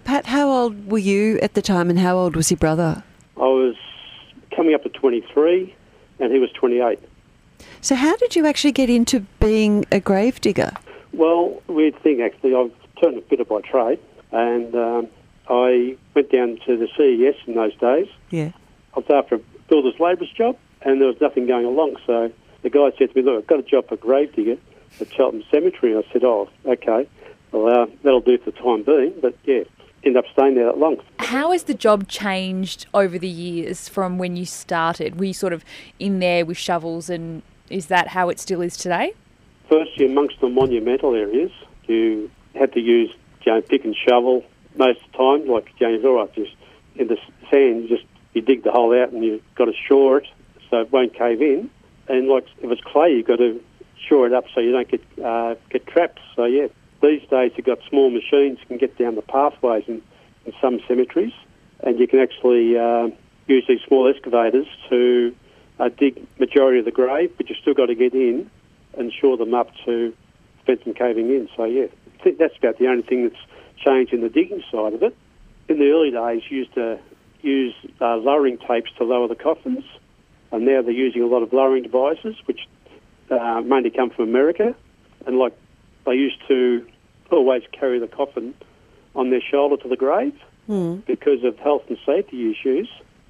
Pat, 0.04 0.26
how 0.26 0.50
old 0.50 0.92
were 0.92 0.98
you 0.98 1.40
at 1.40 1.54
the 1.54 1.62
time 1.62 1.90
and 1.90 1.98
how 2.00 2.18
old 2.18 2.36
was 2.36 2.52
your 2.52 2.58
brother? 2.58 3.04
I 3.38 3.42
was 3.42 3.76
coming 4.56 4.76
up 4.76 4.84
to 4.84 4.90
23 4.90 5.74
and 6.20 6.32
he 6.32 6.40
was 6.40 6.52
28. 6.52 7.00
So, 7.82 7.96
how 7.96 8.16
did 8.18 8.36
you 8.36 8.46
actually 8.46 8.74
get 8.74 8.90
into 8.90 9.22
being 9.40 9.86
a 9.92 10.00
gravedigger? 10.00 10.72
Well, 11.14 11.62
weird 11.68 11.98
thing 12.02 12.22
actually. 12.22 12.54
I've 12.54 12.72
turned 13.02 13.18
a 13.18 13.22
fitter 13.22 13.46
by 13.46 13.62
trade, 13.62 14.00
and 14.34 14.76
um, 14.76 15.08
I 15.50 15.98
went 16.14 16.32
down 16.32 16.60
to 16.66 16.78
the 16.78 16.88
CES 16.98 17.36
in 17.48 17.56
those 17.56 17.76
days. 17.78 18.08
Yeah. 18.30 18.52
I 18.96 19.00
was 19.00 19.06
after 19.10 19.36
a 19.36 19.40
builder's 19.70 20.00
labourer's 20.00 20.32
job, 20.32 20.58
and 20.82 21.00
there 21.00 21.08
was 21.08 21.22
nothing 21.22 21.48
going 21.48 21.66
along. 21.66 21.96
So 22.06 22.32
the 22.62 22.70
guy 22.70 22.92
said 22.98 23.14
to 23.14 23.16
me, 23.16 23.22
"Look, 23.22 23.38
I've 23.44 23.48
got 23.48 23.60
a 23.60 23.64
job 23.64 23.88
for 23.88 23.96
gravedigger 23.96 24.58
at 25.00 25.14
Cheltenham 25.14 25.46
Cemetery." 25.50 25.94
And 25.94 26.04
I 26.04 26.12
said, 26.12 26.24
"Oh, 26.24 26.50
okay." 26.66 27.08
well, 27.54 27.84
uh, 27.84 27.86
that'll 28.04 28.22
do 28.22 28.38
for 28.40 28.52
the 28.52 28.58
time 28.58 28.84
being. 28.84 29.14
But 29.22 29.36
yeah, 29.46 29.64
end 30.04 30.18
up 30.18 30.26
staying 30.34 30.56
there 30.56 30.66
that 30.66 30.78
long. 30.78 30.98
How 31.20 31.52
has 31.52 31.64
the 31.64 31.74
job 31.74 32.08
changed 32.10 32.88
over 32.94 33.18
the 33.18 33.28
years 33.28 33.88
from 33.88 34.18
when 34.18 34.36
you 34.36 34.46
started? 34.46 35.20
Were 35.20 35.26
you 35.26 35.34
sort 35.34 35.54
of 35.54 35.64
in 36.00 36.20
there 36.20 36.46
with 36.46 36.58
shovels, 36.58 37.10
and 37.10 37.44
is 37.70 37.86
that 37.88 38.10
how 38.10 38.30
it 38.30 38.40
still 38.40 38.62
is 38.62 38.76
today? 38.76 39.14
Firstly, 39.70 40.06
amongst 40.06 40.42
the 40.42 40.50
monumental 40.50 41.16
areas, 41.16 41.52
you 41.88 42.30
had 42.56 42.74
to 42.74 42.82
use 42.82 43.16
you 43.46 43.54
know, 43.54 43.62
pick 43.62 43.86
and 43.86 43.96
shovel 43.96 44.44
most 44.76 45.00
of 45.06 45.12
the 45.12 45.18
time. 45.18 45.48
Like 45.48 45.76
James, 45.78 46.04
all 46.06 46.16
right, 46.16 46.34
just 46.34 46.52
in 46.96 47.08
the 47.08 47.18
sand, 47.50 47.84
you 47.84 47.88
just 47.90 48.06
you 48.34 48.42
dig 48.42 48.64
the 48.64 48.72
hole 48.72 49.00
out 49.00 49.12
and 49.12 49.24
you've 49.24 49.44
got 49.56 49.66
to 49.66 49.74
shore 49.74 50.18
it 50.18 50.28
so 50.70 50.82
it 50.82 50.92
won't 50.92 51.14
cave 51.14 51.42
in. 51.42 51.70
And 52.08 52.28
like 52.28 52.46
if 52.62 52.72
it's 52.72 52.82
clay, 52.82 53.14
you've 53.14 53.28
got 53.28 53.38
to 53.38 53.62
shore 54.08 54.28
it 54.28 54.34
up 54.34 54.46
so 54.54 54.60
you 54.60 54.72
don't 54.72 54.88
get 54.88 55.02
uh, 55.24 55.56
get 55.70 55.88
trapped. 55.88 56.20
So 56.36 56.46
yeah, 56.46 56.68
these 57.02 57.22
days 57.30 57.52
you've 57.56 57.66
got 57.66 57.80
small 57.90 58.10
machines 58.10 58.60
you 58.60 58.66
can 58.68 58.78
get 58.78 58.98
down 58.98 59.16
the 59.16 59.22
pathways 59.22 59.86
in, 59.88 60.02
in 60.46 60.54
some 60.62 60.80
cemeteries, 60.88 61.34
and 61.82 62.00
you 62.00 62.08
can 62.08 62.20
actually 62.20 62.78
uh, 62.78 63.10
use 63.48 63.66
these 63.68 63.82
small 63.88 64.08
excavators 64.08 64.68
to 64.90 65.36
uh, 65.80 65.90
dig 65.90 66.26
majority 66.40 66.80
of 66.80 66.86
the 66.86 66.92
grave, 66.92 67.32
but 67.38 67.50
you've 67.50 67.60
still 67.60 67.74
got 67.74 67.88
to 67.88 67.96
get 67.96 68.14
in 68.14 68.50
and 68.98 69.12
shore 69.12 69.38
them 69.38 69.54
up 69.54 69.70
to 69.86 70.14
prevent 70.66 70.86
them 70.86 70.94
caving 70.94 71.30
in. 71.30 71.50
So 71.56 71.66
yeah, 71.66 71.88
think 72.24 72.38
that's 72.38 72.58
about 72.58 72.78
the 72.80 72.88
only 72.88 73.04
thing 73.04 73.24
that's 73.24 73.42
changed 73.78 74.14
in 74.14 74.22
the 74.22 74.30
digging 74.30 74.64
side 74.72 74.94
of 74.94 75.04
it. 75.04 75.16
In 75.70 75.80
the 75.80 75.90
early 75.92 76.12
days, 76.12 76.44
you 76.50 76.60
used 76.60 76.74
to 76.76 77.00
use 77.42 77.74
uh, 78.02 78.18
lowering 78.18 78.58
tapes 78.58 78.92
to 78.98 79.04
lower 79.04 79.28
the 79.28 79.36
coffins, 79.36 79.84
and 80.52 80.66
now 80.66 80.82
they're 80.82 80.92
using 80.92 81.22
a 81.22 81.28
lot 81.28 81.44
of 81.44 81.52
lowering 81.54 81.84
devices, 81.84 82.36
which 82.46 82.62
uh, 83.30 83.62
mainly 83.62 83.90
come 83.90 84.10
from 84.10 84.30
America. 84.30 84.76
And 85.26 85.38
like 85.38 85.54
they 86.06 86.14
used 86.14 86.38
to 86.48 86.86
always 87.32 87.64
carry 87.72 88.00
the 88.00 88.08
coffin 88.08 88.54
on 89.16 89.30
their 89.30 89.42
shoulder 89.42 89.78
to 89.84 89.88
the 89.90 89.98
grave 89.98 90.34
Mm. 90.70 91.06
because 91.06 91.44
of 91.44 91.58
health 91.60 91.84
and 91.90 91.98
safety 92.06 92.50
issues. 92.50 92.88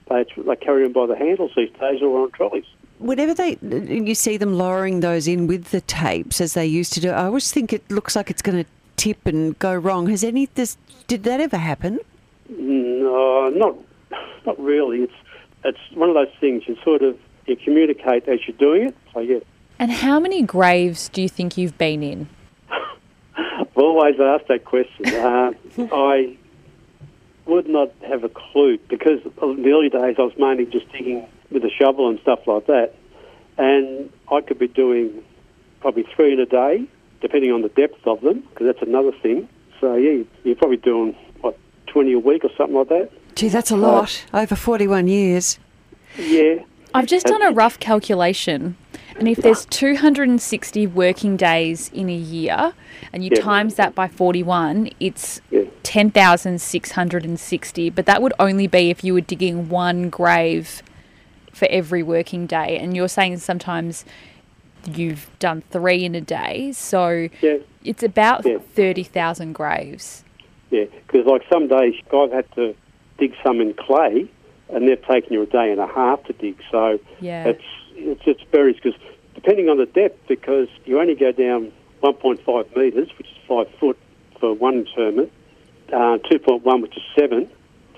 They, 0.07 0.23
they 0.37 0.55
carry 0.55 0.83
them 0.83 0.93
by 0.93 1.07
the 1.07 1.15
handles 1.15 1.51
these 1.55 1.71
days 1.79 1.99
or 1.99 2.21
on 2.21 2.29
trolleys. 2.29 2.65
Whenever 2.99 3.33
they, 3.33 3.57
you 3.63 4.13
see 4.13 4.37
them 4.37 4.53
lowering 4.55 4.99
those 4.99 5.27
in 5.27 5.47
with 5.47 5.65
the 5.71 5.81
tapes 5.81 6.39
as 6.39 6.53
they 6.53 6.67
used 6.67 6.93
to 6.93 6.99
do, 7.01 7.09
I 7.09 7.25
always 7.25 7.51
think 7.51 7.73
it 7.73 7.89
looks 7.89 8.15
like 8.15 8.29
it's 8.29 8.43
going 8.43 8.63
to 8.63 8.69
tip 8.97 9.25
and 9.25 9.57
go 9.59 9.73
wrong. 9.75 10.07
Has 10.07 10.23
any 10.23 10.47
this? 10.47 10.77
Did 11.07 11.23
that 11.23 11.39
ever 11.39 11.57
happen? 11.57 11.99
No, 12.49 13.49
not 13.49 13.75
not 14.45 14.59
really. 14.59 15.01
It's 15.03 15.13
it's 15.63 15.79
one 15.93 16.09
of 16.09 16.15
those 16.15 16.33
things 16.39 16.63
you 16.67 16.77
sort 16.83 17.01
of 17.01 17.17
you 17.45 17.55
communicate 17.55 18.27
as 18.27 18.39
you're 18.47 18.57
doing 18.57 18.89
it. 18.89 18.95
So 19.13 19.19
yeah, 19.19 19.39
And 19.79 19.91
how 19.91 20.19
many 20.19 20.41
graves 20.41 21.09
do 21.09 21.21
you 21.21 21.29
think 21.29 21.57
you've 21.57 21.77
been 21.77 22.03
in? 22.03 22.29
I've 23.37 23.75
always 23.75 24.19
asked 24.19 24.47
that 24.47 24.65
question. 24.65 25.05
Uh, 25.75 25.87
I 25.91 26.37
would 27.45 27.67
not 27.67 27.91
have 28.07 28.23
a 28.23 28.29
clue 28.29 28.77
because 28.89 29.19
in 29.41 29.63
the 29.63 29.71
early 29.71 29.89
days 29.89 30.15
I 30.17 30.21
was 30.21 30.33
mainly 30.37 30.65
just 30.65 30.89
digging 30.91 31.27
with 31.51 31.63
a 31.63 31.69
shovel 31.69 32.09
and 32.09 32.19
stuff 32.21 32.39
like 32.47 32.67
that, 32.67 32.93
and 33.57 34.11
I 34.31 34.41
could 34.41 34.59
be 34.59 34.67
doing 34.67 35.23
probably 35.81 36.05
three 36.15 36.33
in 36.33 36.39
a 36.39 36.45
day, 36.45 36.85
depending 37.23 37.51
on 37.51 37.63
the 37.63 37.69
depth 37.69 38.05
of 38.05 38.21
them, 38.21 38.41
because 38.41 38.67
that's 38.67 38.83
another 38.83 39.11
thing. 39.23 39.49
So 39.81 39.95
yeah, 39.95 40.21
you're 40.43 40.55
probably 40.55 40.77
doing 40.77 41.15
what 41.41 41.57
twenty 41.87 42.13
a 42.13 42.19
week 42.19 42.43
or 42.45 42.51
something 42.55 42.75
like 42.75 42.89
that. 42.89 43.09
Gee, 43.35 43.49
that's 43.49 43.71
a 43.71 43.75
lot. 43.75 44.23
Over 44.31 44.55
41 44.55 45.07
years. 45.07 45.57
Yeah, 46.19 46.59
I've 46.93 47.07
just 47.07 47.25
done 47.25 47.41
a 47.41 47.49
rough 47.49 47.79
calculation, 47.79 48.77
and 49.17 49.27
if 49.27 49.39
there's 49.39 49.65
260 49.65 50.85
working 50.85 51.35
days 51.35 51.89
in 51.91 52.09
a 52.09 52.15
year, 52.15 52.73
and 53.11 53.23
you 53.23 53.31
Yeah. 53.33 53.41
times 53.41 53.73
that 53.75 53.95
by 53.95 54.07
41, 54.07 54.91
it's 54.99 55.41
Yeah. 55.49 55.63
10,660. 55.81 57.89
But 57.89 58.05
that 58.05 58.21
would 58.21 58.33
only 58.39 58.67
be 58.67 58.91
if 58.91 59.03
you 59.03 59.15
were 59.15 59.21
digging 59.21 59.67
one 59.69 60.09
grave 60.09 60.83
for 61.51 61.67
every 61.71 62.03
working 62.03 62.45
day. 62.45 62.77
And 62.79 62.95
you're 62.95 63.07
saying 63.07 63.37
sometimes 63.37 64.05
you've 64.87 65.29
done 65.39 65.63
three 65.69 66.03
in 66.05 66.15
a 66.15 66.21
day, 66.21 66.71
so 66.73 67.29
yeah. 67.41 67.57
it's 67.83 68.03
about 68.03 68.45
Yeah. 68.45 68.57
30,000 68.75 69.53
graves. 69.53 70.23
Yeah, 70.71 70.85
because 71.07 71.25
like 71.25 71.43
some 71.51 71.67
days 71.67 71.95
I've 72.13 72.31
had 72.31 72.51
to 72.55 72.75
dig 73.17 73.33
some 73.43 73.61
in 73.61 73.73
clay, 73.73 74.27
and 74.69 74.87
they've 74.87 75.05
taken 75.05 75.33
you 75.33 75.43
a 75.43 75.45
day 75.45 75.71
and 75.71 75.79
a 75.79 75.87
half 75.87 76.23
to 76.25 76.33
dig. 76.33 76.57
So 76.71 76.99
Yeah. 77.21 77.45
it's 77.49 77.63
it's 77.95 78.21
it's 78.25 78.41
varies 78.51 78.75
because 78.77 78.99
depending 79.35 79.69
on 79.69 79.77
the 79.77 79.85
depth, 79.85 80.27
because 80.27 80.67
you 80.85 80.99
only 80.99 81.15
go 81.15 81.31
down 81.31 81.71
1.5 82.01 82.75
metres, 82.75 83.09
which 83.17 83.27
is 83.27 83.37
five 83.47 83.67
foot 83.79 83.97
for 84.39 84.53
one 84.53 84.79
interment, 84.85 85.31
uh, 85.89 86.17
2.1, 86.29 86.81
which 86.81 86.97
is 86.97 87.03
seven 87.17 87.47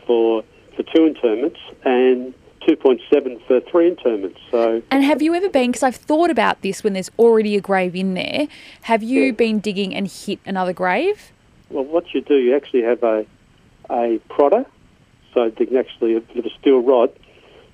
for 0.06 0.44
for 0.76 0.84
two 0.84 1.06
interments, 1.06 1.60
and 1.86 2.34
2.7 2.68 3.46
for 3.48 3.60
three 3.62 3.88
interments. 3.88 4.40
So 4.52 4.82
And 4.92 5.04
have 5.04 5.22
you 5.22 5.34
ever 5.36 5.50
been, 5.50 5.72
because 5.72 5.84
I've 5.84 5.96
thought 5.96 6.30
about 6.30 6.62
this 6.62 6.84
when 6.84 6.94
there's 6.94 7.12
already 7.20 7.56
a 7.56 7.62
grave 7.62 7.96
in 7.96 8.14
there, 8.16 8.48
have 8.84 9.04
you 9.04 9.26
Yeah. 9.26 9.32
been 9.32 9.60
digging 9.60 9.94
and 9.94 10.08
hit 10.08 10.40
another 10.46 10.74
grave? 10.74 11.32
Well, 11.70 11.84
what 11.84 12.14
you 12.14 12.22
do, 12.22 12.36
you 12.36 12.56
actually 12.56 12.84
have 12.84 13.04
a 13.04 13.26
a 13.88 14.20
prodder, 14.32 14.66
so 15.32 15.48
they 15.50 15.66
can 15.68 15.78
actually 15.78 16.16
a 16.16 16.20
bit 16.22 16.38
of 16.38 16.46
a 16.48 16.50
steel 16.60 16.80
rod. 16.80 17.12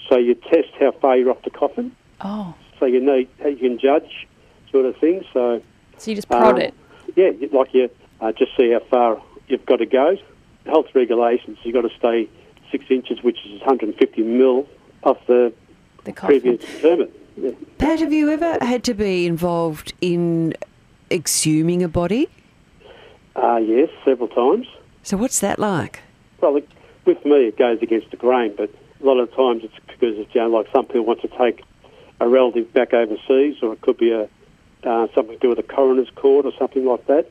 So 0.09 0.17
you 0.17 0.35
test 0.35 0.67
how 0.77 0.91
far 0.91 1.15
you're 1.15 1.29
off 1.31 1.41
the 1.43 1.49
coffin, 1.49 1.95
Oh, 2.19 2.53
so 2.79 2.85
you 2.85 2.99
know 2.99 3.23
how 3.41 3.47
you 3.47 3.55
can 3.55 3.79
judge, 3.79 4.27
sort 4.71 4.85
of 4.85 4.97
thing. 4.97 5.23
So 5.31 5.61
so 5.97 6.11
you 6.11 6.15
just 6.15 6.27
prod 6.27 6.55
um, 6.55 6.61
it. 6.61 6.73
yeah, 7.15 7.31
like 7.53 7.73
you 7.73 7.89
uh, 8.19 8.33
just 8.33 8.57
see 8.57 8.71
how 8.71 8.81
far 8.89 9.21
you've 9.47 9.65
got 9.65 9.77
to 9.77 9.85
go. 9.85 10.17
Health 10.65 10.87
regulations, 10.93 11.57
you've 11.63 11.75
got 11.75 11.83
to 11.89 11.95
stay 11.97 12.27
six 12.71 12.83
inches, 12.89 13.23
which 13.23 13.37
is 13.45 13.61
150 13.61 14.21
mil 14.23 14.67
off 15.03 15.17
the 15.27 15.53
The 16.03 16.13
previous 16.13 16.63
interment. 16.75 17.11
Yeah. 17.37 17.51
Pat, 17.77 17.99
have 17.99 18.11
you 18.11 18.29
ever 18.29 18.57
had 18.61 18.83
to 18.85 18.93
be 18.93 19.25
involved 19.25 19.93
in 20.01 20.55
exhuming 21.09 21.83
a 21.83 21.87
body? 21.87 22.27
Uh, 23.35 23.57
yes, 23.57 23.89
several 24.03 24.27
times. 24.27 24.67
So 25.03 25.17
what's 25.17 25.39
that 25.39 25.57
like? 25.59 25.99
Well, 26.41 26.57
it, 26.57 26.67
with 27.05 27.23
me, 27.25 27.47
it 27.47 27.57
goes 27.57 27.81
against 27.81 28.11
the 28.11 28.17
grain, 28.17 28.53
but 28.55 28.69
a 29.01 29.05
lot 29.05 29.17
of 29.17 29.33
times 29.35 29.63
it's 29.63 29.73
because 29.87 30.17
of, 30.19 30.27
you 30.33 30.41
know, 30.41 30.49
like 30.49 30.67
some 30.73 30.85
people 30.85 31.05
want 31.05 31.21
to 31.21 31.27
take 31.29 31.63
a 32.19 32.27
relative 32.27 32.71
back 32.73 32.93
overseas, 32.93 33.57
or 33.61 33.73
it 33.73 33.81
could 33.81 33.97
be 33.97 34.11
a 34.11 34.27
uh, 34.83 35.07
something 35.13 35.35
to 35.35 35.39
do 35.39 35.49
with 35.49 35.59
a 35.59 35.63
coroner's 35.63 36.09
court 36.15 36.45
or 36.45 36.51
something 36.57 36.85
like 36.85 37.05
that. 37.07 37.29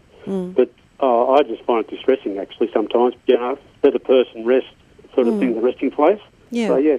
But 0.54 0.70
uh, 1.00 1.32
I 1.32 1.42
just 1.42 1.62
find 1.64 1.84
it 1.84 1.90
distressing, 1.90 2.38
actually, 2.38 2.70
sometimes. 2.72 3.14
You 3.26 3.36
know, 3.36 3.58
let 3.82 3.94
a 3.94 4.00
person 4.00 4.46
rest, 4.46 4.68
sort 5.14 5.26
of 5.26 5.38
thing, 5.38 5.54
the 5.54 5.60
resting 5.60 5.90
place. 5.90 6.20
Yeah. 6.50 6.68
So, 6.68 6.76
yeah. 6.76 6.98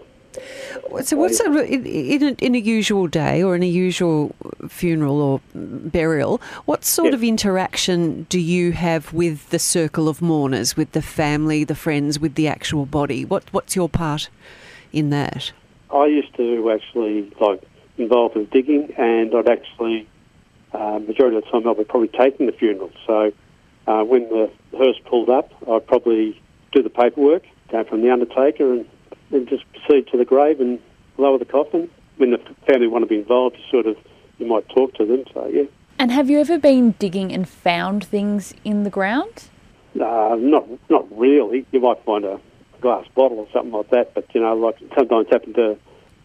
So 1.04 1.18
what's 1.18 1.40
a, 1.40 1.46
in, 1.46 2.24
a, 2.24 2.32
in 2.40 2.56
a 2.56 2.60
usual 2.60 3.08
day 3.08 3.44
or 3.44 3.56
in 3.56 3.64
a 3.64 3.68
usual 3.68 4.34
funeral 4.70 5.22
or 5.22 5.42
burial, 5.54 6.42
what 6.66 6.86
sort 6.86 7.14
of 7.14 7.24
interaction 7.24 8.24
do 8.30 8.40
you 8.40 8.72
have 8.72 9.12
with 9.14 9.50
the 9.50 9.60
circle 9.60 10.08
of 10.08 10.22
mourners, 10.22 10.78
with 10.78 10.92
the 10.94 11.02
family, 11.02 11.64
the 11.64 11.76
friends, 11.76 12.20
with 12.20 12.36
the 12.36 12.48
actual 12.48 12.86
body? 12.86 13.26
What 13.26 13.44
What's 13.52 13.76
your 13.76 13.90
part 13.90 14.30
in 14.94 15.10
that? 15.10 15.52
I 15.94 16.06
used 16.06 16.34
to 16.36 16.72
actually 16.72 17.32
like 17.40 17.62
involved 17.98 18.36
in 18.36 18.46
digging, 18.46 18.94
and 18.98 19.36
I'd 19.36 19.50
actually 19.50 20.08
uh, 20.74 21.00
majority 21.00 21.38
of 21.38 21.44
the 21.44 21.52
time 21.52 21.68
I'd 21.68 21.78
be 21.78 21.84
probably 21.84 22.10
taking 22.10 22.46
the 22.46 22.54
funeral. 22.54 22.92
So 23.06 23.34
uh, 23.88 24.04
when 24.04 24.30
the 24.30 24.50
hearse 24.78 24.98
pulled 25.06 25.30
up, 25.30 25.52
I'd 25.70 25.86
probably 25.86 26.42
do 26.72 26.82
the 26.82 26.90
paperwork, 26.90 27.44
go 27.70 27.84
from 27.84 28.02
the 28.02 28.12
undertaker, 28.12 28.74
and 28.74 28.86
then 29.32 29.48
just 29.48 29.64
proceed 29.74 30.08
to 30.08 30.18
the 30.18 30.26
grave 30.26 30.60
and 30.60 30.80
lower 31.18 31.38
the 31.38 31.46
coffin. 31.46 31.90
When 32.18 32.32
the 32.32 32.40
family 32.68 32.88
want 32.88 33.04
to 33.04 33.08
be 33.08 33.18
involved, 33.18 33.58
you 33.58 33.64
sort 33.72 33.88
of 33.88 33.98
you 34.38 34.46
might 34.46 34.68
talk 34.70 34.94
to 34.96 35.06
them. 35.06 35.24
So 35.34 35.48
yeah, 35.48 35.64
And 35.98 36.12
have 36.12 36.30
you 36.30 36.40
ever 36.40 36.58
been 36.58 36.92
digging 37.00 37.32
and 37.32 37.48
found 37.48 38.04
things 38.04 38.54
in 38.64 38.84
the 38.84 38.90
ground? 38.90 39.50
uh, 39.96 40.36
not 40.40 40.68
not 40.90 41.06
really. 41.18 41.66
You 41.72 41.80
might 41.80 42.04
find 42.06 42.26
a 42.26 42.40
glass 42.82 43.06
bottle 43.16 43.40
or 43.40 43.48
something 43.54 43.72
like 43.72 43.90
that, 43.90 44.14
but 44.14 44.26
you 44.34 44.42
know, 44.42 44.56
like 44.56 44.78
sometimes 44.96 45.28
happen 45.30 45.54
to 45.54 45.78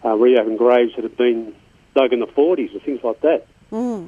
uh, 0.04 0.14
reopen 0.16 0.56
graves 0.56 0.94
that 0.96 1.04
have 1.04 1.16
been 1.16 1.54
dug 1.94 2.12
in 2.12 2.20
the 2.20 2.26
40s 2.26 2.74
or 2.74 2.80
things 2.80 3.02
like 3.02 3.20
that. 3.22 3.46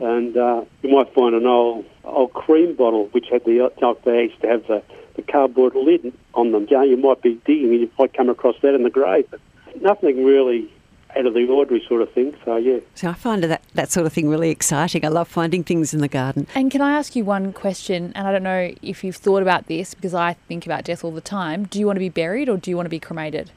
And 0.01 0.37
uh, 0.37 0.65
you 0.83 0.91
might 0.91 1.13
find 1.15 1.35
an 1.35 1.47
old 1.47 1.85
old 2.05 2.33
cream 2.33 2.75
bottle 2.77 3.07
which 3.09 3.27
had 3.31 3.45
the 3.45 3.71
like 3.83 4.05
they 4.05 4.23
used 4.25 4.41
to 4.43 4.47
have 4.49 4.67
the, 4.67 4.83
the 5.19 5.33
cardboard 5.33 5.75
lid 5.75 6.13
on 6.35 6.53
them. 6.53 6.67
Yeah, 6.71 6.85
you 6.85 6.97
might 6.97 7.21
be 7.21 7.35
digging 7.45 7.71
and 7.71 7.81
you 7.81 7.91
might 7.99 8.15
come 8.15 8.29
across 8.31 8.55
that 8.63 8.75
in 8.75 8.85
the 8.85 8.91
grave, 8.91 9.27
but 9.31 9.41
nothing 9.83 10.25
really 10.25 10.73
out 11.17 11.27
of 11.27 11.35
the 11.35 11.47
ordinary 11.49 11.85
sort 11.89 12.03
of 12.03 12.13
thing. 12.13 12.37
So 12.45 12.57
yeah, 12.57 12.79
So 12.95 13.09
I 13.09 13.15
find 13.15 13.43
that 13.43 13.63
that 13.75 13.91
sort 13.91 14.07
of 14.07 14.13
thing 14.13 14.29
really 14.29 14.51
exciting. 14.51 15.05
I 15.05 15.09
love 15.09 15.27
finding 15.27 15.65
things 15.65 15.93
in 15.93 16.01
the 16.01 16.09
garden. 16.09 16.47
And 16.55 16.71
can 16.71 16.81
I 16.81 16.93
ask 16.93 17.17
you 17.17 17.25
one 17.25 17.53
question? 17.53 18.13
And 18.15 18.29
I 18.29 18.33
don't 18.33 18.45
know 18.45 18.73
if 18.81 19.03
you've 19.03 19.17
thought 19.17 19.43
about 19.43 19.67
this 19.67 19.95
because 19.95 20.15
I 20.15 20.35
think 20.35 20.67
about 20.67 20.85
death 20.85 21.03
all 21.03 21.11
the 21.11 21.21
time. 21.21 21.65
Do 21.65 21.81
you 21.81 21.87
want 21.87 21.97
to 21.97 22.01
be 22.01 22.11
buried 22.11 22.49
or 22.49 22.57
do 22.57 22.71
you 22.71 22.77
want 22.77 22.87
to 22.87 22.91
be 22.91 23.01
cremated? 23.01 23.51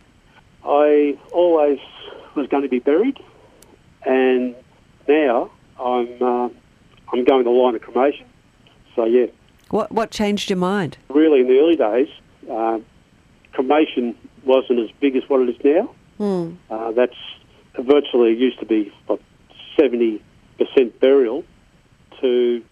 I 0.66 1.18
always 1.32 1.80
was 2.36 2.48
going 2.48 2.64
to 2.64 2.70
be 2.70 2.80
buried, 2.80 3.20
and 4.06 4.56
now 5.08 5.52
I'm 5.80 6.22
uh, 6.22 6.50
I'm 7.14 7.24
going 7.26 7.44
the 7.44 7.50
line 7.52 7.76
of 7.76 7.82
cremation. 7.82 8.26
So 8.96 9.06
yeah, 9.06 9.28
What 9.72 9.92
what 9.92 10.12
changed 10.12 10.50
your 10.50 10.58
mind? 10.58 10.98
Really, 11.10 11.40
in 11.42 11.48
the 11.48 11.58
early 11.60 11.76
days, 11.76 12.10
uh, 12.50 12.80
cremation 13.54 14.16
wasn't 14.46 14.80
as 14.80 14.90
big 15.00 15.16
as 15.16 15.24
what 15.30 15.42
it 15.42 15.50
is 15.50 15.64
now. 15.64 15.90
Hmm. 16.18 16.56
Uh, 16.70 16.92
that's 16.92 17.16
virtually 17.80 18.36
used 18.36 18.60
to 18.60 18.66
be 18.66 18.92
what, 19.08 19.20
70% 19.80 20.20
burial 21.00 21.44
to 22.20 22.64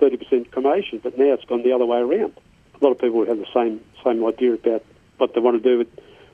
30% 0.00 0.50
cremation, 0.50 1.00
but 1.02 1.16
now 1.18 1.32
it's 1.32 1.44
gone 1.44 1.62
the 1.62 1.72
other 1.72 1.86
way 1.86 1.98
around. 1.98 2.34
A 2.80 2.84
lot 2.84 2.92
of 2.92 2.98
people 2.98 3.24
have 3.24 3.38
the 3.38 3.46
same 3.54 3.80
same 4.04 4.24
idea 4.24 4.52
about 4.54 4.84
what 5.18 5.34
they 5.34 5.40
want 5.40 5.62
to 5.62 5.68
do 5.68 5.78
with, 5.78 5.88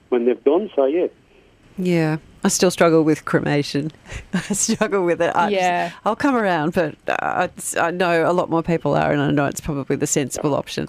when 0.09 0.25
they've 0.25 0.43
gone. 0.43 0.71
So 0.75 0.87
yeah, 0.87 1.07
Yeah, 1.77 2.17
I 2.45 2.49
still 2.49 2.71
struggle 2.71 3.03
with 3.03 3.25
cremation. 3.25 3.91
I 4.33 4.41
struggle 4.55 5.05
with 5.05 5.21
it. 5.21 5.35
I 5.35 5.49
Yeah. 5.51 5.93
I'll 6.05 6.17
come 6.17 6.37
around, 6.37 6.73
but 6.75 6.95
uh, 7.09 7.49
it's, 7.57 7.77
I 7.77 7.91
know 7.91 8.31
a 8.31 8.33
lot 8.33 8.49
more 8.51 8.63
people 8.63 8.95
are, 8.95 9.11
and 9.13 9.21
I 9.21 9.31
know 9.31 9.47
it's 9.47 9.61
probably 9.61 9.97
the 9.97 10.07
sensible 10.07 10.55
option. 10.55 10.89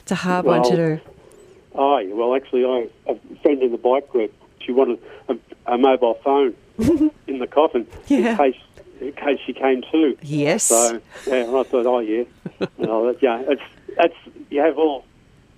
It's 0.00 0.12
a 0.12 0.16
hard 0.16 0.44
one 0.44 0.62
to 0.64 0.76
do. 0.76 1.00
Oh, 1.74 2.02
well, 2.14 2.34
actually, 2.34 2.64
I 2.64 2.88
a 3.06 3.16
friend 3.42 3.62
in 3.62 3.70
the 3.70 3.78
bike 3.78 4.08
group. 4.10 4.32
She 4.60 4.72
wanted 4.72 4.98
a, 5.28 5.36
a 5.66 5.78
mobile 5.78 6.14
phone 6.24 6.54
in 7.26 7.38
the 7.38 7.46
coffin 7.46 7.86
Yeah. 8.08 8.30
in 8.32 8.36
case 8.36 8.56
in 9.00 9.12
case 9.12 9.38
she 9.46 9.52
came 9.52 9.82
to. 9.92 10.16
Yes. 10.22 10.64
So 10.64 11.00
yeah, 11.26 11.34
and 11.34 11.56
I 11.56 11.62
thought, 11.62 11.86
oh 11.86 12.00
yeah, 12.00 12.24
no, 12.78 13.06
that, 13.12 13.22
yeah, 13.22 13.42
it's 13.46 13.62
that's 13.96 14.14
you 14.50 14.60
have 14.60 14.76
all 14.76 15.04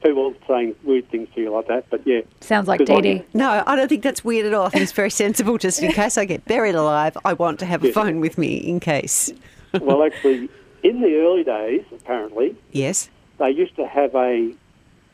people 0.02 0.34
saying 0.48 0.74
weird 0.84 1.08
things 1.10 1.28
to 1.34 1.40
you 1.40 1.50
like 1.50 1.66
that, 1.68 1.88
but 1.90 2.06
yeah, 2.06 2.20
Sounds 2.40 2.68
like 2.68 2.78
Because 2.78 3.02
Dee 3.02 3.18
Dee. 3.18 3.24
No, 3.34 3.62
I 3.66 3.76
don't 3.76 3.88
think 3.88 4.02
that's 4.02 4.24
weird 4.24 4.46
at 4.46 4.54
all. 4.54 4.66
I 4.66 4.70
think 4.70 4.82
it's 4.82 4.92
very 4.92 5.10
sensible. 5.10 5.58
Just 5.58 5.82
in 5.82 5.92
case 6.00 6.16
I 6.18 6.24
get 6.24 6.44
buried 6.46 6.74
alive, 6.74 7.16
I 7.24 7.32
want 7.34 7.58
to 7.60 7.66
have 7.66 7.82
a 7.84 7.88
Yeah. 7.88 7.92
phone 7.92 8.20
with 8.20 8.38
me 8.38 8.56
in 8.56 8.80
case. 8.80 9.32
well, 9.80 10.02
actually, 10.06 10.48
in 10.82 11.00
the 11.00 11.14
early 11.16 11.44
days, 11.44 11.84
apparently 11.92 12.56
Yes. 12.72 13.10
they 13.38 13.50
used 13.50 13.76
to 13.76 13.86
have 13.86 14.14
a 14.14 14.52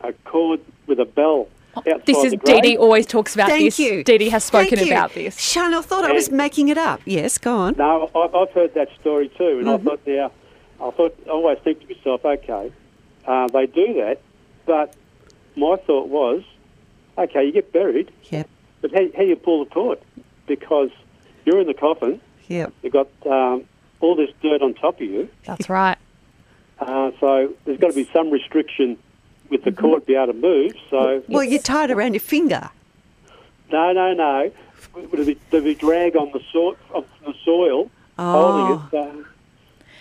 a 0.03 0.13
cord 0.25 0.61
with 0.87 1.01
a 1.01 1.05
bell. 1.07 1.49
This 2.07 2.17
is 2.25 2.31
the 2.33 2.37
Dee. 2.39 2.61
Dee 2.61 2.77
always 2.79 3.07
talks 3.07 3.35
about 3.35 3.49
Thank 3.49 3.65
this. 3.65 3.79
you. 3.79 4.05
Dee 4.05 4.19
Dee 4.19 4.29
has 4.31 4.45
spoken 4.45 4.77
Thank 4.79 4.87
you. 4.89 4.93
about 4.93 5.13
this. 5.15 5.39
Chanel 5.41 5.83
thought 5.83 6.05
I 6.05 6.13
was 6.13 6.31
making 6.31 6.69
it 6.69 6.79
up. 6.79 7.01
Yes, 7.05 7.37
go 7.39 7.55
on. 7.57 7.75
No, 7.77 8.11
I, 8.15 8.39
I've 8.39 8.51
heard 8.53 8.73
that 8.75 8.89
story 9.01 9.29
too, 9.37 9.59
and 9.59 9.67
Mm-hmm. 9.67 9.89
I 9.89 9.91
thought 9.91 10.01
now, 10.07 10.33
I 10.81 10.91
thought 10.91 11.15
I 11.27 11.31
always 11.31 11.59
think 11.65 11.81
to 11.81 11.95
myself, 11.95 12.25
okay, 12.25 12.73
uh, 13.27 13.49
they 13.49 13.67
do 13.67 13.95
that, 13.95 14.21
but 14.67 14.95
my 15.57 15.77
thought 15.87 16.09
was, 16.09 16.43
okay, 17.17 17.45
you 17.47 17.53
get 17.53 17.73
buried, 17.73 18.11
Yep. 18.31 18.49
but 18.83 18.93
how, 18.93 19.07
how 19.17 19.23
you 19.23 19.37
pull 19.37 19.65
the 19.65 19.71
cord? 19.71 19.99
Because 20.47 20.91
you're 21.45 21.61
in 21.61 21.67
the 21.67 21.75
coffin, 21.75 22.21
Yep. 22.49 22.73
you've 22.83 22.93
got 22.93 23.09
um, 23.27 23.65
all 24.01 24.15
this 24.17 24.31
dirt 24.43 24.61
on 24.63 24.75
top 24.75 24.97
of 24.97 25.03
you, 25.07 25.29
That's 25.45 25.69
right. 25.71 25.97
uh, 26.81 27.11
so 27.21 27.55
there's 27.65 27.79
got 27.79 27.89
to 27.89 27.93
be 27.95 28.09
some 28.13 28.31
restriction 28.31 28.99
with 29.49 29.61
Mm-hmm. 29.61 29.71
the 29.71 29.77
cord 29.81 30.03
to 30.03 30.07
be 30.07 30.15
able 30.17 30.27
to 30.27 30.33
move. 30.35 30.75
So 30.91 31.23
Well, 31.29 31.45
you 31.45 31.59
tie 31.61 31.85
it 31.85 31.91
around 31.93 32.15
your 32.15 32.21
finger. 32.21 32.69
no, 33.71 33.93
no, 33.93 34.13
no, 34.13 34.51
there'd 35.13 35.27
be, 35.27 35.39
there'd 35.51 35.65
be 35.65 35.75
drag 35.77 36.17
on 36.17 36.31
the 36.33 36.41
soil, 36.53 36.77
on 36.95 37.05
the 37.25 37.33
soil 37.45 37.91
Oh. 38.19 38.33
holding 38.33 38.67
it. 38.67 38.81
So, 38.91 39.25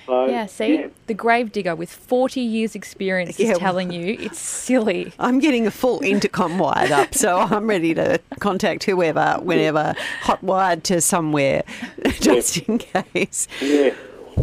so, 0.07 0.26
Yeah, 0.28 0.45
see? 0.47 0.74
yeah. 0.76 0.88
The 1.08 1.14
grave 1.14 1.51
digger 1.51 1.76
with 1.76 1.91
40 1.91 2.41
years 2.41 2.74
experience 2.74 3.38
Yeah, 3.39 3.45
is 3.45 3.49
well- 3.51 3.60
telling 3.60 3.91
you 3.91 4.18
it's 4.20 4.39
silly. 4.39 5.14
I'm 5.20 5.39
getting 5.39 5.68
a 5.68 5.72
full 5.72 6.01
intercom 6.01 6.58
wired 6.58 6.91
up, 6.91 7.14
so 7.14 7.38
I'm 7.51 7.68
ready 7.68 7.93
to 7.93 8.20
contact 8.39 8.84
whoever, 8.86 9.38
whenever, 9.41 9.93
hot 10.22 10.41
wired 10.43 10.84
to 10.86 11.01
somewhere, 11.01 11.64
just 12.22 12.58
in 12.58 12.80
case. 12.80 13.47
Yeah. 13.62 13.93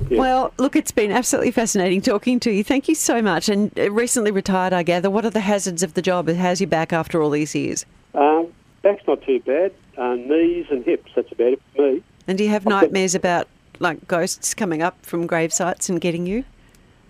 Yeah. 0.08 0.18
Well, 0.18 0.54
look, 0.56 0.74
it's 0.74 0.90
been 0.92 1.12
absolutely 1.12 1.50
fascinating 1.50 2.00
talking 2.00 2.40
to 2.40 2.50
you. 2.50 2.64
Thank 2.64 2.88
you 2.88 2.94
so 2.94 3.20
much. 3.20 3.50
And 3.50 3.78
uh, 3.78 3.90
recently 3.90 4.30
retired, 4.30 4.72
I 4.72 4.82
gather. 4.84 5.10
What 5.10 5.26
are 5.26 5.30
the 5.30 5.40
hazards 5.40 5.82
of 5.82 5.92
the 5.92 6.00
job? 6.00 6.30
How's 6.30 6.62
your 6.62 6.68
back 6.68 6.94
after 6.94 7.20
all 7.20 7.28
these 7.28 7.54
years? 7.54 7.84
Um, 8.14 8.48
back's 8.80 9.06
not 9.06 9.20
too 9.22 9.40
bad. 9.40 9.70
Uh, 9.98 10.14
knees 10.14 10.64
and 10.70 10.82
hips, 10.84 11.10
that's 11.14 11.30
about 11.30 11.52
it 11.52 11.62
for 11.76 11.92
me. 11.92 12.02
And 12.26 12.38
do 12.38 12.44
you 12.44 12.48
have 12.50 12.64
nightmares 12.64 13.14
about 13.14 13.48
like 13.83 14.07
ghosts 14.09 14.55
coming 14.55 14.83
up 14.83 15.05
from 15.05 15.26
grave 15.26 15.53
sites 15.53 15.89
and 15.89 16.01
getting 16.01 16.26
you? 16.26 16.45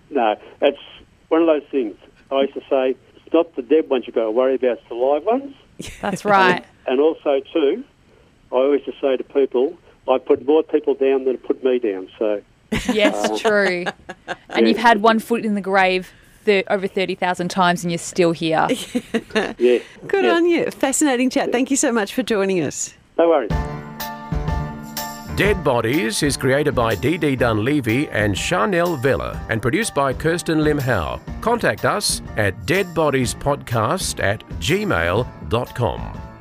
No, 0.09 0.35
it's 0.61 0.79
one 1.29 1.41
of 1.41 1.47
those 1.47 1.63
things. 1.69 1.95
I 2.31 2.41
used 2.41 2.53
to 2.55 2.63
say, 2.69 2.95
it's 3.15 3.33
not 3.33 3.55
the 3.55 3.61
dead 3.61 3.89
ones 3.89 4.05
you've 4.07 4.15
got 4.15 4.23
to 4.23 4.31
worry 4.31 4.55
about, 4.55 4.79
it's 4.79 4.89
the 4.89 4.95
live 4.95 5.23
ones. 5.23 5.55
That's 6.01 6.25
right. 6.25 6.65
And 6.85 6.99
also, 6.99 7.39
too, 7.53 7.81
I 8.51 8.55
always 8.55 8.81
just 8.83 8.99
say 8.99 9.15
to 9.15 9.23
people, 9.23 9.77
I 10.05 10.17
put 10.17 10.45
more 10.45 10.63
people 10.63 10.95
down 10.95 11.23
than 11.23 11.37
put 11.37 11.63
me 11.63 11.79
down. 11.79 12.09
So, 12.19 12.41
Yes, 12.91 13.29
uh, 13.29 13.37
true. 13.37 13.85
And 14.49 14.67
you've 14.67 14.77
had 14.77 15.01
one 15.01 15.19
foot 15.19 15.45
in 15.45 15.55
the 15.55 15.61
grave 15.61 16.11
thir- 16.43 16.63
over 16.69 16.87
30,000 16.87 17.47
times 17.49 17.83
and 17.83 17.91
you're 17.91 17.97
still 17.97 18.33
here. 18.33 18.67
yeah. 19.57 19.79
Good 20.07 20.25
yeah. 20.25 20.33
on 20.33 20.45
you. 20.45 20.69
Fascinating 20.71 21.29
chat. 21.29 21.51
Thank 21.51 21.71
you 21.71 21.77
so 21.77 21.91
much 21.91 22.13
for 22.13 22.21
joining 22.21 22.61
us. 22.61 22.93
No 23.17 23.29
worries. 23.29 23.82
Dead 25.35 25.63
Bodies 25.63 26.21
is 26.21 26.37
created 26.37 26.75
by 26.75 26.93
Dee 26.93 27.35
Dunleavy 27.35 28.07
and 28.09 28.37
Chanel 28.37 28.95
Vella 28.95 29.43
and 29.49 29.63
produced 29.63 29.95
by 29.95 30.13
Kirsten 30.13 30.63
Lim 30.63 30.77
Howe. 30.77 31.19
Contact 31.41 31.85
us 31.85 32.21
at 32.37 32.55
deadbodiespodcast 32.67 34.21
at 34.21 34.47
gmail.com. 34.59 36.32